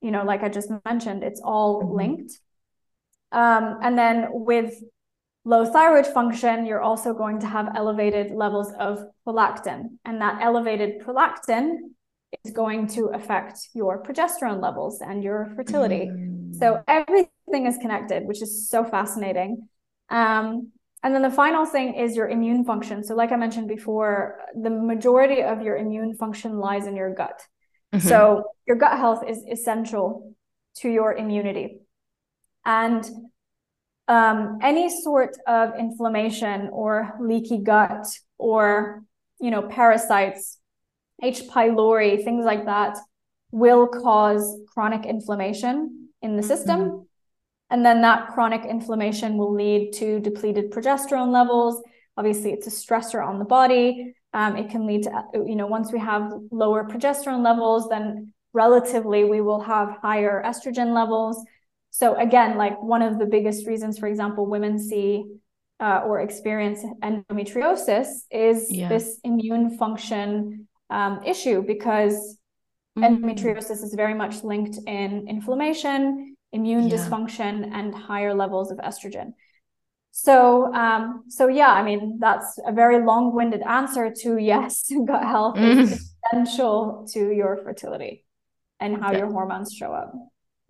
you 0.00 0.10
know 0.10 0.24
like 0.24 0.42
i 0.42 0.48
just 0.48 0.70
mentioned 0.84 1.22
it's 1.22 1.40
all 1.42 1.82
mm-hmm. 1.82 1.96
linked 1.96 2.40
um, 3.32 3.78
and 3.82 3.98
then 3.98 4.28
with 4.30 4.80
low 5.44 5.64
thyroid 5.64 6.06
function 6.06 6.66
you're 6.66 6.80
also 6.80 7.12
going 7.12 7.40
to 7.40 7.46
have 7.46 7.68
elevated 7.76 8.30
levels 8.32 8.72
of 8.78 9.04
prolactin 9.26 9.98
and 10.04 10.20
that 10.20 10.40
elevated 10.40 11.00
prolactin 11.00 11.78
is 12.44 12.52
going 12.52 12.86
to 12.88 13.06
affect 13.06 13.68
your 13.74 14.02
progesterone 14.02 14.60
levels 14.60 15.00
and 15.00 15.22
your 15.22 15.52
fertility. 15.56 16.06
Mm. 16.10 16.54
So 16.54 16.82
everything 16.88 17.66
is 17.66 17.76
connected, 17.78 18.24
which 18.24 18.42
is 18.42 18.68
so 18.68 18.84
fascinating. 18.84 19.68
Um, 20.10 20.72
and 21.02 21.14
then 21.14 21.22
the 21.22 21.30
final 21.30 21.66
thing 21.66 21.94
is 21.94 22.16
your 22.16 22.28
immune 22.28 22.64
function. 22.64 23.04
So, 23.04 23.14
like 23.14 23.30
I 23.30 23.36
mentioned 23.36 23.68
before, 23.68 24.40
the 24.54 24.70
majority 24.70 25.42
of 25.42 25.60
your 25.60 25.76
immune 25.76 26.16
function 26.16 26.58
lies 26.58 26.86
in 26.86 26.96
your 26.96 27.14
gut. 27.14 27.42
Mm-hmm. 27.92 28.08
So, 28.08 28.44
your 28.66 28.76
gut 28.76 28.96
health 28.96 29.22
is 29.28 29.44
essential 29.50 30.34
to 30.76 30.88
your 30.88 31.12
immunity. 31.12 31.80
And 32.64 33.04
um, 34.08 34.58
any 34.62 34.88
sort 34.88 35.36
of 35.46 35.78
inflammation 35.78 36.70
or 36.72 37.14
leaky 37.20 37.58
gut 37.58 38.06
or 38.38 39.02
you 39.40 39.50
know 39.50 39.62
parasites 39.62 40.58
H. 41.22 41.42
pylori, 41.48 42.22
things 42.22 42.44
like 42.44 42.66
that, 42.66 42.96
will 43.50 43.86
cause 43.86 44.60
chronic 44.72 45.06
inflammation 45.06 46.08
in 46.22 46.36
the 46.36 46.42
system. 46.42 46.80
Mm-hmm. 46.80 47.02
And 47.70 47.86
then 47.86 48.02
that 48.02 48.28
chronic 48.28 48.64
inflammation 48.64 49.36
will 49.36 49.54
lead 49.54 49.92
to 49.94 50.20
depleted 50.20 50.70
progesterone 50.70 51.32
levels. 51.32 51.82
Obviously, 52.16 52.52
it's 52.52 52.66
a 52.66 52.70
stressor 52.70 53.26
on 53.26 53.38
the 53.38 53.44
body. 53.44 54.14
Um, 54.32 54.56
it 54.56 54.70
can 54.70 54.86
lead 54.86 55.04
to, 55.04 55.24
you 55.34 55.56
know, 55.56 55.66
once 55.66 55.92
we 55.92 55.98
have 56.00 56.32
lower 56.50 56.84
progesterone 56.84 57.44
levels, 57.44 57.88
then 57.88 58.32
relatively 58.52 59.24
we 59.24 59.40
will 59.40 59.60
have 59.60 59.98
higher 60.02 60.42
estrogen 60.44 60.94
levels. 60.94 61.42
So, 61.90 62.16
again, 62.16 62.56
like 62.56 62.80
one 62.82 63.02
of 63.02 63.18
the 63.18 63.26
biggest 63.26 63.66
reasons, 63.66 63.98
for 63.98 64.08
example, 64.08 64.46
women 64.46 64.78
see 64.78 65.24
uh, 65.80 66.02
or 66.04 66.20
experience 66.20 66.84
endometriosis 67.02 68.08
is 68.30 68.66
yeah. 68.70 68.88
this 68.88 69.20
immune 69.24 69.76
function 69.78 70.68
um, 70.90 71.22
issue 71.24 71.62
because 71.62 72.38
mm-hmm. 72.98 73.04
endometriosis 73.04 73.82
is 73.82 73.94
very 73.94 74.14
much 74.14 74.44
linked 74.44 74.78
in 74.86 75.26
inflammation, 75.28 76.36
immune 76.52 76.88
yeah. 76.88 76.96
dysfunction, 76.96 77.70
and 77.72 77.94
higher 77.94 78.34
levels 78.34 78.70
of 78.70 78.78
estrogen. 78.78 79.32
So, 80.12 80.72
um, 80.72 81.24
so 81.28 81.48
yeah, 81.48 81.72
I 81.72 81.82
mean 81.82 82.18
that's 82.20 82.58
a 82.64 82.72
very 82.72 83.04
long-winded 83.04 83.62
answer 83.62 84.12
to 84.22 84.36
yes, 84.52 84.90
gut 85.06 85.22
health 85.22 85.56
mm-hmm. 85.56 85.80
is 85.80 86.14
essential 86.32 87.06
to 87.12 87.32
your 87.32 87.56
fertility 87.64 88.24
and 88.80 89.02
how 89.02 89.12
your 89.12 89.30
hormones 89.30 89.72
show 89.72 89.92
up 89.92 90.12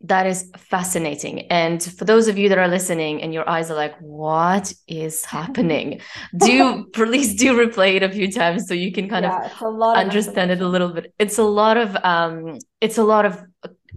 that 0.02 0.26
is 0.26 0.50
fascinating. 0.56 1.40
And 1.50 1.82
for 1.82 2.04
those 2.04 2.28
of 2.28 2.36
you 2.36 2.48
that 2.50 2.58
are 2.58 2.68
listening 2.68 3.22
and 3.22 3.32
your 3.32 3.48
eyes 3.48 3.70
are 3.70 3.76
like, 3.76 3.96
what 4.00 4.72
is 4.86 5.24
happening? 5.36 6.00
do 6.36 6.86
please 6.92 7.34
do 7.34 7.54
replay 7.54 7.94
it 7.96 8.02
a 8.02 8.10
few 8.10 8.30
times 8.30 8.68
so 8.68 8.74
you 8.74 8.92
can 8.92 9.08
kind 9.08 9.24
yeah, 9.24 9.50
of 9.60 9.96
understand 9.96 10.50
of 10.50 10.60
it 10.60 10.64
a 10.64 10.68
little 10.68 10.92
bit. 10.92 11.12
It's 11.18 11.38
a 11.38 11.44
lot 11.44 11.76
of 11.76 11.96
um 12.04 12.58
it's 12.80 12.98
a 12.98 13.04
lot 13.04 13.24
of 13.24 13.42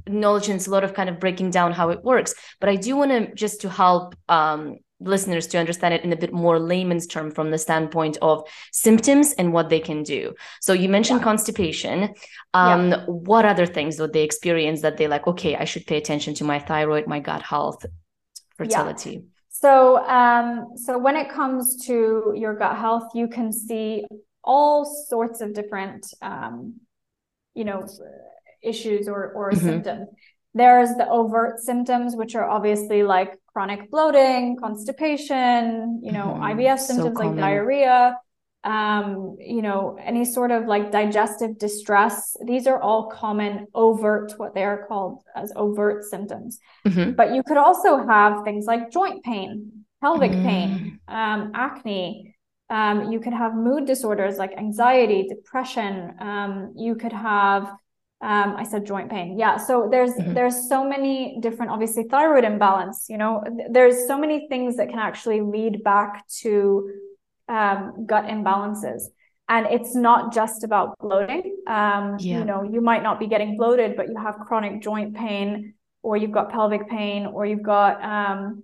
knowledge 0.07 0.47
and 0.47 0.55
it's 0.55 0.67
a 0.67 0.71
lot 0.71 0.83
of 0.83 0.93
kind 0.93 1.09
of 1.09 1.19
breaking 1.19 1.51
down 1.51 1.73
how 1.73 1.89
it 1.89 2.03
works. 2.03 2.33
But 2.59 2.69
I 2.69 2.75
do 2.75 2.95
want 2.95 3.11
to 3.11 3.33
just 3.35 3.61
to 3.61 3.69
help 3.69 4.15
um 4.29 4.77
listeners 4.99 5.47
to 5.47 5.57
understand 5.57 5.93
it 5.93 6.03
in 6.03 6.11
a 6.11 6.15
bit 6.15 6.33
more 6.33 6.59
layman's 6.59 7.07
term 7.07 7.31
from 7.31 7.51
the 7.51 7.57
standpoint 7.57 8.17
of 8.21 8.47
symptoms 8.71 9.33
and 9.33 9.53
what 9.53 9.69
they 9.69 9.79
can 9.79 10.03
do. 10.03 10.33
So 10.61 10.73
you 10.73 10.89
mentioned 10.89 11.19
yeah. 11.19 11.25
constipation. 11.25 12.13
Um, 12.53 12.91
yeah. 12.91 13.05
What 13.05 13.45
other 13.45 13.65
things 13.65 13.99
would 13.99 14.13
they 14.13 14.23
experience 14.23 14.81
that 14.81 14.97
they 14.97 15.07
like? 15.07 15.27
Okay, 15.27 15.55
I 15.55 15.65
should 15.65 15.85
pay 15.85 15.97
attention 15.97 16.33
to 16.35 16.43
my 16.43 16.59
thyroid, 16.59 17.07
my 17.07 17.19
gut 17.19 17.43
health, 17.43 17.85
fertility. 18.57 19.11
Yeah. 19.11 19.19
So, 19.49 20.05
um, 20.05 20.73
so 20.75 20.97
when 20.97 21.15
it 21.15 21.29
comes 21.29 21.85
to 21.87 22.33
your 22.35 22.55
gut 22.55 22.77
health, 22.77 23.09
you 23.15 23.27
can 23.27 23.51
see 23.51 24.05
all 24.43 24.85
sorts 24.85 25.41
of 25.41 25.53
different, 25.53 26.07
um, 26.21 26.75
you 27.55 27.65
know, 27.65 27.87
issues 28.63 29.07
or 29.07 29.31
or 29.33 29.51
mm-hmm. 29.51 29.65
symptoms. 29.65 30.07
There's 30.57 30.89
the 30.95 31.07
overt 31.07 31.59
symptoms, 31.59 32.15
which 32.15 32.35
are 32.35 32.49
obviously 32.49 33.03
like 33.03 33.39
chronic 33.45 33.89
bloating, 33.91 34.57
constipation, 34.57 35.99
you 36.03 36.11
know, 36.11 36.27
mm-hmm. 36.27 36.59
IBS 36.59 36.79
symptoms 36.79 37.17
so 37.17 37.23
like 37.23 37.37
diarrhea, 37.37 38.17
um, 38.63 39.37
you 39.39 39.61
know, 39.61 39.97
any 40.03 40.25
sort 40.25 40.51
of 40.51 40.65
like 40.65 40.91
digestive 40.91 41.57
distress. 41.57 42.35
These 42.45 42.67
are 42.67 42.81
all 42.81 43.09
common 43.09 43.67
overt, 43.73 44.33
what 44.37 44.53
they 44.53 44.63
are 44.63 44.85
called 44.87 45.23
as 45.35 45.53
overt 45.55 46.03
symptoms. 46.03 46.59
Mm-hmm. 46.85 47.11
But 47.11 47.33
you 47.33 47.43
could 47.43 47.57
also 47.57 48.05
have 48.05 48.43
things 48.43 48.65
like 48.65 48.91
joint 48.91 49.23
pain, 49.23 49.85
pelvic 50.01 50.31
mm. 50.31 50.43
pain, 50.43 50.99
um, 51.07 51.51
acne. 51.55 52.35
Um, 52.69 53.11
you 53.11 53.21
could 53.21 53.33
have 53.33 53.55
mood 53.55 53.85
disorders 53.85 54.37
like 54.37 54.51
anxiety, 54.57 55.27
depression. 55.29 56.15
Um, 56.19 56.73
you 56.75 56.95
could 56.95 57.13
have 57.13 57.71
um, 58.19 58.55
I 58.57 58.63
said 58.63 58.85
joint 58.85 59.11
pain. 59.11 59.37
Yeah. 59.37 59.57
So 59.57 59.87
there's 59.91 60.13
mm-hmm. 60.13 60.33
there's 60.33 60.67
so 60.67 60.83
many 60.83 61.37
different, 61.39 61.71
obviously 61.71 62.05
thyroid 62.05 62.43
imbalance. 62.43 63.05
You 63.09 63.17
know, 63.17 63.43
there's 63.69 64.07
so 64.07 64.17
many 64.17 64.47
things 64.47 64.77
that 64.77 64.89
can 64.89 64.99
actually 64.99 65.41
lead 65.41 65.83
back 65.83 66.27
to 66.41 66.91
um, 67.47 68.05
gut 68.07 68.25
imbalances. 68.25 69.03
And 69.49 69.67
it's 69.67 69.95
not 69.95 70.33
just 70.33 70.63
about 70.63 70.97
bloating. 70.99 71.57
Um, 71.67 72.17
yeah. 72.19 72.39
You 72.39 72.45
know, 72.45 72.63
you 72.63 72.81
might 72.81 73.03
not 73.03 73.19
be 73.19 73.27
getting 73.27 73.55
bloated, 73.55 73.95
but 73.95 74.09
you 74.09 74.17
have 74.17 74.39
chronic 74.39 74.81
joint 74.81 75.15
pain, 75.15 75.75
or 76.01 76.17
you've 76.17 76.31
got 76.31 76.51
pelvic 76.51 76.89
pain, 76.89 77.27
or 77.27 77.45
you've 77.45 77.63
got 77.63 78.03
um, 78.03 78.63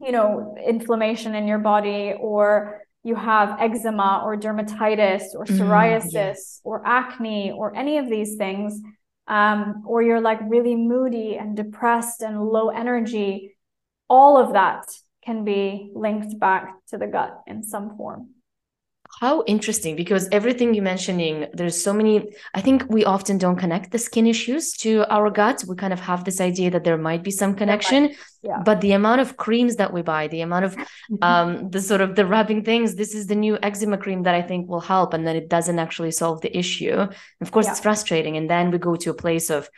you 0.00 0.12
know 0.12 0.56
inflammation 0.66 1.34
in 1.36 1.46
your 1.46 1.58
body, 1.58 2.14
or 2.18 2.82
you 3.08 3.14
have 3.14 3.56
eczema 3.58 4.22
or 4.24 4.36
dermatitis 4.36 5.34
or 5.34 5.44
mm-hmm. 5.44 5.60
psoriasis 5.60 6.04
mm, 6.04 6.12
yes. 6.12 6.60
or 6.62 6.86
acne 6.86 7.50
or 7.50 7.74
any 7.74 7.98
of 7.98 8.08
these 8.08 8.36
things, 8.36 8.80
um, 9.26 9.82
or 9.86 10.02
you're 10.02 10.20
like 10.20 10.40
really 10.48 10.76
moody 10.76 11.36
and 11.36 11.56
depressed 11.56 12.22
and 12.22 12.40
low 12.40 12.68
energy, 12.68 13.56
all 14.08 14.36
of 14.36 14.52
that 14.52 14.84
can 15.24 15.44
be 15.44 15.90
linked 15.94 16.38
back 16.38 16.74
to 16.88 16.98
the 16.98 17.06
gut 17.06 17.40
in 17.46 17.62
some 17.62 17.96
form. 17.96 18.28
How 19.20 19.42
interesting, 19.46 19.96
because 19.96 20.28
everything 20.30 20.74
you're 20.74 20.84
mentioning, 20.84 21.46
there's 21.52 21.82
so 21.82 21.92
many. 21.92 22.30
I 22.54 22.60
think 22.60 22.84
we 22.88 23.04
often 23.04 23.36
don't 23.36 23.56
connect 23.56 23.90
the 23.90 23.98
skin 23.98 24.28
issues 24.28 24.72
to 24.84 25.04
our 25.10 25.28
gut. 25.30 25.64
We 25.66 25.74
kind 25.74 25.92
of 25.92 25.98
have 26.00 26.22
this 26.24 26.40
idea 26.40 26.70
that 26.70 26.84
there 26.84 26.96
might 26.96 27.24
be 27.24 27.32
some 27.32 27.56
connection, 27.56 28.14
yeah. 28.42 28.62
but 28.64 28.80
the 28.80 28.92
amount 28.92 29.20
of 29.20 29.36
creams 29.36 29.74
that 29.76 29.92
we 29.92 30.02
buy, 30.02 30.28
the 30.28 30.42
amount 30.42 30.66
of 30.66 30.76
um, 31.22 31.68
the 31.70 31.80
sort 31.80 32.00
of 32.00 32.14
the 32.14 32.26
rubbing 32.26 32.62
things, 32.62 32.94
this 32.94 33.12
is 33.12 33.26
the 33.26 33.34
new 33.34 33.58
eczema 33.60 33.98
cream 33.98 34.22
that 34.22 34.36
I 34.36 34.42
think 34.42 34.68
will 34.68 34.80
help, 34.94 35.14
and 35.14 35.26
then 35.26 35.34
it 35.34 35.48
doesn't 35.48 35.80
actually 35.80 36.12
solve 36.12 36.40
the 36.40 36.56
issue. 36.56 37.08
Of 37.40 37.50
course, 37.50 37.66
yeah. 37.66 37.72
it's 37.72 37.80
frustrating, 37.80 38.36
and 38.36 38.48
then 38.48 38.70
we 38.70 38.78
go 38.78 38.94
to 38.94 39.10
a 39.10 39.14
place 39.14 39.50
of 39.50 39.68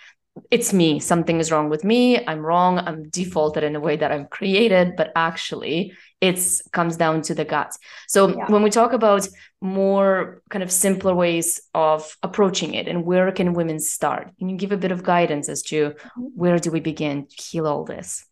it's 0.51 0.73
me 0.73 0.99
something 0.99 1.39
is 1.39 1.51
wrong 1.51 1.69
with 1.69 1.85
me 1.85 2.25
i'm 2.27 2.41
wrong 2.41 2.79
i'm 2.79 3.09
defaulted 3.11 3.63
in 3.65 3.77
a 3.77 3.81
way 3.81 3.97
that 3.97 4.13
i'm 4.13 4.27
created 4.27 4.95
but 4.97 5.13
actually 5.15 5.93
it's 6.21 6.63
comes 6.73 6.97
down 6.97 7.23
to 7.23 7.35
the 7.35 7.45
gut 7.45 7.77
so 8.09 8.29
yeah. 8.29 8.47
when 8.51 8.63
we 8.63 8.71
talk 8.71 8.93
about 8.93 9.27
more 9.61 10.43
kind 10.51 10.63
of 10.63 10.71
simpler 10.71 11.15
ways 11.15 11.61
of 11.75 12.17
approaching 12.23 12.75
it 12.75 12.89
and 12.89 13.05
where 13.05 13.31
can 13.33 13.53
women 13.55 13.79
start 13.79 14.31
can 14.39 14.49
you 14.49 14.57
give 14.57 14.73
a 14.73 14.77
bit 14.77 14.93
of 14.93 15.03
guidance 15.03 15.49
as 15.49 15.63
to 15.63 15.91
mm-hmm. 15.91 16.23
where 16.35 16.59
do 16.59 16.71
we 16.71 16.81
begin 16.81 17.27
to 17.27 17.43
heal 17.43 17.67
all 17.67 17.85
this 17.85 18.25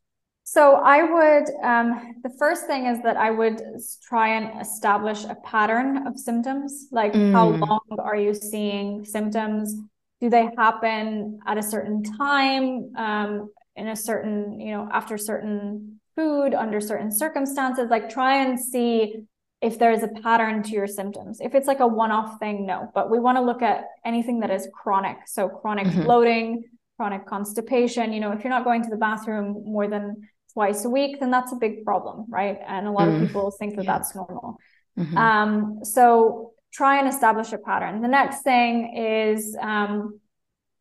so 0.50 0.76
I 0.76 1.02
would, 1.02 1.46
um, 1.62 2.14
the 2.22 2.30
first 2.38 2.66
thing 2.66 2.86
is 2.86 3.02
that 3.02 3.18
I 3.18 3.30
would 3.30 3.60
try 4.02 4.28
and 4.28 4.58
establish 4.62 5.24
a 5.24 5.34
pattern 5.44 6.06
of 6.06 6.18
symptoms. 6.18 6.86
Like 6.90 7.12
mm. 7.12 7.32
how 7.32 7.50
long 7.50 7.80
are 7.98 8.16
you 8.16 8.32
seeing 8.32 9.04
symptoms? 9.04 9.76
Do 10.20 10.30
they 10.30 10.48
happen 10.56 11.38
at 11.46 11.58
a 11.58 11.62
certain 11.62 12.02
time, 12.02 12.92
um, 12.96 13.50
in 13.76 13.88
a 13.88 13.96
certain, 13.96 14.60
you 14.60 14.72
know, 14.72 14.88
after 14.92 15.16
certain 15.16 16.00
food, 16.16 16.54
under 16.54 16.80
certain 16.80 17.12
circumstances? 17.12 17.88
Like 17.90 18.08
try 18.08 18.42
and 18.42 18.58
see 18.58 19.24
if 19.60 19.78
there's 19.78 20.02
a 20.02 20.08
pattern 20.08 20.62
to 20.62 20.70
your 20.70 20.86
symptoms. 20.86 21.40
If 21.40 21.54
it's 21.54 21.66
like 21.66 21.80
a 21.80 21.86
one-off 21.86 22.38
thing, 22.38 22.66
no. 22.66 22.90
But 22.94 23.10
we 23.10 23.18
want 23.18 23.38
to 23.38 23.42
look 23.42 23.62
at 23.62 23.84
anything 24.04 24.40
that 24.40 24.50
is 24.50 24.68
chronic. 24.72 25.16
So 25.26 25.48
chronic 25.48 25.86
mm-hmm. 25.86 26.04
bloating, 26.04 26.64
chronic 26.96 27.26
constipation. 27.26 28.12
You 28.12 28.20
know, 28.20 28.32
if 28.32 28.44
you're 28.44 28.50
not 28.50 28.64
going 28.64 28.82
to 28.84 28.90
the 28.90 28.96
bathroom 28.96 29.62
more 29.64 29.88
than 29.88 30.28
twice 30.52 30.84
a 30.84 30.90
week, 30.90 31.20
then 31.20 31.30
that's 31.30 31.52
a 31.52 31.56
big 31.56 31.84
problem, 31.84 32.26
right? 32.28 32.58
And 32.66 32.86
a 32.86 32.90
lot 32.90 33.08
mm. 33.08 33.22
of 33.22 33.26
people 33.28 33.50
think 33.52 33.76
that 33.76 33.84
yeah. 33.84 33.98
that's 33.98 34.14
normal. 34.14 34.58
Mm-hmm. 34.98 35.16
Um, 35.16 35.80
so 35.84 36.52
try 36.72 36.98
and 36.98 37.08
establish 37.08 37.52
a 37.52 37.58
pattern. 37.58 38.02
The 38.02 38.08
next 38.08 38.42
thing 38.42 38.96
is, 38.96 39.56
um, 39.60 40.20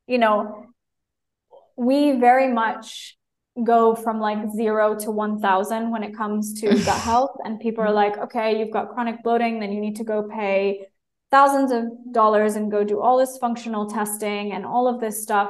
you 0.08 0.18
know, 0.18 0.66
we 1.76 2.14
very 2.14 2.52
much 2.52 3.18
go 3.64 3.96
from 3.96 4.20
like 4.20 4.52
zero 4.56 4.96
to 4.96 5.12
1000 5.12 5.92
when 5.92 6.04
it 6.04 6.16
comes 6.16 6.60
to 6.62 6.68
gut 6.86 7.02
health. 7.02 7.38
And 7.44 7.60
people 7.60 7.84
are 7.84 7.92
like, 7.92 8.18
okay, 8.18 8.60
you've 8.60 8.72
got 8.72 8.90
chronic 8.90 9.24
bloating, 9.24 9.60
then 9.60 9.72
you 9.72 9.82
need 9.82 9.96
to 9.98 10.04
go 10.04 10.24
pay 10.24 10.88
thousands 11.32 11.72
of 11.72 11.86
dollars 12.12 12.56
and 12.56 12.72
go 12.72 12.84
do 12.84 13.02
all 13.02 13.18
this 13.18 13.38
functional 13.38 13.90
testing 13.90 14.54
and 14.54 14.66
all 14.66 14.88
of 14.88 15.02
this 15.02 15.22
stuff. 15.22 15.50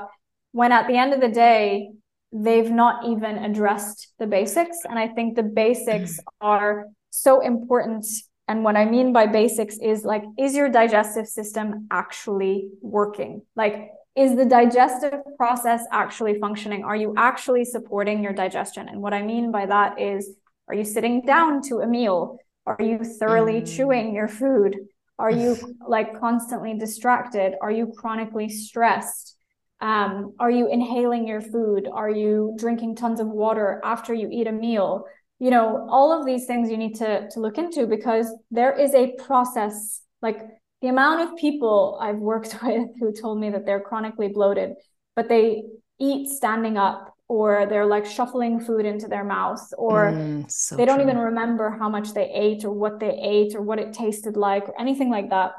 When 0.51 0.71
at 0.71 0.87
the 0.87 0.95
end 0.95 1.13
of 1.13 1.21
the 1.21 1.29
day, 1.29 1.91
they've 2.31 2.69
not 2.69 3.05
even 3.05 3.37
addressed 3.37 4.13
the 4.19 4.27
basics. 4.27 4.77
And 4.89 4.97
I 4.97 5.07
think 5.07 5.35
the 5.35 5.43
basics 5.43 6.13
mm-hmm. 6.13 6.47
are 6.47 6.87
so 7.09 7.41
important. 7.41 8.05
And 8.47 8.63
what 8.63 8.77
I 8.77 8.85
mean 8.85 9.11
by 9.11 9.27
basics 9.27 9.77
is 9.77 10.05
like, 10.05 10.23
is 10.37 10.55
your 10.55 10.69
digestive 10.69 11.27
system 11.27 11.87
actually 11.91 12.69
working? 12.81 13.41
Like, 13.55 13.91
is 14.15 14.35
the 14.35 14.45
digestive 14.45 15.19
process 15.37 15.83
actually 15.91 16.39
functioning? 16.39 16.83
Are 16.83 16.95
you 16.95 17.13
actually 17.17 17.65
supporting 17.65 18.23
your 18.23 18.33
digestion? 18.33 18.87
And 18.89 19.01
what 19.01 19.13
I 19.13 19.21
mean 19.21 19.51
by 19.51 19.65
that 19.65 19.99
is, 19.99 20.35
are 20.67 20.75
you 20.75 20.85
sitting 20.85 21.21
down 21.25 21.61
to 21.63 21.79
a 21.79 21.87
meal? 21.87 22.39
Are 22.65 22.77
you 22.79 22.99
thoroughly 22.99 23.61
mm. 23.61 23.75
chewing 23.75 24.15
your 24.15 24.27
food? 24.27 24.77
Are 25.19 25.31
you 25.31 25.57
like 25.87 26.19
constantly 26.19 26.77
distracted? 26.77 27.55
Are 27.61 27.71
you 27.71 27.93
chronically 27.95 28.49
stressed? 28.49 29.35
Um, 29.79 30.33
are 30.39 30.49
you 30.49 30.67
inhaling 30.67 31.27
your 31.27 31.41
food? 31.41 31.87
Are 31.91 32.09
you 32.09 32.55
drinking 32.57 32.95
tons 32.95 33.19
of 33.19 33.27
water 33.27 33.79
after 33.83 34.13
you 34.13 34.29
eat 34.31 34.47
a 34.47 34.51
meal? 34.51 35.05
You 35.39 35.51
know, 35.51 35.87
all 35.89 36.17
of 36.17 36.25
these 36.25 36.45
things 36.45 36.69
you 36.69 36.77
need 36.77 36.95
to, 36.95 37.29
to 37.29 37.39
look 37.39 37.57
into 37.57 37.85
because 37.85 38.33
there 38.49 38.77
is 38.77 38.93
a 38.93 39.13
process. 39.25 40.01
Like 40.21 40.41
the 40.81 40.87
amount 40.87 41.29
of 41.29 41.37
people 41.37 41.97
I've 42.01 42.17
worked 42.17 42.57
with 42.63 42.89
who 42.99 43.13
told 43.13 43.39
me 43.39 43.49
that 43.51 43.65
they're 43.65 43.81
chronically 43.81 44.29
bloated, 44.29 44.73
but 45.15 45.29
they 45.29 45.63
eat 45.99 46.29
standing 46.29 46.77
up 46.77 47.13
or 47.27 47.65
they're 47.67 47.85
like 47.85 48.05
shuffling 48.05 48.59
food 48.59 48.85
into 48.85 49.07
their 49.07 49.23
mouth 49.23 49.61
or 49.77 50.11
mm, 50.11 50.49
so 50.49 50.77
they 50.77 50.85
don't 50.85 50.99
true. 50.99 51.09
even 51.09 51.17
remember 51.17 51.69
how 51.69 51.89
much 51.89 52.13
they 52.13 52.31
ate 52.31 52.63
or 52.63 52.71
what 52.71 52.99
they 52.99 53.19
ate 53.21 53.53
or 53.53 53.61
what 53.61 53.79
it 53.79 53.91
tasted 53.91 54.37
like 54.37 54.69
or 54.69 54.79
anything 54.79 55.09
like 55.09 55.29
that 55.29 55.51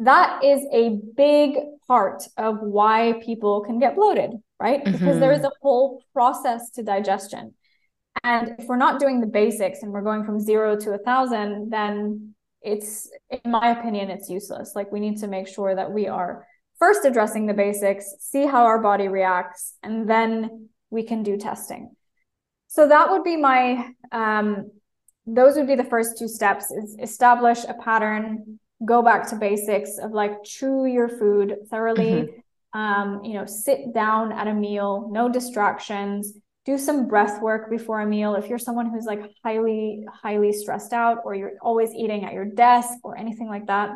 that 0.00 0.44
is 0.44 0.64
a 0.72 1.00
big 1.16 1.56
part 1.86 2.22
of 2.36 2.60
why 2.60 3.20
people 3.24 3.62
can 3.62 3.78
get 3.78 3.96
bloated, 3.96 4.30
right? 4.60 4.84
Mm-hmm. 4.84 4.92
Because 4.92 5.18
there 5.18 5.32
is 5.32 5.42
a 5.42 5.50
whole 5.60 6.02
process 6.12 6.70
to 6.70 6.82
digestion. 6.82 7.54
And 8.24 8.54
if 8.58 8.66
we're 8.66 8.76
not 8.76 9.00
doing 9.00 9.20
the 9.20 9.26
basics 9.26 9.82
and 9.82 9.92
we're 9.92 10.02
going 10.02 10.24
from 10.24 10.40
zero 10.40 10.76
to 10.76 10.92
a 10.92 10.98
thousand, 10.98 11.70
then 11.70 12.34
it's, 12.62 13.10
in 13.30 13.50
my 13.50 13.70
opinion, 13.78 14.10
it's 14.10 14.28
useless. 14.28 14.72
Like 14.74 14.92
we 14.92 15.00
need 15.00 15.18
to 15.18 15.28
make 15.28 15.48
sure 15.48 15.74
that 15.74 15.92
we 15.92 16.08
are 16.08 16.46
first 16.78 17.04
addressing 17.04 17.46
the 17.46 17.54
basics, 17.54 18.14
see 18.20 18.46
how 18.46 18.64
our 18.64 18.80
body 18.80 19.08
reacts, 19.08 19.74
and 19.82 20.08
then 20.08 20.68
we 20.90 21.02
can 21.02 21.22
do 21.22 21.36
testing. 21.36 21.94
So 22.68 22.88
that 22.88 23.10
would 23.10 23.24
be 23.24 23.36
my, 23.36 23.90
um, 24.12 24.70
those 25.26 25.56
would 25.56 25.66
be 25.66 25.74
the 25.74 25.84
first 25.84 26.18
two 26.18 26.28
steps 26.28 26.70
is 26.70 26.96
establish 27.00 27.64
a 27.64 27.74
pattern 27.74 28.58
go 28.84 29.02
back 29.02 29.28
to 29.28 29.36
basics 29.36 29.98
of 29.98 30.12
like 30.12 30.42
chew 30.44 30.86
your 30.86 31.08
food 31.08 31.56
thoroughly 31.68 32.28
mm-hmm. 32.74 32.80
um, 32.80 33.24
you 33.24 33.34
know 33.34 33.44
sit 33.44 33.92
down 33.92 34.32
at 34.32 34.46
a 34.46 34.54
meal 34.54 35.08
no 35.12 35.28
distractions 35.28 36.34
do 36.68 36.76
some 36.76 37.08
breath 37.08 37.40
work 37.40 37.70
before 37.70 38.02
a 38.02 38.06
meal 38.06 38.34
if 38.34 38.46
you're 38.46 38.58
someone 38.58 38.90
who's 38.90 39.06
like 39.06 39.22
highly 39.42 40.04
highly 40.22 40.52
stressed 40.52 40.92
out 40.92 41.16
or 41.24 41.34
you're 41.34 41.54
always 41.62 41.94
eating 41.94 42.26
at 42.26 42.34
your 42.34 42.44
desk 42.44 42.98
or 43.02 43.16
anything 43.16 43.48
like 43.48 43.66
that 43.68 43.88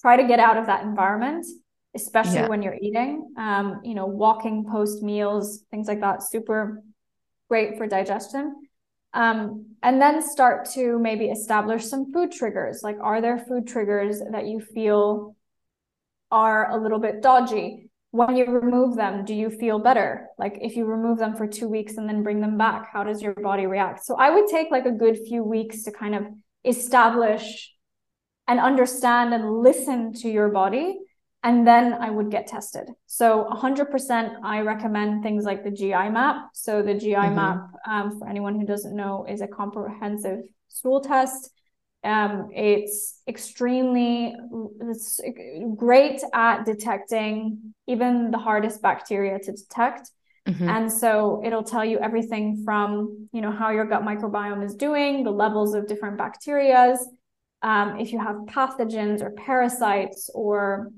try 0.00 0.16
to 0.16 0.26
get 0.26 0.40
out 0.40 0.56
of 0.56 0.66
that 0.66 0.82
environment 0.82 1.46
especially 1.94 2.34
yeah. 2.34 2.48
when 2.48 2.60
you're 2.60 2.78
eating 2.82 3.32
um, 3.38 3.80
you 3.84 3.94
know 3.94 4.06
walking 4.06 4.66
post 4.68 5.00
meals 5.00 5.62
things 5.70 5.86
like 5.86 6.00
that 6.00 6.24
super 6.24 6.82
great 7.48 7.78
for 7.78 7.86
digestion 7.86 8.56
um, 9.12 9.76
and 9.80 10.02
then 10.02 10.28
start 10.28 10.68
to 10.72 10.98
maybe 10.98 11.26
establish 11.26 11.84
some 11.84 12.12
food 12.12 12.32
triggers. 12.32 12.80
Like, 12.82 12.96
are 13.00 13.20
there 13.20 13.38
food 13.38 13.68
triggers 13.68 14.20
that 14.32 14.46
you 14.48 14.58
feel 14.58 15.36
are 16.32 16.68
a 16.68 16.82
little 16.82 16.98
bit 16.98 17.22
dodgy? 17.22 17.90
When 18.14 18.36
you 18.36 18.46
remove 18.46 18.94
them, 18.94 19.24
do 19.24 19.34
you 19.34 19.50
feel 19.50 19.80
better? 19.80 20.28
Like, 20.38 20.58
if 20.60 20.76
you 20.76 20.84
remove 20.84 21.18
them 21.18 21.34
for 21.34 21.48
two 21.48 21.68
weeks 21.68 21.96
and 21.96 22.08
then 22.08 22.22
bring 22.22 22.40
them 22.40 22.56
back, 22.56 22.88
how 22.92 23.02
does 23.02 23.20
your 23.20 23.34
body 23.34 23.66
react? 23.66 24.04
So, 24.04 24.14
I 24.14 24.30
would 24.30 24.46
take 24.46 24.70
like 24.70 24.86
a 24.86 24.92
good 24.92 25.18
few 25.26 25.42
weeks 25.42 25.82
to 25.82 25.90
kind 25.90 26.14
of 26.14 26.22
establish 26.64 27.72
and 28.46 28.60
understand 28.60 29.34
and 29.34 29.58
listen 29.62 30.12
to 30.22 30.28
your 30.30 30.48
body 30.50 30.98
and 31.44 31.66
then 31.66 31.92
I 31.92 32.08
would 32.08 32.30
get 32.30 32.46
tested. 32.46 32.88
So 33.06 33.46
100%, 33.52 34.36
I 34.42 34.60
recommend 34.60 35.22
things 35.22 35.44
like 35.44 35.62
the 35.62 35.70
GI 35.70 36.08
map. 36.08 36.50
So 36.54 36.82
the 36.82 36.94
GI 36.94 37.14
mm-hmm. 37.14 37.34
map, 37.34 37.66
um, 37.86 38.18
for 38.18 38.26
anyone 38.26 38.58
who 38.58 38.64
doesn't 38.64 38.96
know, 38.96 39.26
is 39.28 39.42
a 39.42 39.46
comprehensive 39.46 40.38
stool 40.68 41.02
test. 41.02 41.50
Um, 42.04 42.50
it's 42.52 43.22
extremely 43.26 44.34
it's 44.82 45.20
great 45.76 46.20
at 46.32 46.64
detecting 46.64 47.74
even 47.86 48.30
the 48.30 48.38
hardest 48.38 48.82
bacteria 48.82 49.38
to 49.38 49.52
detect. 49.52 50.10
Mm-hmm. 50.46 50.68
And 50.68 50.92
so 50.92 51.40
it'll 51.44 51.62
tell 51.62 51.84
you 51.84 51.98
everything 51.98 52.62
from, 52.64 53.28
you 53.32 53.40
know, 53.40 53.50
how 53.50 53.70
your 53.70 53.86
gut 53.86 54.02
microbiome 54.02 54.62
is 54.62 54.74
doing, 54.74 55.24
the 55.24 55.30
levels 55.30 55.74
of 55.74 55.88
different 55.88 56.18
bacterias, 56.18 56.98
um, 57.62 57.98
if 57.98 58.12
you 58.12 58.18
have 58.18 58.36
pathogens 58.46 59.22
or 59.22 59.30
parasites 59.30 60.28
or 60.34 60.92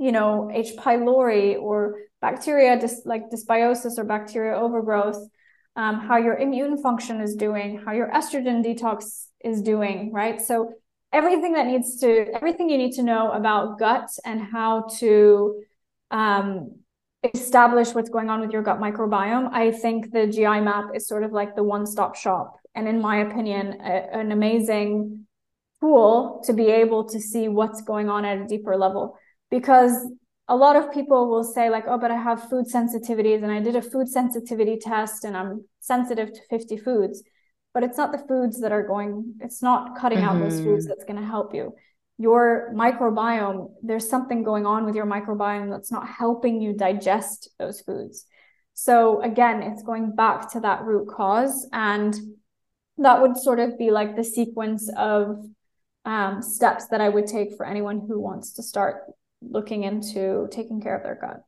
you 0.00 0.12
know, 0.12 0.50
H. 0.50 0.76
pylori 0.76 1.60
or 1.60 1.98
bacteria 2.22 2.80
dis- 2.80 3.02
like 3.04 3.28
dysbiosis 3.30 3.98
or 3.98 4.04
bacteria 4.04 4.58
overgrowth, 4.58 5.28
um, 5.76 6.00
how 6.00 6.16
your 6.16 6.38
immune 6.38 6.82
function 6.82 7.20
is 7.20 7.36
doing, 7.36 7.82
how 7.84 7.92
your 7.92 8.10
estrogen 8.10 8.64
detox 8.64 9.26
is 9.44 9.62
doing, 9.62 10.12
right? 10.12 10.40
So 10.40 10.72
everything 11.12 11.52
that 11.54 11.66
needs 11.66 11.98
to, 12.00 12.26
everything 12.34 12.70
you 12.70 12.78
need 12.78 12.92
to 12.92 13.02
know 13.02 13.32
about 13.32 13.78
gut 13.78 14.08
and 14.24 14.40
how 14.40 14.86
to 14.98 15.62
um, 16.10 16.76
establish 17.34 17.94
what's 17.94 18.10
going 18.10 18.30
on 18.30 18.40
with 18.40 18.50
your 18.50 18.62
gut 18.62 18.80
microbiome. 18.80 19.50
I 19.52 19.72
think 19.72 20.12
the 20.12 20.26
GI 20.26 20.60
map 20.60 20.86
is 20.94 21.06
sort 21.08 21.24
of 21.24 21.32
like 21.32 21.56
the 21.56 21.64
one-stop 21.64 22.16
shop, 22.16 22.56
and 22.74 22.88
in 22.88 23.00
my 23.00 23.18
opinion, 23.18 23.78
a, 23.80 24.18
an 24.18 24.32
amazing 24.32 25.26
tool 25.80 26.42
to 26.44 26.52
be 26.52 26.66
able 26.66 27.08
to 27.08 27.20
see 27.20 27.48
what's 27.48 27.82
going 27.82 28.08
on 28.08 28.24
at 28.24 28.38
a 28.38 28.46
deeper 28.46 28.76
level 28.76 29.16
because 29.50 29.92
a 30.48 30.56
lot 30.56 30.76
of 30.76 30.92
people 30.92 31.30
will 31.30 31.44
say 31.44 31.70
like 31.70 31.84
oh 31.88 31.96
but 31.96 32.10
i 32.10 32.16
have 32.16 32.50
food 32.50 32.66
sensitivities 32.66 33.42
and 33.42 33.50
i 33.50 33.60
did 33.60 33.74
a 33.74 33.80
food 33.80 34.06
sensitivity 34.06 34.76
test 34.76 35.24
and 35.24 35.36
i'm 35.36 35.64
sensitive 35.80 36.32
to 36.32 36.40
50 36.50 36.76
foods 36.76 37.22
but 37.72 37.82
it's 37.82 37.96
not 37.96 38.12
the 38.12 38.24
foods 38.26 38.60
that 38.60 38.72
are 38.72 38.86
going 38.86 39.34
it's 39.40 39.62
not 39.62 39.98
cutting 39.98 40.18
mm-hmm. 40.18 40.28
out 40.28 40.38
those 40.38 40.60
foods 40.60 40.84
mm-hmm. 40.84 40.88
that's 40.88 41.04
going 41.04 41.20
to 41.20 41.26
help 41.26 41.54
you 41.54 41.74
your 42.18 42.70
microbiome 42.74 43.70
there's 43.82 44.08
something 44.08 44.42
going 44.42 44.66
on 44.66 44.84
with 44.84 44.94
your 44.94 45.06
microbiome 45.06 45.70
that's 45.70 45.92
not 45.92 46.06
helping 46.06 46.60
you 46.60 46.72
digest 46.72 47.48
those 47.58 47.80
foods 47.80 48.26
so 48.74 49.22
again 49.22 49.62
it's 49.62 49.82
going 49.82 50.14
back 50.14 50.50
to 50.52 50.60
that 50.60 50.82
root 50.82 51.08
cause 51.08 51.66
and 51.72 52.14
that 52.98 53.22
would 53.22 53.36
sort 53.36 53.58
of 53.58 53.78
be 53.78 53.90
like 53.90 54.16
the 54.16 54.24
sequence 54.24 54.90
of 54.96 55.44
um, 56.04 56.42
steps 56.42 56.86
that 56.88 57.00
i 57.00 57.08
would 57.08 57.26
take 57.26 57.56
for 57.56 57.66
anyone 57.66 58.00
who 58.06 58.20
wants 58.20 58.54
to 58.54 58.62
start 58.62 59.04
looking 59.42 59.84
into 59.84 60.48
taking 60.50 60.80
care 60.80 60.96
of 60.96 61.02
their 61.02 61.18
gut. 61.20 61.42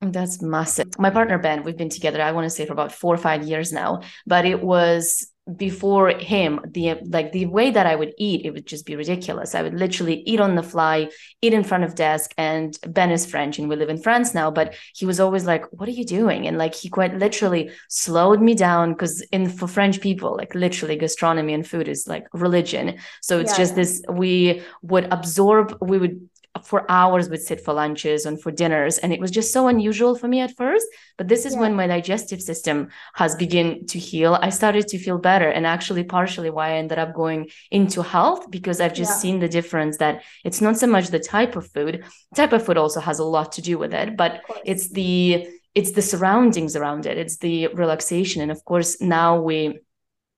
That's 0.00 0.42
massive. 0.42 0.98
My 0.98 1.10
partner 1.10 1.38
Ben, 1.38 1.62
we've 1.62 1.76
been 1.76 1.88
together, 1.88 2.20
I 2.20 2.32
want 2.32 2.44
to 2.44 2.50
say 2.50 2.66
for 2.66 2.72
about 2.72 2.92
four 2.92 3.14
or 3.14 3.18
five 3.18 3.46
years 3.46 3.72
now, 3.72 4.00
but 4.26 4.44
it 4.44 4.60
was 4.60 5.30
before 5.56 6.10
him 6.10 6.60
the 6.64 6.94
like 7.06 7.32
the 7.32 7.46
way 7.46 7.70
that 7.70 7.84
i 7.84 7.96
would 7.96 8.14
eat 8.16 8.46
it 8.46 8.52
would 8.52 8.66
just 8.66 8.86
be 8.86 8.94
ridiculous. 8.94 9.54
I 9.54 9.62
would 9.62 9.74
literally 9.74 10.22
eat 10.24 10.40
on 10.40 10.54
the 10.54 10.62
fly 10.62 11.10
eat 11.40 11.52
in 11.52 11.64
front 11.64 11.82
of 11.82 11.96
desk 11.96 12.32
and 12.38 12.78
ben 12.86 13.10
is 13.10 13.26
french 13.26 13.58
and 13.58 13.68
we 13.68 13.74
live 13.74 13.88
in 13.88 14.00
france 14.00 14.34
now 14.34 14.50
but 14.52 14.74
he 14.94 15.04
was 15.04 15.18
always 15.18 15.44
like 15.44 15.64
what 15.72 15.88
are 15.88 15.92
you 15.92 16.04
doing? 16.04 16.46
And 16.46 16.58
like 16.58 16.74
he 16.74 16.88
quite 16.88 17.14
literally 17.14 17.70
slowed 17.88 18.40
me 18.40 18.54
down 18.54 18.92
because 18.92 19.20
in 19.32 19.48
for 19.48 19.66
french 19.66 20.00
people 20.00 20.36
like 20.36 20.54
literally 20.54 20.96
gastronomy 20.96 21.54
and 21.54 21.66
food 21.66 21.88
is 21.88 22.06
like 22.06 22.26
religion. 22.32 22.98
So 23.20 23.38
it's 23.38 23.52
yeah, 23.52 23.58
just 23.58 23.72
yeah. 23.72 23.76
this 23.76 24.02
we 24.10 24.62
would 24.82 25.12
absorb 25.12 25.76
we 25.80 25.98
would 25.98 26.28
for 26.64 26.84
hours 26.90 27.30
would 27.30 27.40
sit 27.40 27.64
for 27.64 27.72
lunches 27.72 28.26
and 28.26 28.40
for 28.40 28.50
dinners 28.50 28.98
and 28.98 29.12
it 29.12 29.20
was 29.20 29.30
just 29.30 29.52
so 29.52 29.68
unusual 29.68 30.14
for 30.14 30.28
me 30.28 30.40
at 30.40 30.54
first 30.54 30.84
but 31.16 31.26
this 31.26 31.46
is 31.46 31.54
yeah. 31.54 31.60
when 31.60 31.74
my 31.74 31.86
digestive 31.86 32.42
system 32.42 32.88
has 33.14 33.34
begun 33.36 33.86
to 33.86 33.98
heal 33.98 34.38
i 34.42 34.50
started 34.50 34.86
to 34.86 34.98
feel 34.98 35.16
better 35.16 35.48
and 35.48 35.66
actually 35.66 36.04
partially 36.04 36.50
why 36.50 36.68
i 36.68 36.74
ended 36.74 36.98
up 36.98 37.14
going 37.14 37.48
into 37.70 38.02
health 38.02 38.50
because 38.50 38.80
i've 38.80 38.92
just 38.92 39.12
yeah. 39.12 39.16
seen 39.16 39.38
the 39.38 39.48
difference 39.48 39.96
that 39.96 40.22
it's 40.44 40.60
not 40.60 40.76
so 40.76 40.86
much 40.86 41.08
the 41.08 41.18
type 41.18 41.56
of 41.56 41.66
food 41.72 42.04
type 42.36 42.52
of 42.52 42.64
food 42.64 42.76
also 42.76 43.00
has 43.00 43.18
a 43.18 43.24
lot 43.24 43.52
to 43.52 43.62
do 43.62 43.78
with 43.78 43.94
it 43.94 44.14
but 44.14 44.42
it's 44.64 44.90
the 44.90 45.48
it's 45.74 45.92
the 45.92 46.02
surroundings 46.02 46.76
around 46.76 47.06
it 47.06 47.16
it's 47.16 47.38
the 47.38 47.68
relaxation 47.68 48.42
and 48.42 48.50
of 48.50 48.62
course 48.66 49.00
now 49.00 49.40
we 49.40 49.78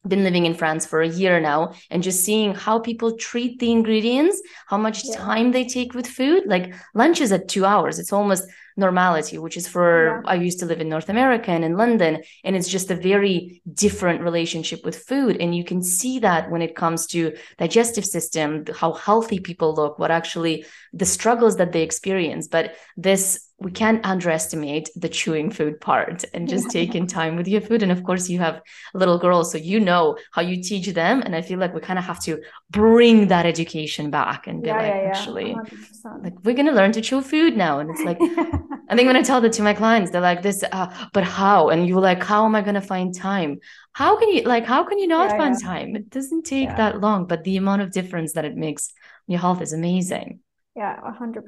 been 0.07 0.25
living 0.25 0.47
in 0.47 0.55
France 0.55 0.85
for 0.87 1.03
a 1.03 1.09
year 1.09 1.41
now 1.41 1.73
and 1.91 2.03
just 2.03 2.25
seeing 2.25 2.55
how 2.55 2.79
people 2.79 3.17
treat 3.17 3.59
the 3.59 3.73
ingredients, 3.73 4.41
how 4.67 4.77
much 4.77 5.03
yeah. 5.05 5.17
time 5.17 5.53
they 5.53 5.65
take 5.65 5.95
with 5.95 6.07
food. 6.07 6.45
Like 6.47 6.75
lunch 6.95 7.21
is 7.21 7.33
at 7.33 7.49
two 7.49 7.65
hours. 7.65 7.99
It's 7.99 8.13
almost 8.13 8.45
normality, 8.77 9.39
which 9.39 9.57
is 9.57 9.69
for 9.69 10.23
yeah. 10.25 10.31
I 10.31 10.35
used 10.35 10.59
to 10.61 10.67
live 10.67 10.81
in 10.81 10.89
North 10.89 11.09
America 11.09 11.51
and 11.51 11.65
in 11.65 11.77
London, 11.77 12.23
and 12.43 12.57
it's 12.57 12.69
just 12.69 12.91
a 12.91 12.97
very 12.97 13.63
different 13.73 14.23
relationship 14.23 14.85
with 14.85 14.99
food. 14.99 15.37
And 15.41 15.57
you 15.57 15.65
can 15.65 15.83
see 15.83 16.19
that 16.21 16.51
when 16.51 16.63
it 16.63 16.75
comes 16.75 17.07
to 17.09 17.37
digestive 17.57 18.05
system, 18.05 18.65
how 18.75 18.93
healthy 18.93 19.39
people 19.39 19.75
look, 19.75 19.99
what 19.99 20.11
actually 20.11 20.67
the 20.93 21.07
struggles 21.07 21.57
that 21.57 21.73
they 21.73 21.83
experience. 21.83 22.49
But 22.49 22.75
this 22.97 23.44
we 23.65 23.73
can't 23.73 24.05
underestimate 24.05 24.91
the 24.95 25.09
chewing 25.09 25.51
food 25.51 25.81
part 25.81 26.23
and 26.35 26.49
just 26.49 26.71
taking 26.71 27.07
time 27.07 27.35
with 27.37 27.49
your 27.49 27.63
food. 27.63 27.83
And 27.83 27.91
of 27.91 28.05
course, 28.05 28.29
you 28.29 28.39
have 28.39 28.61
little 28.93 29.19
girls, 29.19 29.51
so 29.51 29.59
you 29.59 29.81
know 29.81 30.19
how 30.33 30.43
you 30.43 30.63
teach 30.63 30.87
them. 30.89 31.23
And 31.23 31.35
I 31.35 31.41
feel 31.41 31.59
like 31.59 31.75
we 31.75 31.81
kind 31.81 31.99
of 31.99 32.05
have 32.05 32.23
to 32.25 32.43
bring 32.71 33.29
that 33.29 33.47
education 33.47 34.11
back 34.11 34.47
and 34.47 34.63
be 34.63 34.71
yeah, 34.71 34.77
like, 34.77 34.97
yeah, 35.03 35.07
actually, 35.07 35.47
100%. 35.55 36.23
like 36.23 36.35
we're 36.45 36.55
gonna 36.55 36.73
learn 36.73 36.93
to 36.93 37.01
chew 37.01 37.23
food 37.23 37.57
now. 37.57 37.79
And 37.79 37.91
it's 37.91 38.05
like, 38.05 38.19
I 38.91 38.97
think 38.97 39.07
when 39.07 39.17
I 39.17 39.23
tell 39.23 39.41
that 39.41 39.55
to 39.55 39.63
my 39.63 39.73
clients, 39.73 40.11
they're 40.11 40.21
like, 40.21 40.43
"This, 40.43 40.63
uh, 40.71 41.09
but 41.15 41.25
how?" 41.25 41.71
And 41.71 41.89
you're 41.89 42.03
like, 42.03 42.23
"How 42.23 42.45
am 42.45 42.55
I 42.55 42.61
gonna 42.61 42.83
find 42.83 43.15
time? 43.15 43.61
How 43.93 44.17
can 44.19 44.29
you 44.29 44.43
like? 44.43 44.67
How 44.67 44.85
can 44.85 44.99
you 44.99 45.07
not 45.07 45.37
find 45.37 45.59
time? 45.59 45.97
It 45.97 46.11
doesn't 46.11 46.45
take 46.45 46.77
that 46.77 47.01
long, 47.01 47.27
but 47.27 47.45
the 47.45 47.57
amount 47.57 47.81
of 47.83 47.93
difference 47.93 48.35
that 48.35 48.45
it 48.45 48.57
makes 48.57 48.93
your 49.27 49.41
health 49.41 49.63
is 49.63 49.73
amazing." 49.73 50.41
Yeah, 50.77 50.99
100%. 51.01 51.43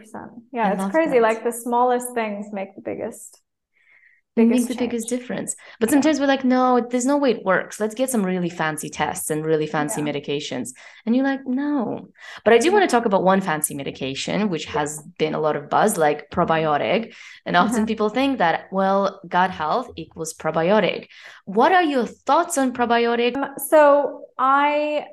Yeah, 0.53 0.69
I 0.69 0.73
it's 0.73 0.93
crazy. 0.93 1.15
That. 1.15 1.23
Like 1.23 1.45
the 1.45 1.53
smallest 1.53 2.15
things 2.15 2.47
make 2.53 2.75
the 2.77 2.83
biggest 2.83 3.43
biggest 4.37 4.69
make 4.69 4.69
the 4.69 4.85
biggest 4.85 5.09
difference. 5.09 5.57
But 5.81 5.91
sometimes 5.91 6.21
we're 6.21 6.27
like, 6.27 6.45
no, 6.45 6.87
there's 6.91 7.07
no 7.07 7.17
way 7.17 7.33
it 7.33 7.45
works. 7.45 7.81
Let's 7.81 7.95
get 7.95 8.11
some 8.11 8.25
really 8.25 8.51
fancy 8.51 8.91
tests 8.91 9.31
and 9.31 9.45
really 9.45 9.67
fancy 9.67 10.03
yeah. 10.03 10.13
medications. 10.13 10.71
And 11.07 11.17
you're 11.17 11.25
like, 11.25 11.41
no. 11.47 12.11
But 12.45 12.53
I 12.53 12.59
do 12.59 12.71
want 12.71 12.89
to 12.89 12.95
talk 12.95 13.07
about 13.07 13.25
one 13.25 13.41
fancy 13.41 13.75
medication, 13.75 14.51
which 14.51 14.67
has 14.67 15.03
been 15.19 15.35
a 15.35 15.41
lot 15.41 15.57
of 15.57 15.71
buzz, 15.71 15.97
like 15.97 16.31
probiotic. 16.31 17.15
And 17.47 17.57
often 17.57 17.77
uh-huh. 17.77 17.87
people 17.87 18.11
think 18.11 18.39
that, 18.39 18.67
well, 18.71 19.21
gut 19.27 19.51
health 19.51 19.91
equals 19.97 20.35
probiotic. 20.35 21.09
What 21.47 21.73
are 21.73 21.83
your 21.83 22.07
thoughts 22.07 22.59
on 22.59 22.75
probiotic? 22.75 23.37
Um, 23.37 23.55
so 23.69 24.27
I 24.39 25.07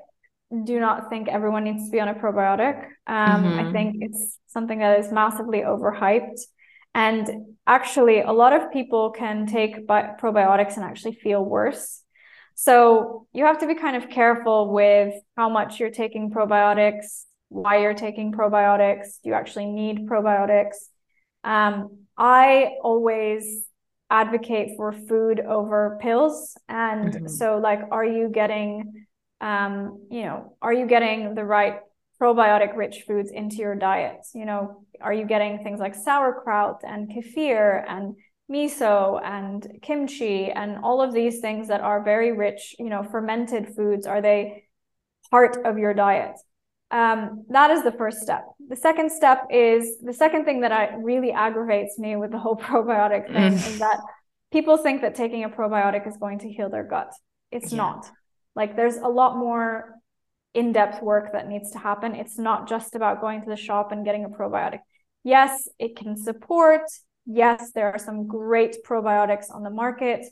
do 0.66 0.80
not 0.80 1.10
think 1.10 1.28
everyone 1.28 1.64
needs 1.64 1.86
to 1.86 1.92
be 1.92 2.00
on 2.00 2.08
a 2.08 2.14
probiotic. 2.14 2.86
Um, 3.08 3.44
mm-hmm. 3.44 3.60
I 3.60 3.72
think 3.72 3.98
it's 4.02 4.38
something 4.48 4.80
that 4.80 5.00
is 5.00 5.12
massively 5.12 5.60
overhyped. 5.62 6.40
And 6.96 7.56
actually, 7.66 8.22
a 8.22 8.32
lot 8.32 8.54
of 8.54 8.72
people 8.72 9.12
can 9.12 9.48
take 9.48 9.88
bi- 9.88 10.12
probiotics 10.22 10.76
and 10.76 10.86
actually 10.86 11.16
feel 11.16 11.44
worse. 11.44 12.02
So 12.56 13.28
you 13.34 13.46
have 13.46 13.60
to 13.60 13.68
be 13.68 13.74
kind 13.74 13.96
of 13.96 14.10
careful 14.10 14.72
with 14.72 15.16
how 15.36 15.50
much 15.50 15.80
you're 15.80 15.90
taking 15.90 16.30
probiotics, 16.30 17.24
why 17.50 17.80
you're 17.80 17.96
taking 17.96 18.32
probiotics. 18.32 19.22
Do 19.24 19.30
you 19.30 19.34
actually 19.34 19.66
need 19.66 20.08
probiotics? 20.08 20.76
Um, 21.44 22.06
I 22.16 22.74
always 22.84 23.66
advocate 24.10 24.78
for 24.78 24.94
food 24.94 25.40
over 25.40 25.98
pills. 26.00 26.56
And 26.70 27.14
mm-hmm. 27.14 27.28
so, 27.28 27.58
like, 27.58 27.82
are 27.92 28.06
you 28.06 28.30
getting 28.30 29.03
um, 29.42 30.08
you 30.10 30.24
know, 30.24 30.56
are 30.62 30.74
you 30.74 30.86
getting 30.88 31.36
the 31.36 31.44
right 31.44 31.80
probiotic 32.22 32.76
rich 32.76 33.04
foods 33.08 33.32
into 33.32 33.58
your 33.58 33.76
diet? 33.76 34.26
You 34.34 34.46
know, 34.46 34.86
are 35.02 35.14
you 35.14 35.26
getting 35.26 35.64
things 35.64 35.80
like 35.80 35.96
sauerkraut 35.96 36.82
and 36.84 37.10
kefir 37.10 37.84
and 37.88 38.16
miso 38.52 39.22
and 39.24 39.68
kimchi 39.82 40.52
and 40.52 40.78
all 40.84 41.02
of 41.02 41.14
these 41.14 41.40
things 41.40 41.68
that 41.68 41.82
are 41.82 42.04
very 42.04 42.32
rich, 42.32 42.76
you 42.80 42.90
know, 42.90 43.04
fermented 43.04 43.76
foods? 43.76 44.06
Are 44.06 44.22
they 44.22 44.66
part 45.32 45.58
of 45.66 45.78
your 45.78 45.94
diet? 45.94 46.36
Um, 46.92 47.46
that 47.50 47.72
is 47.72 47.84
the 47.84 47.92
first 47.92 48.20
step. 48.20 48.46
The 48.70 48.76
second 48.76 49.12
step 49.12 49.48
is 49.50 49.98
the 50.00 50.14
second 50.14 50.46
thing 50.46 50.62
that 50.62 50.72
I 50.72 50.94
really 50.96 51.32
aggravates 51.32 51.98
me 51.98 52.16
with 52.16 52.32
the 52.32 52.38
whole 52.38 52.56
probiotic 52.68 53.28
thing 53.28 53.54
mm. 53.54 53.68
is 53.68 53.80
that 53.80 54.00
people 54.52 54.78
think 54.78 55.02
that 55.02 55.16
taking 55.16 55.44
a 55.44 55.50
probiotic 55.50 56.08
is 56.08 56.16
going 56.18 56.40
to 56.40 56.50
heal 56.50 56.70
their 56.70 56.84
gut. 56.84 57.12
It's 57.52 57.72
yeah. 57.72 57.78
not. 57.78 58.06
Like 58.56 58.76
there's 58.76 58.98
a 58.98 59.08
lot 59.08 59.38
more 59.38 59.96
in-depth 60.54 61.02
work 61.02 61.34
that 61.34 61.48
needs 61.48 61.72
to 61.72 61.80
happen. 61.80 62.16
It's 62.16 62.38
not 62.38 62.70
just 62.70 62.96
about 62.96 63.22
going 63.22 63.42
to 63.42 63.50
the 63.50 63.56
shop 63.56 63.92
and 63.92 64.06
getting 64.06 64.26
a 64.26 64.30
probiotic. 64.30 64.80
Yes, 65.24 65.68
it 65.80 65.96
can 65.96 66.16
support. 66.16 66.82
Yes, 67.26 67.72
there 67.74 67.92
are 67.92 67.98
some 67.98 68.28
great 68.28 68.78
probiotics 68.86 69.46
on 69.50 69.64
the 69.64 69.70
market. 69.70 70.26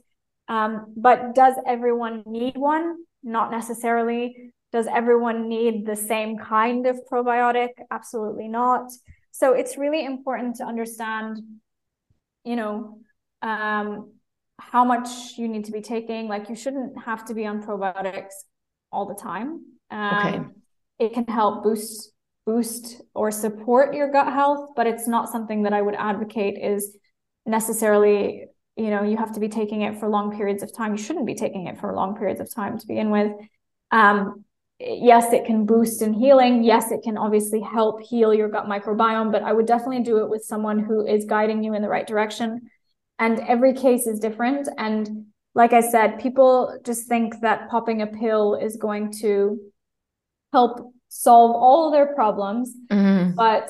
Um, 0.47 0.93
but 0.97 1.33
does 1.33 1.55
everyone 1.65 2.23
need 2.25 2.57
one? 2.57 2.97
Not 3.23 3.51
necessarily. 3.51 4.53
Does 4.71 4.87
everyone 4.87 5.49
need 5.49 5.85
the 5.85 5.95
same 5.95 6.37
kind 6.37 6.85
of 6.85 6.99
probiotic? 7.11 7.69
Absolutely 7.89 8.47
not. 8.47 8.91
So 9.31 9.53
it's 9.53 9.77
really 9.77 10.05
important 10.05 10.57
to 10.57 10.65
understand, 10.65 11.39
you 12.43 12.55
know, 12.55 12.99
um, 13.41 14.13
how 14.61 14.85
much 14.85 15.09
you 15.37 15.47
need 15.47 15.65
to 15.65 15.71
be 15.71 15.81
taking. 15.81 16.27
Like 16.27 16.49
you 16.49 16.55
shouldn't 16.55 17.01
have 17.03 17.25
to 17.25 17.33
be 17.33 17.45
on 17.45 17.61
probiotics 17.63 18.33
all 18.91 19.05
the 19.05 19.15
time. 19.15 19.65
Um, 19.89 20.17
okay. 20.17 20.39
It 20.99 21.13
can 21.13 21.25
help 21.25 21.63
boost 21.63 22.11
boost 22.45 23.01
or 23.13 23.31
support 23.31 23.93
your 23.93 24.11
gut 24.11 24.31
health, 24.31 24.71
but 24.75 24.87
it's 24.87 25.07
not 25.07 25.29
something 25.29 25.63
that 25.63 25.73
I 25.73 25.81
would 25.81 25.95
advocate 25.95 26.57
is 26.61 26.97
necessarily 27.45 28.45
you 28.77 28.89
know 28.89 29.03
you 29.03 29.17
have 29.17 29.33
to 29.33 29.39
be 29.39 29.49
taking 29.49 29.81
it 29.81 29.99
for 29.99 30.07
long 30.07 30.35
periods 30.35 30.63
of 30.63 30.73
time 30.73 30.91
you 30.91 31.03
shouldn't 31.03 31.25
be 31.25 31.35
taking 31.35 31.67
it 31.67 31.77
for 31.79 31.93
long 31.93 32.15
periods 32.15 32.39
of 32.39 32.53
time 32.53 32.77
to 32.77 32.87
begin 32.87 33.09
with 33.09 33.31
um, 33.91 34.45
yes 34.79 35.33
it 35.33 35.45
can 35.45 35.65
boost 35.65 36.01
in 36.01 36.13
healing 36.13 36.63
yes 36.63 36.91
it 36.91 37.01
can 37.03 37.17
obviously 37.17 37.59
help 37.59 38.01
heal 38.01 38.33
your 38.33 38.47
gut 38.47 38.65
microbiome 38.65 39.31
but 39.31 39.43
i 39.43 39.51
would 39.51 39.65
definitely 39.65 40.01
do 40.01 40.17
it 40.19 40.29
with 40.29 40.43
someone 40.43 40.79
who 40.79 41.05
is 41.05 41.25
guiding 41.25 41.63
you 41.63 41.73
in 41.73 41.81
the 41.81 41.89
right 41.89 42.07
direction 42.07 42.61
and 43.21 43.39
every 43.47 43.73
case 43.73 44.07
is 44.07 44.19
different 44.19 44.67
and 44.77 45.25
like 45.53 45.71
i 45.71 45.79
said 45.79 46.19
people 46.19 46.77
just 46.83 47.07
think 47.07 47.39
that 47.41 47.69
popping 47.69 48.01
a 48.01 48.07
pill 48.07 48.55
is 48.55 48.75
going 48.75 49.13
to 49.13 49.59
help 50.51 50.93
solve 51.07 51.51
all 51.51 51.87
of 51.87 51.93
their 51.93 52.13
problems 52.13 52.75
mm-hmm. 52.91 53.33
but 53.35 53.69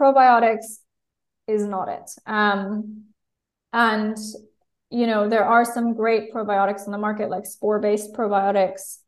probiotics 0.00 0.78
is 1.46 1.64
not 1.64 1.88
it 1.88 2.10
um, 2.26 3.04
and 3.72 4.16
you 4.90 5.06
know 5.06 5.28
there 5.28 5.44
are 5.44 5.64
some 5.64 5.94
great 5.94 6.32
probiotics 6.32 6.86
on 6.86 6.92
the 6.92 6.98
market 6.98 7.28
like 7.28 7.46
spore 7.46 7.78
based 7.78 8.12
probiotics 8.14 8.98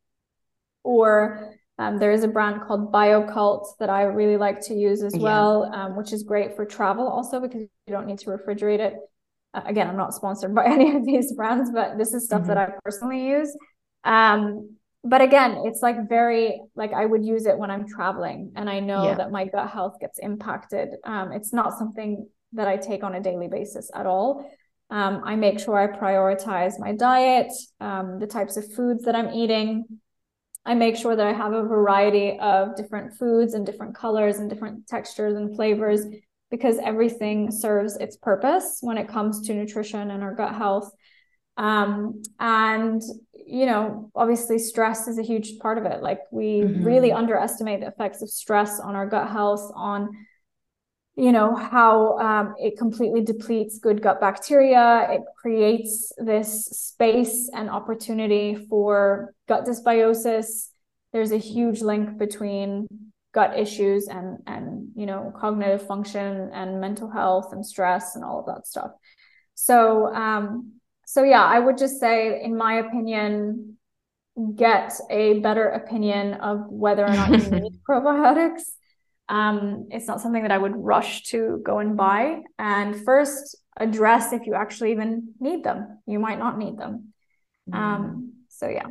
or 0.83 1.55
um, 1.79 1.97
there 1.97 2.11
is 2.11 2.25
a 2.25 2.27
brand 2.27 2.61
called 2.63 2.91
Bio-Kult 2.91 3.77
that 3.79 3.89
I 3.89 4.03
really 4.03 4.35
like 4.35 4.59
to 4.67 4.73
use 4.73 5.01
as 5.01 5.15
yeah. 5.15 5.23
well, 5.23 5.63
um, 5.73 5.95
which 5.95 6.11
is 6.11 6.23
great 6.23 6.57
for 6.57 6.65
travel 6.65 7.07
also 7.07 7.39
because 7.39 7.61
you 7.61 7.93
don't 7.93 8.05
need 8.05 8.19
to 8.19 8.25
refrigerate 8.25 8.79
it 8.79 8.95
again 9.53 9.87
i'm 9.87 9.97
not 9.97 10.13
sponsored 10.13 10.53
by 10.53 10.65
any 10.67 10.95
of 10.95 11.05
these 11.05 11.33
brands 11.33 11.71
but 11.71 11.97
this 11.97 12.13
is 12.13 12.25
stuff 12.25 12.41
mm-hmm. 12.41 12.49
that 12.49 12.57
i 12.57 12.71
personally 12.83 13.27
use. 13.27 13.55
Um 14.03 14.75
but 15.03 15.21
again 15.21 15.61
it's 15.65 15.81
like 15.81 16.09
very 16.09 16.61
like 16.75 16.93
i 16.93 17.05
would 17.05 17.23
use 17.23 17.45
it 17.45 17.57
when 17.57 17.71
i'm 17.71 17.87
traveling 17.87 18.51
and 18.55 18.69
i 18.69 18.79
know 18.79 19.05
yeah. 19.05 19.15
that 19.15 19.31
my 19.31 19.45
gut 19.45 19.69
health 19.69 19.95
gets 19.99 20.19
impacted. 20.19 20.89
Um 21.03 21.31
it's 21.31 21.53
not 21.53 21.77
something 21.77 22.27
that 22.53 22.67
i 22.67 22.77
take 22.77 23.03
on 23.03 23.15
a 23.15 23.21
daily 23.21 23.47
basis 23.47 23.89
at 23.93 24.05
all. 24.05 24.49
Um, 24.89 25.21
i 25.23 25.35
make 25.35 25.59
sure 25.59 25.77
i 25.77 25.87
prioritize 25.87 26.79
my 26.79 26.93
diet 26.93 27.51
um, 27.79 28.19
the 28.19 28.27
types 28.27 28.57
of 28.57 28.71
foods 28.73 29.03
that 29.03 29.15
i'm 29.15 29.33
eating. 29.33 29.85
I 30.65 30.75
make 30.75 30.95
sure 30.95 31.15
that 31.15 31.25
i 31.25 31.33
have 31.33 31.53
a 31.53 31.63
variety 31.63 32.37
of 32.39 32.75
different 32.75 33.17
foods 33.17 33.53
and 33.53 33.65
different 33.65 33.95
colors 33.95 34.37
and 34.39 34.49
different 34.49 34.87
textures 34.87 35.35
and 35.35 35.55
flavors 35.55 36.05
because 36.51 36.77
everything 36.79 37.51
serves 37.51 37.95
its 37.97 38.17
purpose 38.17 38.79
when 38.81 38.97
it 38.97 39.07
comes 39.07 39.47
to 39.47 39.53
nutrition 39.53 40.11
and 40.11 40.23
our 40.23 40.33
gut 40.33 40.55
health. 40.55 40.91
Um, 41.57 42.21
and 42.39 43.01
you 43.33 43.65
know, 43.65 44.11
obviously, 44.15 44.59
stress 44.59 45.07
is 45.07 45.17
a 45.17 45.23
huge 45.23 45.59
part 45.59 45.77
of 45.77 45.85
it. 45.85 46.01
Like 46.01 46.19
we 46.31 46.61
mm-hmm. 46.61 46.83
really 46.83 47.11
underestimate 47.11 47.81
the 47.81 47.87
effects 47.87 48.21
of 48.21 48.29
stress 48.29 48.79
on 48.79 48.95
our 48.95 49.07
gut 49.07 49.29
health, 49.29 49.71
on 49.75 50.09
you 51.19 51.33
know 51.33 51.53
how 51.53 52.17
um, 52.19 52.55
it 52.57 52.77
completely 52.77 53.21
depletes 53.21 53.77
good 53.79 54.01
gut 54.01 54.21
bacteria 54.21 55.05
it 55.11 55.21
creates 55.37 56.13
this 56.17 56.65
space 56.67 57.49
and 57.53 57.69
opportunity 57.69 58.55
for 58.69 59.33
gut 59.47 59.65
dysbiosis 59.65 60.69
there's 61.11 61.31
a 61.31 61.37
huge 61.37 61.81
link 61.81 62.17
between 62.17 62.87
gut 63.33 63.57
issues 63.57 64.07
and 64.07 64.39
and 64.47 64.89
you 64.95 65.05
know 65.05 65.31
cognitive 65.39 65.85
function 65.85 66.49
and 66.53 66.81
mental 66.81 67.09
health 67.09 67.53
and 67.53 67.65
stress 67.65 68.15
and 68.15 68.23
all 68.23 68.39
of 68.39 68.45
that 68.47 68.65
stuff 68.65 68.91
so 69.53 70.13
um 70.15 70.73
so 71.05 71.23
yeah 71.23 71.43
i 71.43 71.59
would 71.59 71.77
just 71.77 71.99
say 71.99 72.41
in 72.43 72.57
my 72.57 72.75
opinion 72.75 73.77
get 74.55 74.93
a 75.09 75.39
better 75.39 75.69
opinion 75.69 76.33
of 76.35 76.65
whether 76.69 77.05
or 77.05 77.13
not 77.13 77.29
you 77.29 77.49
need 77.59 77.79
probiotics 77.87 78.63
um, 79.29 79.87
it's 79.91 80.07
not 80.07 80.21
something 80.21 80.41
that 80.41 80.51
I 80.51 80.57
would 80.57 80.75
rush 80.75 81.23
to 81.25 81.61
go 81.63 81.77
and 81.77 81.95
buy. 81.95 82.41
And 82.57 82.95
first, 83.05 83.55
address 83.77 84.33
if 84.33 84.45
you 84.47 84.55
actually 84.55 84.91
even 84.91 85.35
need 85.39 85.63
them. 85.63 85.99
You 86.07 86.19
might 86.19 86.39
not 86.39 86.57
need 86.57 86.77
them. 86.77 87.13
Mm. 87.69 87.75
Um, 87.75 88.33
so 88.49 88.67
yeah, 88.67 88.87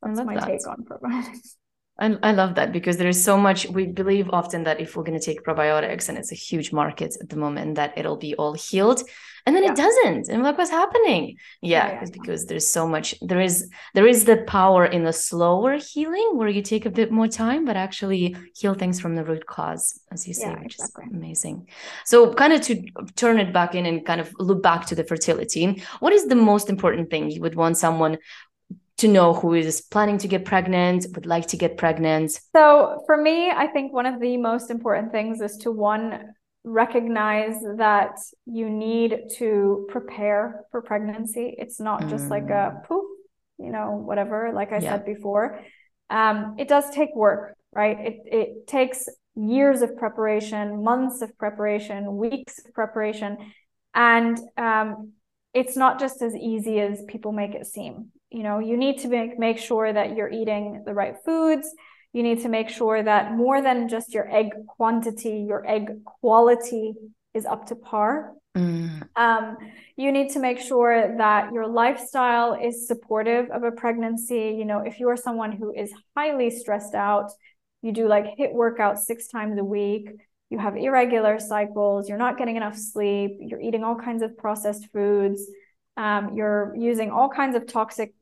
that's 0.00 0.24
my 0.24 0.36
that. 0.36 0.46
take 0.46 0.66
on 0.68 0.84
probiotics. 0.84 1.56
I, 2.00 2.16
I 2.22 2.32
love 2.32 2.54
that 2.54 2.72
because 2.72 2.96
there 2.96 3.08
is 3.08 3.22
so 3.22 3.36
much 3.36 3.68
we 3.68 3.86
believe 3.86 4.30
often 4.30 4.64
that 4.64 4.80
if 4.80 4.96
we're 4.96 5.04
going 5.04 5.18
to 5.18 5.24
take 5.24 5.44
probiotics 5.44 6.08
and 6.08 6.16
it's 6.16 6.32
a 6.32 6.36
huge 6.36 6.72
market 6.72 7.14
at 7.20 7.28
the 7.28 7.36
moment 7.36 7.74
that 7.76 7.96
it'll 7.96 8.16
be 8.16 8.34
all 8.36 8.54
healed 8.54 9.02
and 9.46 9.56
then 9.56 9.64
yeah. 9.64 9.72
it 9.72 9.76
doesn't 9.76 10.28
and 10.28 10.42
like 10.42 10.58
what's 10.58 10.70
happening 10.70 11.36
yeah, 11.62 11.88
yeah, 11.88 12.00
yeah 12.02 12.10
because 12.12 12.46
there's 12.46 12.70
so 12.70 12.86
much 12.86 13.14
there 13.20 13.40
is 13.40 13.70
there 13.94 14.06
is 14.06 14.24
the 14.24 14.38
power 14.46 14.84
in 14.84 15.04
the 15.04 15.12
slower 15.12 15.76
healing 15.76 16.30
where 16.34 16.48
you 16.48 16.62
take 16.62 16.86
a 16.86 16.90
bit 16.90 17.10
more 17.10 17.28
time 17.28 17.64
but 17.64 17.76
actually 17.76 18.36
heal 18.54 18.74
things 18.74 19.00
from 19.00 19.14
the 19.14 19.24
root 19.24 19.46
cause 19.46 20.00
as 20.10 20.26
you 20.26 20.34
say 20.34 20.50
which 20.56 20.74
exactly. 20.74 21.04
is 21.04 21.14
amazing 21.14 21.68
so 22.04 22.32
kind 22.34 22.52
of 22.52 22.60
to 22.60 22.82
turn 23.16 23.38
it 23.38 23.52
back 23.52 23.74
in 23.74 23.86
and 23.86 24.04
kind 24.04 24.20
of 24.20 24.32
look 24.38 24.62
back 24.62 24.86
to 24.86 24.94
the 24.94 25.04
fertility 25.04 25.82
what 26.00 26.12
is 26.12 26.26
the 26.26 26.34
most 26.34 26.68
important 26.68 27.10
thing 27.10 27.30
you 27.30 27.40
would 27.40 27.54
want 27.54 27.76
someone 27.76 28.18
to 29.00 29.08
know 29.08 29.32
who 29.32 29.54
is 29.54 29.80
planning 29.80 30.18
to 30.18 30.28
get 30.28 30.44
pregnant, 30.44 31.06
would 31.14 31.26
like 31.26 31.46
to 31.48 31.56
get 31.56 31.76
pregnant? 31.76 32.38
So, 32.54 33.02
for 33.06 33.16
me, 33.16 33.50
I 33.50 33.66
think 33.66 33.92
one 33.92 34.06
of 34.06 34.20
the 34.20 34.36
most 34.36 34.70
important 34.70 35.10
things 35.10 35.40
is 35.40 35.56
to 35.58 35.72
one, 35.72 36.34
recognize 36.62 37.56
that 37.78 38.18
you 38.44 38.68
need 38.68 39.30
to 39.38 39.86
prepare 39.88 40.64
for 40.70 40.82
pregnancy. 40.82 41.54
It's 41.56 41.80
not 41.80 42.08
just 42.08 42.26
mm. 42.26 42.30
like 42.30 42.50
a 42.50 42.76
mm. 42.76 42.84
poof, 42.84 43.04
you 43.58 43.70
know, 43.70 43.92
whatever, 43.92 44.52
like 44.54 44.72
I 44.72 44.78
yeah. 44.78 44.90
said 44.90 45.06
before. 45.06 45.60
Um, 46.10 46.56
it 46.58 46.68
does 46.68 46.90
take 46.90 47.14
work, 47.14 47.54
right? 47.72 47.98
It, 47.98 48.16
it 48.26 48.66
takes 48.66 49.08
years 49.34 49.80
of 49.80 49.96
preparation, 49.96 50.84
months 50.84 51.22
of 51.22 51.36
preparation, 51.38 52.16
weeks 52.18 52.58
of 52.58 52.74
preparation. 52.74 53.38
And 53.94 54.38
um, 54.58 55.12
it's 55.54 55.76
not 55.76 55.98
just 55.98 56.20
as 56.20 56.36
easy 56.36 56.78
as 56.80 57.02
people 57.08 57.32
make 57.32 57.54
it 57.54 57.66
seem 57.66 58.12
you 58.30 58.42
know 58.42 58.58
you 58.58 58.76
need 58.76 58.98
to 59.00 59.08
make, 59.08 59.38
make 59.38 59.58
sure 59.58 59.92
that 59.92 60.16
you're 60.16 60.30
eating 60.30 60.82
the 60.84 60.94
right 60.94 61.16
foods. 61.24 61.72
You 62.12 62.22
need 62.22 62.42
to 62.42 62.48
make 62.48 62.68
sure 62.68 63.02
that 63.02 63.36
more 63.36 63.62
than 63.62 63.88
just 63.88 64.12
your 64.12 64.28
egg 64.30 64.48
quantity 64.66 65.44
your 65.48 65.66
egg 65.68 66.04
quality 66.04 66.94
is 67.34 67.46
up 67.46 67.66
to 67.66 67.76
par. 67.76 68.32
Mm. 68.56 69.06
um, 69.14 69.56
you 69.96 70.10
need 70.10 70.30
to 70.30 70.40
make 70.40 70.58
sure 70.58 71.16
that 71.18 71.52
your 71.52 71.68
lifestyle 71.68 72.54
is 72.54 72.88
supportive 72.88 73.48
of 73.50 73.62
a 73.62 73.70
pregnancy. 73.70 74.56
You 74.58 74.64
know 74.64 74.80
if 74.80 74.98
you 74.98 75.08
are 75.08 75.16
someone 75.16 75.52
who 75.52 75.72
is 75.72 75.92
highly 76.16 76.50
stressed 76.50 76.94
out 76.94 77.30
you 77.82 77.92
do 77.92 78.08
like 78.08 78.36
HIIT 78.38 78.54
workouts 78.54 79.00
six 79.00 79.28
times 79.28 79.58
a 79.58 79.64
week. 79.64 80.10
You 80.50 80.58
have 80.58 80.76
irregular 80.76 81.38
cycles. 81.38 82.08
You're 82.08 82.18
not 82.18 82.36
getting 82.36 82.56
enough 82.56 82.76
sleep. 82.76 83.38
You're 83.40 83.60
eating 83.60 83.84
all 83.84 83.96
kinds 83.96 84.22
of 84.22 84.36
processed 84.36 84.88
foods. 84.92 85.46
Um, 85.96 86.34
you're 86.34 86.74
using 86.76 87.10
all 87.10 87.28
kinds 87.28 87.56
of 87.56 87.66
toxic 87.66 88.12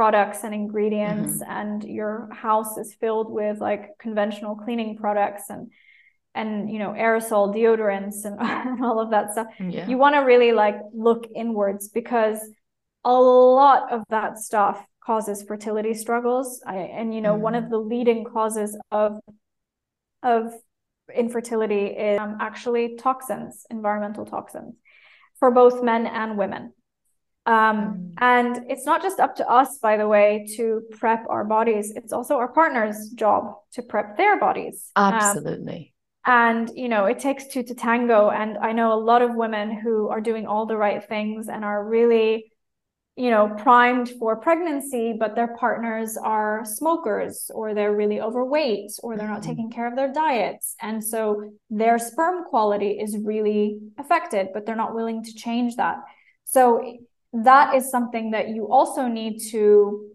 products 0.00 0.44
and 0.44 0.54
ingredients 0.54 1.42
mm-hmm. 1.42 1.58
and 1.58 1.84
your 1.84 2.26
house 2.32 2.78
is 2.78 2.94
filled 2.94 3.30
with 3.30 3.60
like 3.60 3.90
conventional 3.98 4.54
cleaning 4.56 4.96
products 4.96 5.50
and 5.50 5.70
and 6.34 6.70
you 6.72 6.78
know 6.78 6.92
aerosol 6.92 7.54
deodorants 7.54 8.24
and, 8.24 8.40
and 8.40 8.82
all 8.86 8.98
of 8.98 9.10
that 9.10 9.30
stuff 9.32 9.48
yeah. 9.58 9.86
you 9.86 9.98
want 9.98 10.14
to 10.14 10.20
really 10.20 10.52
like 10.52 10.76
look 10.94 11.26
inwards 11.34 11.90
because 11.90 12.38
a 13.04 13.12
lot 13.12 13.92
of 13.92 14.02
that 14.08 14.38
stuff 14.38 14.82
causes 15.04 15.42
fertility 15.42 15.92
struggles 15.92 16.62
I, 16.66 16.76
and 16.76 17.14
you 17.14 17.20
know 17.20 17.34
mm-hmm. 17.34 17.48
one 17.48 17.54
of 17.54 17.64
mm-hmm. 17.64 17.72
the 17.72 17.80
leading 17.92 18.24
causes 18.24 18.74
of 18.90 19.20
of 20.22 20.50
infertility 21.14 21.84
is 21.88 22.18
um, 22.18 22.38
actually 22.40 22.96
toxins 22.96 23.66
environmental 23.68 24.24
toxins 24.24 24.76
for 25.38 25.50
both 25.50 25.82
men 25.82 26.06
and 26.06 26.38
women 26.38 26.72
um, 27.46 27.54
mm. 27.54 28.12
and 28.18 28.70
it's 28.70 28.84
not 28.84 29.02
just 29.02 29.18
up 29.18 29.36
to 29.36 29.48
us, 29.48 29.78
by 29.78 29.96
the 29.96 30.06
way, 30.06 30.46
to 30.56 30.82
prep 30.98 31.24
our 31.28 31.44
bodies. 31.44 31.92
It's 31.96 32.12
also 32.12 32.36
our 32.36 32.52
partner's 32.52 33.10
job 33.10 33.54
to 33.72 33.82
prep 33.82 34.16
their 34.16 34.38
bodies. 34.38 34.90
Um, 34.96 35.14
Absolutely. 35.14 35.94
Um, 36.26 36.34
and, 36.34 36.70
you 36.74 36.88
know, 36.88 37.06
it 37.06 37.18
takes 37.18 37.46
two 37.46 37.62
to 37.62 37.74
tango. 37.74 38.28
And 38.28 38.58
I 38.58 38.72
know 38.72 38.92
a 38.92 39.00
lot 39.00 39.22
of 39.22 39.34
women 39.34 39.70
who 39.72 40.08
are 40.08 40.20
doing 40.20 40.46
all 40.46 40.66
the 40.66 40.76
right 40.76 41.02
things 41.02 41.48
and 41.48 41.64
are 41.64 41.82
really, 41.82 42.52
you 43.16 43.30
know, 43.30 43.48
primed 43.56 44.10
for 44.18 44.36
pregnancy, 44.36 45.16
but 45.18 45.34
their 45.34 45.56
partners 45.56 46.18
are 46.22 46.62
smokers 46.66 47.50
or 47.54 47.72
they're 47.72 47.96
really 47.96 48.20
overweight 48.20 48.92
or 49.02 49.16
they're 49.16 49.28
not 49.28 49.40
mm-hmm. 49.40 49.50
taking 49.50 49.70
care 49.70 49.86
of 49.86 49.96
their 49.96 50.12
diets. 50.12 50.76
And 50.82 51.02
so 51.02 51.52
their 51.70 51.98
sperm 51.98 52.44
quality 52.44 52.98
is 53.00 53.16
really 53.16 53.78
affected, 53.98 54.48
but 54.52 54.66
they're 54.66 54.76
not 54.76 54.94
willing 54.94 55.24
to 55.24 55.34
change 55.34 55.76
that. 55.76 55.96
So 56.44 56.98
that 57.32 57.74
is 57.74 57.90
something 57.90 58.32
that 58.32 58.48
you 58.48 58.70
also 58.70 59.06
need 59.06 59.38
to 59.50 60.10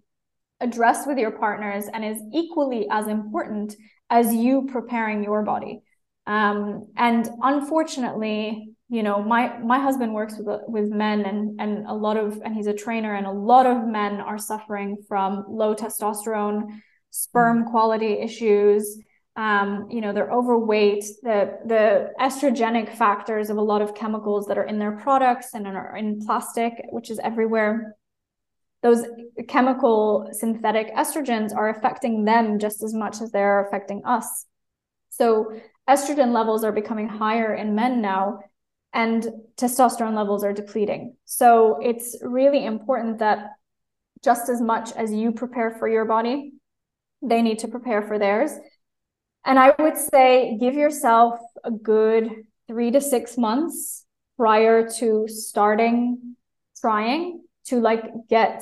address 0.60 1.06
with 1.06 1.18
your 1.18 1.32
partners 1.32 1.86
and 1.94 2.04
is 2.04 2.22
equally 2.34 2.88
as 2.90 3.08
important 3.08 3.76
as 4.10 4.34
you 4.34 4.68
preparing 4.72 5.24
your 5.24 5.44
body. 5.44 5.82
Um, 6.28 6.88
and 6.98 7.30
unfortunately, 7.42 8.70
you 8.90 9.04
know, 9.04 9.22
my 9.22 9.58
my 9.60 9.80
husband 9.80 10.14
works 10.14 10.36
with 10.38 10.62
with 10.68 10.90
men 10.90 11.26
and 11.26 11.60
and 11.60 11.88
a 11.88 11.94
lot 11.94 12.18
of 12.18 12.40
and 12.44 12.56
he's 12.56 12.68
a 12.68 12.74
trainer 12.74 13.16
and 13.16 13.26
a 13.26 13.32
lot 13.32 13.66
of 13.66 13.86
men 13.88 14.22
are 14.22 14.38
suffering 14.38 14.98
from 15.08 15.46
low 15.48 15.74
testosterone, 15.74 16.68
sperm 17.10 17.66
quality 17.66 18.14
issues, 18.14 19.00
um, 19.36 19.88
you 19.90 20.02
know 20.02 20.14
they're 20.14 20.32
overweight. 20.32 21.04
The 21.24 21.60
the 21.66 22.12
estrogenic 22.20 22.96
factors 22.96 23.50
of 23.50 23.58
a 23.58 23.62
lot 23.62 23.82
of 23.82 23.96
chemicals 23.96 24.46
that 24.48 24.58
are 24.58 24.64
in 24.64 24.80
their 24.80 24.94
products 24.94 25.54
and 25.54 25.68
are 25.68 25.96
in 25.96 26.26
plastic 26.26 26.74
which 26.92 27.10
is 27.10 27.20
everywhere 27.20 27.96
those 28.86 29.04
chemical 29.48 30.30
synthetic 30.32 30.94
estrogens 30.94 31.56
are 31.56 31.70
affecting 31.70 32.24
them 32.24 32.60
just 32.60 32.84
as 32.84 32.94
much 32.94 33.20
as 33.20 33.32
they're 33.32 33.66
affecting 33.66 34.06
us. 34.06 34.46
So 35.10 35.60
estrogen 35.90 36.34
levels 36.34 36.64
are 36.64 36.72
becoming 36.72 37.08
higher 37.08 37.56
in 37.56 37.74
men 37.74 38.00
now 38.00 38.42
and 38.94 39.28
testosterone 39.58 40.16
levels 40.16 40.44
are 40.44 40.54
depleting. 40.54 41.16
So 41.26 41.80
it's 41.82 42.16
really 42.22 42.64
important 42.64 43.18
that 43.20 43.54
just 44.24 44.50
as 44.50 44.62
much 44.62 44.92
as 44.92 45.12
you 45.12 45.32
prepare 45.32 45.72
for 45.80 45.88
your 45.88 46.06
body 46.06 46.54
they 47.24 47.42
need 47.42 47.58
to 47.60 47.68
prepare 47.68 48.04
for 48.04 48.20
theirs 48.20 48.52
and 49.46 49.60
I 49.60 49.74
would 49.80 49.98
say 49.98 50.58
give 50.60 50.74
yourself 50.74 51.40
a 51.64 51.72
good 51.72 52.30
three 52.68 52.92
to 52.92 53.00
six 53.00 53.38
months 53.38 54.06
prior 54.38 54.90
to 55.00 55.28
starting 55.28 56.36
trying 56.82 57.42
to 57.66 57.80
like 57.80 58.06
get 58.30 58.62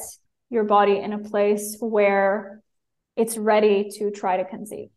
your 0.49 0.63
body 0.63 0.97
in 0.99 1.13
a 1.13 1.19
place 1.19 1.77
where 1.79 2.61
it's 3.15 3.37
ready 3.37 3.89
to 3.97 4.11
try 4.11 4.37
to 4.37 4.45
conceive. 4.45 4.89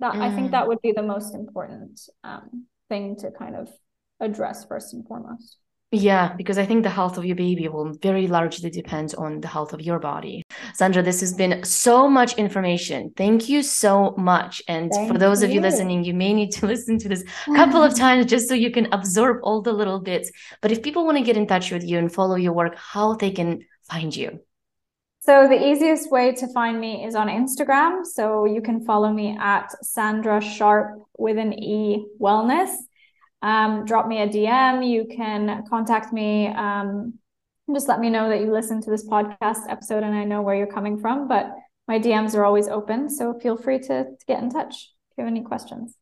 That 0.00 0.14
mm. 0.14 0.20
I 0.20 0.34
think 0.34 0.52
that 0.52 0.64
mm. 0.64 0.68
would 0.68 0.82
be 0.82 0.92
the 0.92 1.02
most 1.02 1.34
important 1.34 2.00
um, 2.24 2.66
thing 2.88 3.16
to 3.16 3.30
kind 3.30 3.56
of 3.56 3.68
address 4.20 4.64
first 4.64 4.94
and 4.94 5.06
foremost. 5.06 5.58
Yeah, 5.90 6.34
because 6.36 6.58
I 6.58 6.66
think 6.66 6.82
the 6.82 6.90
health 6.90 7.16
of 7.16 7.24
your 7.24 7.36
baby 7.36 7.66
will 7.68 7.94
very 8.02 8.26
largely 8.26 8.68
depend 8.68 9.14
on 9.16 9.40
the 9.40 9.48
health 9.48 9.72
of 9.72 9.80
your 9.80 9.98
body. 9.98 10.44
Sandra, 10.74 11.02
this 11.02 11.20
has 11.20 11.32
been 11.34 11.62
so 11.64 12.08
much 12.08 12.34
information. 12.38 13.12
Thank 13.16 13.48
you 13.48 13.62
so 13.62 14.14
much. 14.16 14.62
And 14.68 14.90
Thank 14.92 15.12
for 15.12 15.18
those 15.18 15.42
you. 15.42 15.48
of 15.48 15.54
you 15.54 15.60
listening, 15.60 16.04
you 16.04 16.14
may 16.14 16.32
need 16.32 16.52
to 16.52 16.66
listen 16.72 16.98
to 16.98 17.08
this 17.08 17.22
a 17.48 17.52
couple 17.54 17.82
of 17.82 17.94
times 17.94 18.26
just 18.26 18.48
so 18.48 18.54
you 18.54 18.70
can 18.70 18.88
absorb 18.92 19.38
all 19.42 19.62
the 19.62 19.72
little 19.72 20.00
bits. 20.00 20.30
But 20.60 20.72
if 20.72 20.82
people 20.82 21.04
want 21.04 21.18
to 21.18 21.24
get 21.24 21.36
in 21.36 21.46
touch 21.46 21.70
with 21.70 21.84
you 21.84 21.98
and 21.98 22.12
follow 22.12 22.36
your 22.36 22.52
work, 22.52 22.76
how 22.76 23.14
they 23.14 23.30
can 23.30 23.60
find 23.90 24.14
you? 24.14 24.40
So 25.20 25.46
the 25.46 25.70
easiest 25.70 26.10
way 26.10 26.32
to 26.32 26.48
find 26.54 26.80
me 26.80 27.04
is 27.04 27.14
on 27.14 27.28
Instagram. 27.28 28.06
So 28.06 28.46
you 28.46 28.62
can 28.62 28.84
follow 28.84 29.12
me 29.12 29.36
at 29.38 29.70
Sandra 29.82 30.40
Sharp 30.40 31.00
with 31.18 31.36
an 31.36 31.52
E 31.52 32.06
Wellness. 32.20 32.70
um, 33.42 33.84
drop 33.84 34.06
me 34.08 34.20
a 34.22 34.28
DM. 34.28 34.88
You 34.88 35.06
can 35.14 35.64
contact 35.68 36.12
me. 36.12 36.48
Um, 36.48 37.14
just 37.74 37.88
let 37.88 38.00
me 38.00 38.10
know 38.10 38.28
that 38.28 38.40
you 38.40 38.52
listen 38.52 38.80
to 38.82 38.90
this 38.90 39.06
podcast 39.06 39.68
episode 39.68 40.02
and 40.02 40.14
I 40.14 40.24
know 40.24 40.42
where 40.42 40.54
you're 40.54 40.66
coming 40.66 40.98
from. 40.98 41.28
But 41.28 41.54
my 41.86 41.98
DMs 41.98 42.34
are 42.34 42.44
always 42.44 42.68
open. 42.68 43.08
So 43.10 43.38
feel 43.38 43.56
free 43.56 43.78
to, 43.80 44.04
to 44.04 44.26
get 44.26 44.42
in 44.42 44.50
touch 44.50 44.74
if 45.10 45.18
you 45.18 45.24
have 45.24 45.30
any 45.30 45.42
questions. 45.42 45.96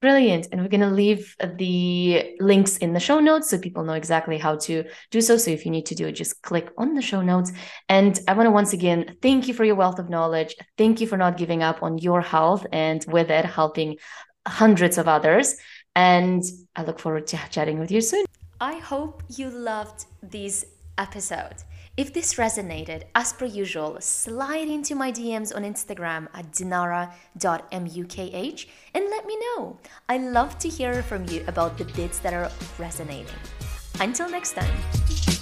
Brilliant. 0.00 0.48
And 0.50 0.62
we're 0.62 0.68
going 0.68 0.80
to 0.80 0.86
leave 0.86 1.36
the 1.42 2.34
links 2.40 2.78
in 2.78 2.94
the 2.94 3.00
show 3.00 3.20
notes 3.20 3.50
so 3.50 3.58
people 3.58 3.84
know 3.84 3.92
exactly 3.92 4.38
how 4.38 4.56
to 4.56 4.84
do 5.10 5.20
so. 5.20 5.36
So 5.36 5.50
if 5.50 5.66
you 5.66 5.70
need 5.70 5.86
to 5.86 5.94
do 5.94 6.06
it, 6.06 6.12
just 6.12 6.40
click 6.40 6.70
on 6.78 6.94
the 6.94 7.02
show 7.02 7.20
notes. 7.20 7.52
And 7.86 8.18
I 8.26 8.32
want 8.32 8.46
to 8.46 8.50
once 8.50 8.72
again 8.72 9.16
thank 9.20 9.46
you 9.46 9.52
for 9.52 9.64
your 9.64 9.74
wealth 9.74 9.98
of 9.98 10.08
knowledge. 10.08 10.54
Thank 10.78 11.02
you 11.02 11.06
for 11.06 11.18
not 11.18 11.36
giving 11.36 11.62
up 11.62 11.82
on 11.82 11.98
your 11.98 12.22
health 12.22 12.66
and 12.72 13.04
with 13.08 13.30
it 13.30 13.44
helping 13.44 13.96
hundreds 14.48 14.96
of 14.96 15.06
others. 15.06 15.56
And 15.94 16.42
I 16.74 16.84
look 16.84 16.98
forward 16.98 17.26
to 17.28 17.40
chatting 17.50 17.78
with 17.78 17.90
you 17.90 18.00
soon. 18.00 18.24
I 18.58 18.78
hope 18.78 19.22
you 19.28 19.50
loved 19.50 20.06
this 20.22 20.64
episode. 21.00 21.64
If 21.96 22.12
this 22.12 22.34
resonated, 22.34 23.02
as 23.14 23.32
per 23.32 23.46
usual, 23.46 24.00
slide 24.00 24.68
into 24.68 24.94
my 24.94 25.10
DMs 25.10 25.54
on 25.54 25.64
Instagram 25.64 26.28
at 26.34 26.52
dinara.mukh 26.52 27.10
and 28.94 29.04
let 29.10 29.26
me 29.26 29.36
know. 29.40 29.78
I 30.08 30.18
love 30.18 30.58
to 30.60 30.68
hear 30.68 31.02
from 31.02 31.26
you 31.26 31.44
about 31.48 31.76
the 31.78 31.84
bits 31.84 32.20
that 32.20 32.32
are 32.32 32.50
resonating. 32.78 33.26
Until 33.98 34.30
next 34.30 34.52
time. 34.52 35.39